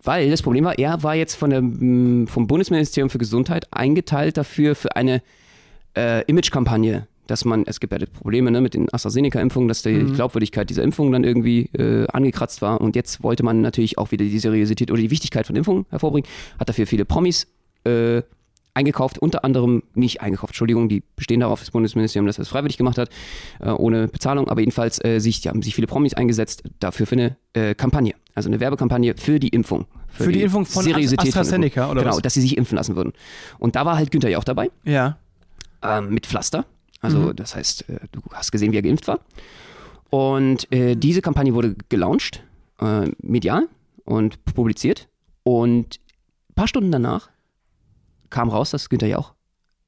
weil 0.04 0.30
das 0.30 0.42
Problem 0.42 0.66
war, 0.66 0.78
er 0.78 1.04
war 1.04 1.16
jetzt 1.16 1.36
von 1.36 1.50
der, 1.50 1.60
m, 1.60 2.28
vom 2.28 2.48
Bundesministerium 2.48 3.10
für 3.10 3.18
Gesundheit 3.18 3.68
eingeteilt 3.72 4.38
dafür 4.38 4.76
für 4.76 4.96
eine 4.96 5.22
äh, 5.98 6.24
Imagekampagne, 6.26 7.08
dass 7.28 7.46
man, 7.46 7.64
es 7.68 7.80
gibt 7.80 7.94
ja 7.94 8.00
Probleme 8.22 8.50
ne, 8.50 8.62
mit 8.62 8.74
den 8.74 8.92
AstraZeneca-Impfungen, 8.94 9.68
dass 9.68 9.82
die 9.84 9.92
Mhm. 9.92 10.14
Glaubwürdigkeit 10.14 10.70
dieser 10.70 10.84
Impfungen 10.84 11.12
dann 11.12 11.24
irgendwie 11.24 11.70
äh, 11.78 12.08
angekratzt 12.08 12.62
war. 12.62 12.82
Und 12.82 12.96
jetzt 12.96 13.24
wollte 13.24 13.44
man 13.44 13.62
natürlich 13.62 13.98
auch 13.98 14.12
wieder 14.12 14.26
die 14.26 14.40
Seriosität 14.40 14.90
oder 14.90 15.02
die 15.02 15.12
Wichtigkeit 15.12 15.46
von 15.46 15.56
Impfungen 15.56 15.86
hervorbringen, 15.90 16.30
hat 16.60 16.70
dafür 16.70 16.88
viele 16.88 17.06
Promis 17.06 17.48
äh, 17.86 18.22
eingekauft, 18.80 19.20
unter 19.20 19.44
anderem 19.46 19.84
nicht 19.94 20.22
eingekauft, 20.22 20.52
Entschuldigung, 20.52 20.90
die 20.90 21.04
bestehen 21.16 21.42
darauf, 21.42 21.60
das 21.60 21.72
Bundesministerium, 21.72 22.26
dass 22.26 22.40
es 22.40 22.48
freiwillig 22.48 22.78
gemacht 22.78 22.98
hat, 22.98 23.10
äh, 23.60 23.70
ohne 23.70 24.08
Bezahlung, 24.08 24.48
aber 24.50 24.62
jedenfalls 24.62 25.04
äh, 25.04 25.20
sich, 25.20 25.42
die 25.42 25.50
haben 25.50 25.62
sich 25.62 25.76
viele 25.76 25.88
Promis 25.88 26.14
eingesetzt 26.14 26.64
dafür 26.80 27.06
für 27.06 27.16
eine 27.16 27.36
äh, 27.54 27.76
Kampagne, 27.76 28.14
also 28.36 28.50
eine 28.50 28.60
Werbekampagne 28.60 29.16
für 29.18 29.40
die 29.40 29.50
Impfung. 29.50 29.86
Für 30.12 30.32
die 30.32 30.42
Impfung 30.42 30.66
von 30.66 30.84
Seriosität 30.84 31.32
von 31.34 31.42
AstraZeneca, 31.42 31.82
Impfung. 31.82 31.92
oder 31.92 32.02
Genau, 32.04 32.16
was? 32.16 32.22
dass 32.24 32.34
sie 32.34 32.42
sich 32.42 32.58
impfen 32.58 32.76
lassen 32.78 32.96
würden. 32.96 33.14
Und 33.60 33.76
da 33.76 33.86
war 33.86 33.96
halt 33.98 34.12
Günther 34.12 34.30
ja 34.30 34.38
auch 34.40 34.44
dabei, 34.44 34.72
ja. 34.86 35.18
ähm, 35.84 36.10
mit 36.10 36.26
Pflaster. 36.26 36.66
Also 37.02 37.20
Mhm. 37.20 37.36
das 37.36 37.56
heißt, 37.56 37.90
äh, 37.90 38.00
du 38.12 38.22
hast 38.34 38.52
gesehen, 38.52 38.72
wie 38.72 38.78
er 38.78 38.82
geimpft 38.82 39.08
war. 39.08 39.20
Und 40.10 40.72
äh, 40.72 40.96
diese 40.96 41.22
Kampagne 41.22 41.54
wurde 41.54 41.76
gelauncht, 41.90 42.44
äh, 42.82 43.08
medial 43.22 43.68
und 44.06 44.44
publiziert. 44.46 45.08
Und 45.44 46.00
ein 46.50 46.54
paar 46.56 46.68
Stunden 46.68 46.92
danach 46.92 47.30
kam 48.30 48.50
raus, 48.50 48.72
dass 48.72 48.90
Günther 48.90 49.08
Jauch 49.08 49.34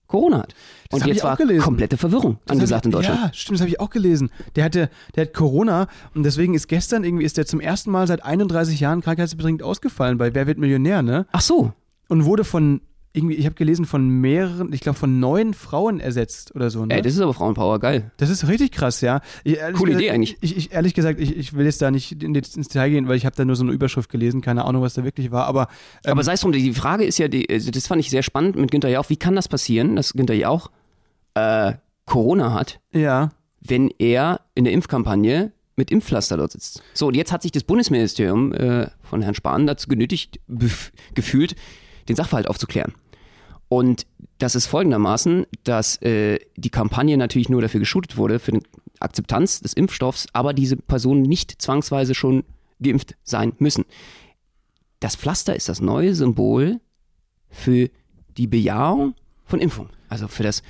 Corona 0.08 0.40
hat. 0.40 0.54
Das 0.90 1.00
Und 1.00 1.08
jetzt 1.08 1.18
ich 1.18 1.24
auch 1.24 1.30
war 1.30 1.38
gelesen. 1.38 1.62
komplette 1.64 1.96
Verwirrung 1.98 2.38
Das 2.46 2.56
angesagt 2.56 2.82
ich, 2.82 2.88
in 2.88 2.92
Deutschland. 2.92 3.20
Ja, 3.22 3.34
stimmt, 3.34 3.56
das 3.56 3.62
habe 3.62 3.70
ich 3.70 3.80
auch 3.80 3.90
gelesen. 3.90 4.30
Der 4.56 4.66
hatte, 4.66 4.90
der 5.16 5.26
hat 5.26 5.34
Corona 5.34 5.88
und 6.14 6.24
deswegen 6.24 6.54
ist 6.54 6.68
gestern 6.68 7.04
irgendwie 7.06 7.24
ist 7.24 7.38
der 7.38 7.46
zum 7.46 7.62
ersten 7.62 7.92
Mal 7.92 8.08
seit 8.08 8.24
31 8.24 8.80
Jahren 8.82 9.02
krankheitsbedingt 9.02 9.64
ausgefallen 9.64 10.18
bei 10.18 10.36
Wer 10.36 10.48
wird 10.48 10.58
Millionär, 10.58 11.02
ne? 11.02 11.26
Ach 11.32 11.42
so, 11.42 11.72
Und 12.10 12.26
wurde 12.26 12.44
von 12.44 12.82
irgendwie, 13.14 13.36
ich 13.36 13.46
habe 13.46 13.56
gelesen, 13.56 13.86
von 13.86 14.08
mehreren, 14.08 14.72
ich 14.72 14.80
glaube 14.80 14.98
von 14.98 15.20
neun 15.20 15.54
Frauen 15.54 16.00
ersetzt 16.00 16.56
oder 16.56 16.70
so. 16.70 16.86
Ne? 16.86 16.96
ey, 16.96 17.02
das 17.02 17.14
ist 17.14 17.20
aber 17.20 17.34
Frauenpower, 17.34 17.80
geil. 17.80 18.12
Das 18.18 18.30
ist 18.30 18.48
richtig 18.48 18.72
krass, 18.72 19.02
ja. 19.02 19.22
Ich, 19.44 19.60
Coole 19.60 19.92
gesagt, 19.92 19.96
Idee 19.96 20.12
eigentlich. 20.12 20.38
Ich, 20.40 20.56
ich, 20.56 20.72
ehrlich 20.72 20.94
gesagt, 20.94 21.20
ich, 21.20 21.36
ich 21.36 21.54
will 21.54 21.66
jetzt 21.66 21.82
da 21.82 21.92
nicht 21.92 22.24
in, 22.24 22.34
ins 22.34 22.52
Detail 22.54 22.90
gehen, 22.90 23.08
weil 23.08 23.18
ich 23.18 23.26
habe 23.26 23.36
da 23.36 23.44
nur 23.44 23.56
so 23.56 23.64
eine 23.64 23.74
Überschrift 23.74 24.10
gelesen, 24.10 24.42
keine 24.42 24.64
Ahnung, 24.64 24.82
was 24.82 24.94
da 24.94 25.04
wirklich 25.04 25.32
war, 25.32 25.46
aber 25.46 25.68
ähm, 26.06 26.12
Aber 26.12 26.24
sei 26.24 26.34
es 26.34 26.42
drum, 26.42 26.54
die 26.54 26.74
Frage 26.74 27.04
ist 27.04 27.18
ja, 27.18 27.28
die, 27.28 27.50
also 27.50 27.70
das 27.72 27.88
fand 27.88 28.00
ich 28.00 28.10
sehr 28.10 28.24
spannend 28.24 28.56
mit 28.56 28.72
Günther 28.72 28.90
Jauch. 28.90 29.10
Wie 29.10 29.18
kann 29.18 29.36
das 29.36 29.48
passieren, 29.50 29.96
dass 29.98 30.14
Günther 30.14 30.36
Jauch 30.36 30.72
äh, 31.34 31.74
Corona 32.06 32.54
hat, 32.54 32.80
ja. 32.94 33.30
wenn 33.60 33.90
er 34.00 34.42
in 34.56 34.64
der 34.64 34.74
Impfkampagne 34.74 35.52
mit 35.76 35.92
Impfpflaster 35.92 36.38
dort 36.38 36.54
sitzt? 36.54 36.82
So, 36.94 37.08
und 37.08 37.16
jetzt 37.16 37.32
hat 37.32 37.42
sich 37.42 37.52
das 37.52 37.64
Bundesministerium 37.64 38.54
äh, 38.54 38.88
von 39.02 39.22
Herrn 39.22 39.36
Spahn 39.36 39.68
dazu 39.68 39.90
genötigt, 39.90 40.40
gefühlt, 41.14 41.56
den 42.10 42.16
Sachverhalt 42.16 42.48
aufzuklären. 42.48 42.94
Und 43.70 44.06
das 44.38 44.56
ist 44.56 44.66
folgendermaßen, 44.66 45.46
dass 45.64 46.02
äh, 46.02 46.40
die 46.58 46.70
Kampagne 46.70 47.16
natürlich 47.18 47.48
nur 47.50 47.62
dafür 47.62 47.80
geschootet 47.80 48.18
wurde, 48.18 48.40
für 48.40 48.52
die 48.52 48.62
Akzeptanz 49.00 49.62
des 49.62 49.74
Impfstoffs, 49.74 50.28
aber 50.34 50.54
diese 50.54 50.76
Personen 50.76 51.22
nicht 51.22 51.62
zwangsweise 51.62 52.14
schon 52.14 52.44
geimpft 52.82 53.16
sein 53.24 53.54
müssen. 53.60 53.86
Das 55.00 55.16
Pflaster 55.16 55.56
ist 55.56 55.70
das 55.70 55.82
neue 55.82 56.14
Symbol 56.16 56.80
für 57.50 57.90
die 58.38 58.48
Bejahung 58.48 59.16
von 59.46 59.60
Impfung. 59.60 59.90
Also 60.10 60.28
für 60.28 60.44
das 60.44 60.62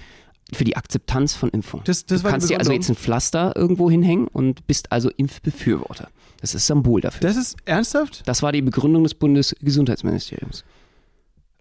für 0.53 0.65
die 0.65 0.75
Akzeptanz 0.75 1.33
von 1.33 1.49
Impfung. 1.49 1.81
Das- 1.85 2.05
das 2.05 2.23
du 2.23 2.29
kannst 2.29 2.49
dir 2.49 2.59
also 2.59 2.73
jetzt 2.73 2.89
ein 2.89 2.95
Pflaster 2.95 3.55
irgendwo 3.55 3.89
hinhängen 3.89 4.27
und 4.27 4.67
bist 4.67 4.91
also 4.91 5.09
Impfbefürworter. 5.09 6.09
Das 6.41 6.53
ist 6.55 6.67
Symbol 6.67 6.99
dafür. 6.99 7.21
Das 7.21 7.37
ist 7.37 7.55
ernsthaft? 7.63 8.23
Das 8.27 8.43
war 8.43 8.51
die 8.51 8.61
Begründung 8.61 9.03
des 9.03 9.13
Bundesgesundheitsministeriums. 9.13 10.65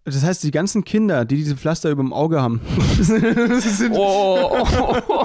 Das 0.07 0.24
heißt, 0.24 0.42
die 0.42 0.51
ganzen 0.51 0.82
Kinder, 0.84 1.24
die 1.26 1.36
diese 1.36 1.57
Pflaster 1.57 1.90
über 1.90 2.03
dem 2.03 2.12
Auge 2.12 2.40
haben, 2.40 2.61
sind, 3.01 3.92
Oh, 3.94 4.66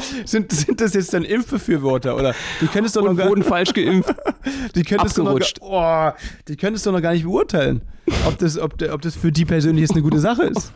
sind, 0.26 0.52
sind 0.52 0.82
das 0.82 0.94
jetzt 0.94 1.14
dann 1.14 1.24
Impfbefürworter? 1.24 2.16
Oder 2.16 2.36
die 2.62 2.68
können 2.68 2.86
es 2.86 2.92
doch 2.94 3.02
noch 3.02 3.12
und 3.12 3.18
gar, 3.18 3.30
wurden 3.30 3.44
falsch 3.44 3.74
geimpft. 3.74 4.14
die 4.76 4.84
können 4.84 5.06
es 5.06 5.14
doch 5.14 5.24
noch, 5.24 5.32
abgerutscht. 5.32 5.62
gar- 5.62 6.14
oh, 6.16 6.20
die 6.48 6.58
können 6.58 6.76
es 6.76 6.84
doch 6.84 6.92
noch 6.92 7.02
gar 7.02 7.14
nicht 7.14 7.24
beurteilen, 7.24 7.82
ob 8.28 8.38
das, 8.38 8.58
ob, 8.60 8.76
ob 8.92 9.02
das 9.02 9.16
für 9.16 9.32
die 9.32 9.46
persönlich 9.46 9.82
jetzt 9.84 9.94
eine 9.94 10.02
gute 10.02 10.20
Sache 10.20 10.44
ist. 10.44 10.74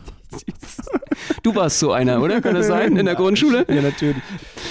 Du 1.42 1.54
warst 1.54 1.78
so 1.78 1.92
einer, 1.92 2.20
oder? 2.22 2.40
Kann 2.40 2.54
das 2.54 2.66
sein? 2.66 2.96
In 2.96 3.06
der 3.06 3.14
Grundschule? 3.14 3.64
Ja, 3.70 3.82
natürlich. 3.82 4.16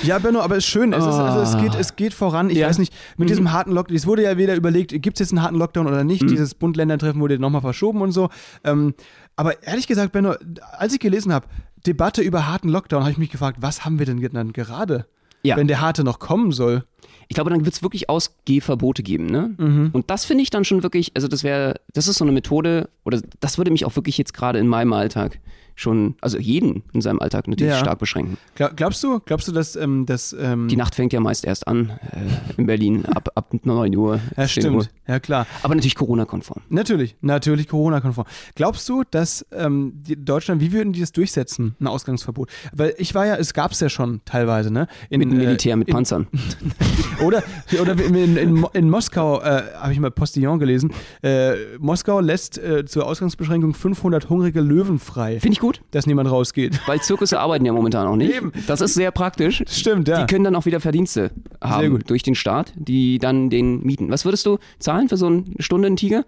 Ja, 0.04 0.20
Benno, 0.20 0.40
aber 0.42 0.58
es 0.58 0.66
ist 0.66 0.70
schön. 0.70 0.94
Es, 0.94 1.00
ist, 1.04 1.14
also 1.14 1.42
es, 1.58 1.62
geht, 1.64 1.80
es 1.80 1.96
geht 1.96 2.14
voran. 2.14 2.50
Ich 2.50 2.58
Ja. 2.58 2.68
weiß 2.68 2.78
nicht, 2.80 2.94
mit 3.18 3.30
diesem 3.30 3.52
harten 3.52 3.72
Lockdown, 3.72 3.96
es 3.96 4.06
wurde 4.08 4.24
ja 4.24 4.38
wieder 4.38 4.56
überlegt, 4.56 4.92
gibt 5.02 5.18
es 5.18 5.20
jetzt 5.20 5.32
einen 5.32 5.42
harten 5.42 5.58
Lockdown 5.58 5.88
oder 5.88 6.04
nicht? 6.04 6.22
Dieses 6.30 6.54
Bund-Länder-Treffen 6.56 7.20
wurde 7.22 7.40
nochmal 7.40 7.62
verschoben 7.62 8.02
und 8.02 8.12
so. 8.12 8.30
Ähm, 8.64 8.94
aber 9.36 9.62
ehrlich 9.64 9.88
gesagt, 9.88 10.12
Benno, 10.12 10.36
als 10.78 10.94
ich 10.94 11.00
gelesen 11.00 11.34
habe, 11.34 11.48
Debatte 11.88 12.22
über 12.22 12.48
harten 12.48 12.70
Lockdown, 12.70 13.02
habe 13.04 13.12
ich 13.12 13.18
mich 13.18 13.30
gefragt, 13.32 13.58
was 13.62 13.86
haben 13.86 14.00
wir 14.00 14.06
denn 14.06 14.22
dann 14.34 14.54
gerade? 14.54 15.06
Ja. 15.44 15.56
Wenn 15.56 15.68
der 15.68 15.80
harte 15.80 16.04
noch 16.04 16.20
kommen 16.20 16.52
soll. 16.52 16.84
Ich 17.30 17.36
glaube, 17.36 17.50
dann 17.50 17.64
wird 17.64 17.74
es 17.76 17.82
wirklich 17.84 18.10
Ausgehverbote 18.10 19.04
geben, 19.04 19.28
ne? 19.28 19.52
Mhm. 19.58 19.90
Und 19.94 20.10
das 20.10 20.26
finde 20.26 20.42
ich 20.44 20.50
dann 20.50 20.66
schon 20.66 20.84
wirklich, 20.84 21.12
also 21.16 21.28
das 21.28 21.44
wäre, 21.44 21.76
das 21.94 22.08
ist 22.08 22.18
so 22.18 22.26
eine 22.26 22.32
Methode, 22.34 22.90
oder 23.06 23.22
das 23.40 23.58
würde 23.58 23.72
mich 23.72 23.86
auch 23.86 23.96
wirklich 23.96 24.18
jetzt 24.18 24.34
gerade 24.34 24.60
in 24.60 24.68
meinem 24.68 24.92
Alltag 24.94 25.40
schon, 25.80 26.16
also 26.22 26.38
jeden 26.38 26.84
in 26.94 27.02
seinem 27.02 27.20
Alltag 27.20 27.48
natürlich 27.48 27.74
Ja. 27.74 27.80
stark 27.80 28.00
beschränken. 28.00 28.38
Glaub, 28.56 28.76
glaubst 28.76 29.04
du, 29.04 29.20
glaubst 29.20 29.48
du, 29.48 29.52
dass, 29.52 29.76
ähm, 29.76 30.06
dass 30.06 30.36
ähm, 30.38 30.68
Die 30.68 30.76
Nacht 30.76 30.96
fängt 30.96 31.14
ja 31.14 31.20
meist 31.20 31.46
erst 31.46 31.68
an 31.68 31.92
äh, 32.12 32.60
in 32.60 32.66
Berlin 32.66 33.06
ab, 33.06 33.30
ab 33.36 33.54
9 33.64 33.96
Uhr. 33.96 34.20
ja, 34.38 34.46
10 34.48 34.74
Uhr. 34.74 34.84
stimmt. 34.84 34.90
Ja, 35.08 35.20
klar. 35.20 35.48
Aber 35.64 35.74
natürlich 35.76 35.96
Corona-konform. 35.96 36.62
Natürlich, 36.70 37.16
natürlich 37.22 37.68
Corona-konform. 37.68 38.28
Glaubst 38.56 38.88
du, 38.90 39.04
dass 39.10 39.46
ähm, 39.52 39.94
Deutschland, 40.06 40.62
wie 40.62 40.72
würden 40.74 40.94
die 40.94 41.00
das 41.00 41.12
durchsetzen, 41.14 41.76
ein 41.80 41.88
Ausgangsverbot? 41.88 42.50
Weil 42.74 42.94
ich 42.98 43.16
war 43.16 43.26
ja, 43.26 43.36
es 43.36 43.54
gab 43.54 43.72
es 43.72 43.80
ja 43.80 43.90
schon 43.90 44.22
teilweise, 44.26 44.72
ne? 44.72 44.88
In, 45.10 45.20
Mit 45.20 45.32
dem 45.32 45.38
Militär, 45.38 45.76
mit 45.78 45.88
in, 45.88 45.94
Panzern. 45.94 46.28
Oder, 47.24 47.44
oder 47.82 47.94
in, 48.02 48.38
in, 48.38 48.66
in 48.74 48.90
Moskau, 48.90 49.42
äh, 49.42 49.62
habe 49.76 49.92
ich 49.92 50.00
mal 50.00 50.10
Postillon 50.12 50.58
gelesen, 50.58 50.94
äh, 51.22 51.54
Moskau 51.78 52.22
lässt 52.22 52.58
äh, 52.58 52.86
zur 52.86 53.06
Ausgangsbeschränkung 53.08 53.74
500 53.74 54.30
hungrige 54.30 54.62
Löwen 54.62 55.00
frei, 55.00 55.40
Finde 55.40 55.54
ich 55.54 55.60
gut, 55.60 55.69
dass 55.92 56.08
niemand 56.08 56.30
rausgeht. 56.32 56.80
weil 56.88 57.02
Zirkusse 57.02 57.40
arbeiten 57.40 57.66
ja 57.66 57.74
momentan 57.74 58.08
auch 58.08 58.16
nicht. 58.16 58.34
Eben. 58.36 58.52
Das 58.68 58.82
ist 58.82 58.94
sehr 58.94 59.12
praktisch. 59.12 59.64
Stimmt, 59.70 60.08
ja. 60.08 60.22
Die 60.26 60.28
können 60.34 60.44
dann 60.44 60.56
auch 60.56 60.66
wieder 60.66 60.80
Verdienste 60.80 61.32
haben 61.62 61.90
gut. 61.92 62.10
durch 62.10 62.24
den 62.24 62.36
Staat, 62.36 62.74
die 62.76 63.20
dann 63.20 63.50
den 63.50 63.82
mieten. 63.84 64.10
Was 64.12 64.26
würdest 64.26 64.46
du 64.46 64.58
zahlen 64.80 65.10
für 65.10 65.18
so 65.18 65.28
eine 65.28 65.44
Stunde 65.60 65.88
einen 65.88 65.96
Tiger? 65.98 66.26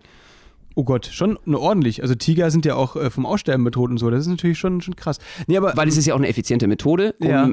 Oh 0.73 0.85
Gott, 0.85 1.05
schon 1.07 1.37
ordentlich. 1.53 2.01
Also 2.01 2.15
Tiger 2.15 2.49
sind 2.49 2.63
ja 2.65 2.75
auch 2.75 2.95
äh, 2.95 3.09
vom 3.09 3.25
Aussterben 3.25 3.65
bedroht 3.65 3.89
und 3.91 3.97
so. 3.97 4.09
Das 4.09 4.21
ist 4.21 4.27
natürlich 4.27 4.57
schon, 4.57 4.79
schon 4.79 4.95
krass. 4.95 5.17
Nee, 5.47 5.57
aber 5.57 5.73
Weil 5.75 5.89
es 5.89 5.97
ist 5.97 6.05
ja 6.05 6.13
auch 6.13 6.17
eine 6.17 6.29
effiziente 6.29 6.65
Methode, 6.67 7.13
um 7.19 7.27
Ja. 7.27 7.49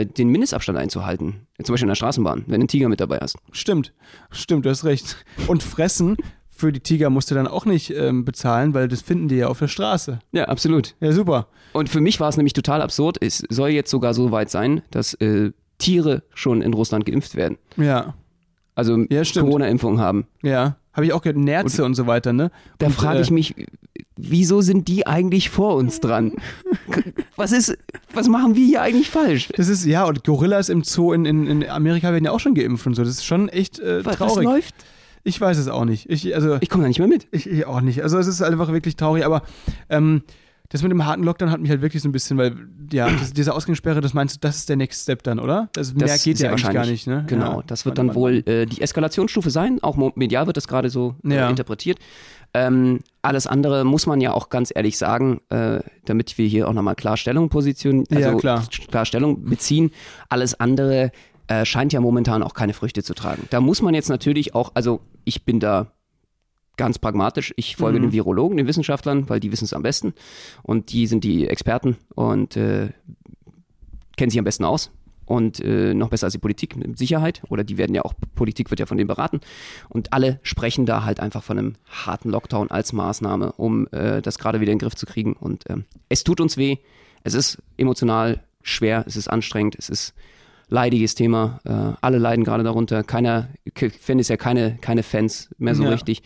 äh, 0.00 0.04
den 0.04 0.28
Mindestabstand 0.28 0.78
einzuhalten. 0.78 1.46
Zum 1.62 1.72
Beispiel 1.72 1.84
in 1.86 1.88
der 1.88 1.94
Straßenbahn, 1.94 2.40
wenn 2.46 2.52
du 2.52 2.54
einen 2.64 2.68
Tiger 2.68 2.90
mit 2.90 3.00
dabei 3.00 3.18
hast. 3.22 3.36
stimmt, 3.52 3.94
stimmt, 4.30 4.66
du 4.66 4.70
hast 4.70 4.84
recht. 4.84 5.16
Und 5.46 5.62
fressen 5.62 6.18
für 6.58 6.72
die 6.72 6.80
Tiger 6.80 7.08
musst 7.08 7.30
du 7.30 7.34
dann 7.36 7.46
auch 7.46 7.64
nicht 7.66 7.90
ähm, 7.90 8.24
bezahlen, 8.24 8.74
weil 8.74 8.88
das 8.88 9.00
finden 9.00 9.28
die 9.28 9.36
ja 9.36 9.46
auf 9.46 9.60
der 9.60 9.68
Straße. 9.68 10.18
Ja, 10.32 10.46
absolut. 10.46 10.96
Ja, 11.00 11.12
super. 11.12 11.46
Und 11.72 11.88
für 11.88 12.00
mich 12.00 12.18
war 12.18 12.28
es 12.28 12.36
nämlich 12.36 12.52
total 12.52 12.82
absurd. 12.82 13.16
Es 13.20 13.44
soll 13.48 13.68
jetzt 13.70 13.90
sogar 13.90 14.12
so 14.12 14.32
weit 14.32 14.50
sein, 14.50 14.82
dass 14.90 15.14
äh, 15.14 15.52
Tiere 15.78 16.24
schon 16.34 16.60
in 16.62 16.74
Russland 16.74 17.06
geimpft 17.06 17.36
werden. 17.36 17.58
Ja, 17.76 18.14
Also 18.74 18.98
Ja. 19.08 19.22
Corona-Impfung 19.22 20.00
haben. 20.00 20.26
ja. 20.42 20.76
Habe 20.94 21.06
ich 21.06 21.12
auch 21.12 21.22
gehört, 21.22 21.36
Nerze 21.36 21.84
und, 21.84 21.94
so 21.94 22.08
weiter, 22.08 22.32
ne? 22.32 22.50
Da 22.78 22.86
Und, 22.86 22.92
frage 22.92 23.20
ich 23.20 23.30
äh, 23.30 23.34
mich, 23.34 23.54
wieso 24.16 24.62
sind 24.62 24.88
die 24.88 25.06
eigentlich 25.06 25.48
vor 25.48 25.76
uns 25.76 26.00
dran? 26.00 26.32
Was 27.36 27.52
ist, 27.52 27.78
was 28.12 28.28
machen 28.28 28.56
wir 28.56 28.66
hier 28.66 28.82
eigentlich 28.82 29.08
falsch? 29.08 29.48
Das 29.56 29.68
ist, 29.68 29.84
ja, 29.84 30.04
und 30.06 30.24
Gorillas 30.24 30.68
im 30.68 30.82
Zoo 30.82 31.12
in, 31.12 31.24
in, 31.24 31.46
in 31.46 31.68
Amerika 31.70 32.10
werden 32.12 32.24
ja 32.24 32.32
auch 32.32 32.40
schon 32.40 32.54
geimpft 32.54 32.84
und 32.88 32.94
so. 32.94 33.02
Das 33.04 33.12
ist 33.12 33.24
schon 33.24 33.48
echt 33.48 33.78
äh, 33.78 34.04
Was, 34.04 34.18
was 34.18 34.32
traurig. 34.32 34.44
läuft? 34.44 34.74
Ich 35.24 35.40
weiß 35.40 35.58
es 35.58 35.68
auch 35.68 35.84
nicht. 35.84 36.08
Ich, 36.10 36.34
also, 36.34 36.58
Ich 36.60 36.68
komme 36.68 36.84
da 36.84 36.88
nicht 36.88 36.98
mehr 36.98 37.08
mit. 37.08 37.26
ich, 37.30 37.48
ich 37.48 37.66
auch 37.66 37.80
nicht. 37.80 38.02
Also, 38.02 38.18
es 38.18 38.26
ist 38.26 38.42
einfach 38.42 38.72
wirklich 38.72 38.96
traurig, 38.96 39.24
aber 39.24 39.42
ähm, 39.88 40.22
das 40.70 40.82
mit 40.82 40.92
dem 40.92 41.06
harten 41.06 41.22
Lockdown 41.22 41.50
hat 41.50 41.60
mich 41.60 41.70
halt 41.70 41.80
wirklich 41.80 42.02
so 42.02 42.08
ein 42.10 42.12
bisschen, 42.12 42.36
weil, 42.36 42.54
ja, 42.92 43.08
das, 43.18 43.32
diese 43.32 43.54
Ausgangssperre, 43.54 44.00
das 44.00 44.12
meinst 44.14 44.36
du, 44.36 44.40
das 44.40 44.56
ist 44.56 44.68
der 44.68 44.76
Next 44.76 45.02
Step 45.02 45.22
dann, 45.22 45.38
oder? 45.38 45.68
Das, 45.72 45.94
mehr 45.94 46.06
Das 46.08 46.22
geht 46.22 46.36
sehr 46.38 46.46
ja 46.50 46.52
eigentlich 46.52 46.70
gar 46.72 46.86
nicht, 46.86 47.06
ne? 47.06 47.24
Genau, 47.26 47.58
Ja. 47.58 47.64
das 47.66 47.84
wird 47.86 47.96
dann 47.98 48.14
wohl 48.14 48.42
äh, 48.46 48.66
die 48.66 48.80
Eskalationsstufe 48.82 49.50
sein. 49.50 49.78
Auch 49.82 49.96
medial 50.16 50.46
wird 50.46 50.56
das 50.56 50.68
gerade 50.68 50.90
so 50.90 51.14
äh, 51.24 51.34
Ja. 51.36 51.48
interpretiert. 51.50 51.98
Ähm, 52.54 53.00
alles 53.20 53.46
andere 53.46 53.84
muss 53.84 54.06
man 54.06 54.20
ja 54.22 54.32
auch 54.32 54.48
ganz 54.48 54.72
ehrlich 54.74 54.96
sagen, 54.96 55.40
äh, 55.50 55.80
damit 56.06 56.38
wir 56.38 56.46
hier 56.48 56.66
auch 56.68 56.72
nochmal 56.72 56.94
klar 56.94 57.16
Stellung 57.18 57.50
positionieren, 57.50 58.06
also 58.10 58.30
Ja, 58.30 58.36
klar. 58.36 58.64
klar 58.90 59.04
Stellung 59.04 59.44
beziehen. 59.44 59.90
Alles 60.30 60.58
andere 60.58 61.12
äh, 61.48 61.64
scheint 61.64 61.92
ja 61.92 62.00
momentan 62.00 62.42
auch 62.42 62.54
keine 62.54 62.72
Früchte 62.74 63.02
zu 63.02 63.14
tragen. 63.14 63.46
Da 63.50 63.60
muss 63.60 63.82
man 63.82 63.94
jetzt 63.94 64.08
natürlich 64.08 64.54
auch, 64.54 64.72
also 64.74 65.00
ich 65.24 65.44
bin 65.44 65.60
da 65.60 65.92
ganz 66.76 66.98
pragmatisch. 66.98 67.52
Ich 67.56 67.76
folge 67.76 67.98
Mhm. 67.98 68.02
den 68.04 68.12
Virologen, 68.12 68.56
den 68.56 68.66
Wissenschaftlern, 68.66 69.28
weil 69.28 69.40
die 69.40 69.50
wissen 69.50 69.64
es 69.64 69.72
am 69.72 69.82
besten. 69.82 70.14
Und 70.62 70.92
die 70.92 71.06
sind 71.06 71.24
die 71.24 71.48
Experten 71.48 71.96
und 72.14 72.56
äh, 72.56 72.90
kennen 74.16 74.30
sich 74.30 74.38
am 74.38 74.44
besten 74.44 74.64
aus. 74.64 74.90
Und 75.26 75.60
äh, 75.60 75.92
noch 75.92 76.08
besser 76.08 76.24
als 76.26 76.32
die 76.32 76.38
Politik 76.38 76.74
mit 76.76 76.96
Sicherheit. 76.96 77.42
Oder 77.50 77.62
die 77.62 77.76
werden 77.76 77.94
ja 77.94 78.02
auch, 78.02 78.14
Politik 78.34 78.70
wird 78.70 78.80
ja 78.80 78.86
von 78.86 78.96
denen 78.96 79.08
beraten. 79.08 79.40
Und 79.90 80.14
alle 80.14 80.40
sprechen 80.42 80.86
da 80.86 81.04
halt 81.04 81.20
einfach 81.20 81.42
von 81.42 81.58
einem 81.58 81.74
harten 81.86 82.30
Lockdown 82.30 82.70
als 82.70 82.94
Maßnahme, 82.94 83.52
um 83.52 83.86
äh, 83.88 84.22
das 84.22 84.38
gerade 84.38 84.60
wieder 84.60 84.72
in 84.72 84.78
den 84.78 84.86
Griff 84.86 84.94
zu 84.94 85.04
kriegen. 85.04 85.34
Und 85.34 85.64
ähm, 85.68 85.84
es 86.08 86.24
tut 86.24 86.40
uns 86.40 86.56
weh. 86.56 86.78
Es 87.24 87.34
ist 87.34 87.58
emotional 87.76 88.40
schwer, 88.62 89.04
es 89.06 89.16
ist 89.16 89.28
anstrengend, 89.28 89.76
es 89.78 89.90
ist 89.90 90.14
leidiges 90.68 91.14
Thema. 91.14 91.60
Äh, 91.64 91.96
alle 92.00 92.18
leiden 92.18 92.44
gerade 92.44 92.62
darunter. 92.64 93.02
Keiner, 93.02 93.48
Fan 94.00 94.18
ist 94.18 94.28
ja 94.28 94.36
keine, 94.36 94.78
keine 94.80 95.02
Fans 95.02 95.48
mehr 95.58 95.74
so 95.74 95.84
Ja. 95.84 95.90
richtig. 95.90 96.22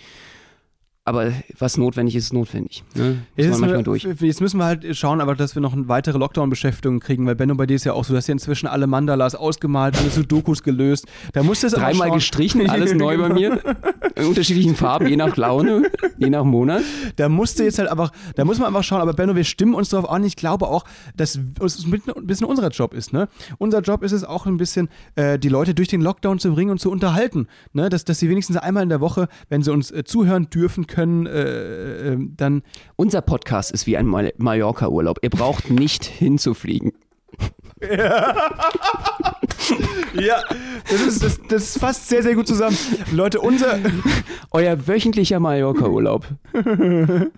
Aber 1.05 1.33
was 1.59 1.79
notwendig 1.79 2.15
ist, 2.15 2.27
ist 2.27 2.33
notwendig. 2.33 2.85
Ne? 2.95 3.19
Jetzt, 3.35 3.61
nur- 3.61 3.83
durch. 3.83 4.05
jetzt 4.05 4.41
müssen 4.41 4.59
wir 4.59 4.67
halt 4.67 4.97
schauen, 4.97 5.21
aber 5.21 5.35
dass 5.35 5.57
wir 5.57 5.61
noch 5.61 5.73
eine 5.73 5.89
weitere 5.89 6.17
Lockdown-Beschäftigung 6.17 7.01
kriegen, 7.01 7.27
weil 7.27 7.35
Benno, 7.35 7.57
bei 7.57 7.67
dir 7.67 7.75
ist 7.75 7.83
ja 7.83 7.93
auch 7.93 8.05
so, 8.05 8.13
du 8.13 8.19
hast 8.19 8.29
ja 8.29 8.33
inzwischen 8.33 8.69
alle 8.69 8.87
Mandalas 8.87 9.35
ausgemalt, 9.35 9.99
alle 9.99 10.11
Sudokus 10.11 10.63
gelöst. 10.63 11.07
Da 11.33 11.43
musst 11.43 11.65
du 11.65 11.67
es 11.67 11.73
Dreimal 11.73 12.13
gestrichen, 12.13 12.71
alles 12.71 12.95
neu 12.95 13.19
bei 13.19 13.31
mir. 13.31 13.61
In 14.15 14.27
unterschiedlichen 14.27 14.77
Farben, 14.77 15.09
je 15.09 15.17
nach 15.17 15.37
Laune, 15.37 15.91
je 16.19 16.31
nach 16.31 16.45
Monat. 16.45 16.83
Da 17.17 17.29
musst 17.29 17.59
du 17.59 17.65
jetzt 17.65 17.81
halt 17.81 17.91
einfach, 17.91 18.13
da 18.37 18.45
muss 18.45 18.61
man 18.61 18.69
einfach 18.69 18.85
schauen, 18.85 19.01
aber 19.01 19.13
Benno, 19.13 19.35
wir 19.35 19.43
stimmen 19.43 19.75
uns 19.75 19.89
darauf 19.89 20.09
an. 20.09 20.23
Ich 20.23 20.37
glaube 20.37 20.69
auch, 20.69 20.85
dass 21.17 21.37
es 21.61 21.85
ein 21.85 22.27
bisschen 22.29 22.47
unser 22.47 22.69
Job 22.69 22.95
ist, 22.95 23.13
ne? 23.13 23.29
Unser 23.59 23.81
Job 23.81 24.05
ist 24.05 24.13
es 24.13 24.23
auch 24.23 24.47
ein 24.47 24.57
bisschen, 24.57 24.89
äh, 25.17 25.37
die 25.37 25.49
Leute 25.49 25.75
durch 25.75 25.89
den 25.89 26.01
Lockdown 26.01 26.39
zu 26.39 26.53
bringen 26.55 26.71
und 26.71 26.79
zu 26.79 26.93
unterhalten, 26.93 27.49
ne? 27.73 27.89
Dass, 27.89 28.05
dass 28.05 28.21
sie 28.21 28.29
wenigstens 28.29 28.57
einmal 28.57 28.85
in 28.85 28.89
der 28.89 29.01
Woche, 29.01 29.27
wenn 29.49 29.65
sie 29.65 29.73
uns 29.73 29.91
äh, 29.91 30.05
zuhören 30.05 30.49
dürfen, 30.49 30.87
können, 30.93 31.27
äh, 31.27 32.13
äh, 32.13 32.17
dann 32.37 32.63
Unser 32.97 33.21
Podcast 33.23 33.73
ist 33.73 33.87
wie 33.89 33.97
ein 33.97 34.07
Mal- 34.07 34.33
Mallorca-Urlaub. 34.37 35.19
Ihr 35.23 35.31
braucht 35.31 35.71
nicht 35.71 36.05
hinzufliegen. 36.05 36.93
ja, 37.81 38.37
das 40.91 41.01
ist 41.01 41.23
das, 41.23 41.41
das 41.49 41.79
fasst 41.79 42.09
sehr 42.09 42.23
sehr 42.23 42.35
gut 42.35 42.47
zusammen. 42.47 42.77
Leute, 43.13 43.41
unser 43.41 43.79
Euer 44.51 44.87
wöchentlicher 44.87 45.41
Mallorca-Urlaub. 45.41 46.27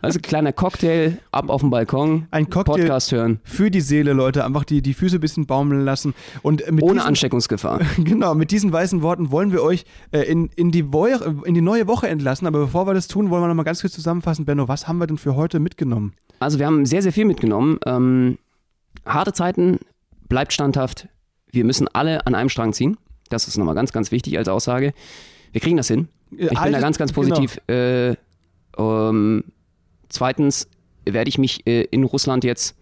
Also 0.02 0.18
kleiner 0.20 0.52
Cocktail, 0.52 1.18
ab 1.30 1.48
auf 1.48 1.60
den 1.60 1.70
Balkon, 1.70 2.26
Ein 2.30 2.50
Cocktail- 2.50 2.74
Podcast 2.74 3.12
hören, 3.12 3.40
für 3.44 3.70
die 3.70 3.80
Seele, 3.80 4.12
Leute, 4.12 4.44
einfach 4.44 4.64
die, 4.64 4.82
die 4.82 4.94
Füße 4.94 5.18
ein 5.18 5.20
bisschen 5.20 5.46
baumeln 5.46 5.84
lassen 5.84 6.14
und 6.42 6.66
ohne 6.66 6.80
diesen, 6.80 6.98
Ansteckungsgefahr. 6.98 7.80
Genau, 7.98 8.34
mit 8.34 8.50
diesen 8.50 8.72
weißen 8.72 9.02
Worten 9.02 9.30
wollen 9.30 9.52
wir 9.52 9.62
euch 9.62 9.84
äh, 10.10 10.22
in, 10.22 10.48
in, 10.56 10.70
die 10.72 10.92
Woche, 10.92 11.36
in 11.44 11.54
die 11.54 11.60
neue 11.60 11.86
Woche 11.86 12.08
entlassen. 12.08 12.46
Aber 12.46 12.58
bevor 12.60 12.86
wir 12.86 12.94
das 12.94 13.06
tun, 13.08 13.30
wollen 13.30 13.42
wir 13.42 13.48
noch 13.48 13.54
mal 13.54 13.62
ganz 13.62 13.80
kurz 13.80 13.92
zusammenfassen. 13.92 14.44
Benno, 14.44 14.66
was 14.66 14.88
haben 14.88 14.98
wir 14.98 15.06
denn 15.06 15.18
für 15.18 15.36
heute 15.36 15.60
mitgenommen? 15.60 16.14
Also 16.40 16.58
wir 16.58 16.66
haben 16.66 16.84
sehr, 16.86 17.02
sehr 17.02 17.12
viel 17.12 17.24
mitgenommen. 17.24 17.78
Ähm, 17.86 18.38
harte 19.06 19.32
Zeiten, 19.32 19.78
bleibt 20.28 20.52
standhaft. 20.52 21.08
Wir 21.54 21.64
müssen 21.64 21.88
alle 21.92 22.26
an 22.26 22.34
einem 22.34 22.48
Strang 22.48 22.72
ziehen. 22.72 22.96
Das 23.30 23.48
ist 23.48 23.56
nochmal 23.56 23.74
ganz, 23.74 23.92
ganz 23.92 24.10
wichtig 24.10 24.36
als 24.38 24.48
Aussage. 24.48 24.92
Wir 25.52 25.60
kriegen 25.60 25.76
das 25.76 25.88
hin. 25.88 26.08
Ich 26.30 26.48
bin 26.48 26.72
da 26.72 26.80
ganz, 26.80 26.98
ganz 26.98 27.12
positiv. 27.12 27.58
Äh, 27.68 28.16
ähm, 28.76 29.44
zweitens 30.08 30.68
werde 31.06 31.28
ich 31.28 31.38
mich 31.38 31.66
äh, 31.66 31.82
in 31.82 32.02
Russland 32.04 32.44
jetzt 32.44 32.74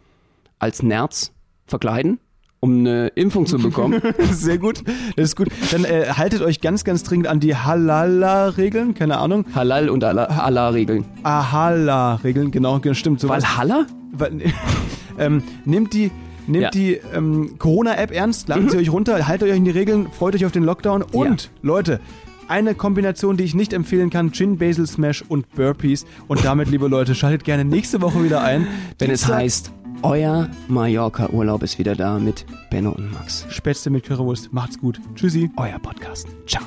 als 0.59 0.83
Nerz 0.83 1.33
verkleiden, 1.66 2.18
um 2.61 2.79
eine 2.79 3.09
Impfung 3.09 3.47
zu 3.47 3.59
bekommen. 3.59 4.01
Genau. 4.01 4.14
Sehr 4.33 4.59
gut, 4.59 4.83
das 5.16 5.25
ist 5.25 5.37
gut. 5.37 5.49
Dann 5.70 5.85
äh, 5.85 6.07
haltet 6.16 6.41
euch 6.41 6.61
ganz, 6.61 6.85
ganz 6.85 7.03
dringend 7.03 7.27
an 7.27 7.41
die 7.41 7.55
Halala-Regeln, 7.57 8.95
keine 8.95 9.18
Ahnung. 9.18 9.45
Halal 9.55 9.91
und 9.91 10.03
Allah- 10.05 10.27
Allah-Regeln. 10.27 11.05
Ahala-Regeln, 11.25 12.51
genau, 12.53 12.79
genau, 12.79 12.95
stimmt. 12.95 13.20
sowas. 13.20 13.43
Valhalla? 13.43 13.87
Weil, 14.12 14.41
ähm, 15.18 15.43
nehmt 15.64 15.93
die, 15.93 16.11
nehmt 16.47 16.62
Ja. 16.64 16.70
die 16.70 17.01
ähm, 17.14 17.59
Corona-App 17.59 18.11
ernst, 18.12 18.49
ladet 18.49 18.70
sie 18.70 18.78
euch 18.78 18.90
runter, 18.90 19.26
haltet 19.28 19.49
euch 19.49 19.57
an 19.57 19.64
die 19.64 19.70
Regeln, 19.70 20.07
freut 20.11 20.34
euch 20.34 20.45
auf 20.45 20.53
den 20.53 20.64
Lockdown 20.64 21.03
und, 21.03 21.51
Leute, 21.62 22.01
eine 22.49 22.74
Kombination, 22.74 23.36
die 23.36 23.45
ich 23.45 23.55
nicht 23.55 23.72
empfehlen 23.72 24.11
kann, 24.11 24.32
Gin, 24.32 24.59
Basil 24.59 24.86
Smash 24.86 25.22
und 25.26 25.49
Burpees. 25.55 26.05
Und 26.28 26.45
damit, 26.45 26.68
liebe 26.68 26.88
Leute, 26.88 27.14
schaltet 27.14 27.45
gerne 27.45 27.64
nächste 27.64 28.03
Woche 28.03 28.22
wieder 28.22 28.43
ein. 28.43 28.66
Wenn 28.99 29.11
es 29.11 29.26
heißt, 29.26 29.72
euer 30.03 30.49
Mallorca-Urlaub 30.68 31.62
ist 31.62 31.78
wieder 31.78 31.95
da 31.95 32.18
mit 32.18 32.45
Benno 32.70 32.90
und 32.90 33.11
Max. 33.12 33.47
Spätzle 33.49 33.90
mit 33.93 34.05
Currywurst. 34.05 34.53
Macht's 34.53 34.78
gut. 34.78 35.01
Tschüssi. 35.14 35.51
Euer 35.57 35.78
Podcast. 35.78 36.26
Ciao. 36.47 36.62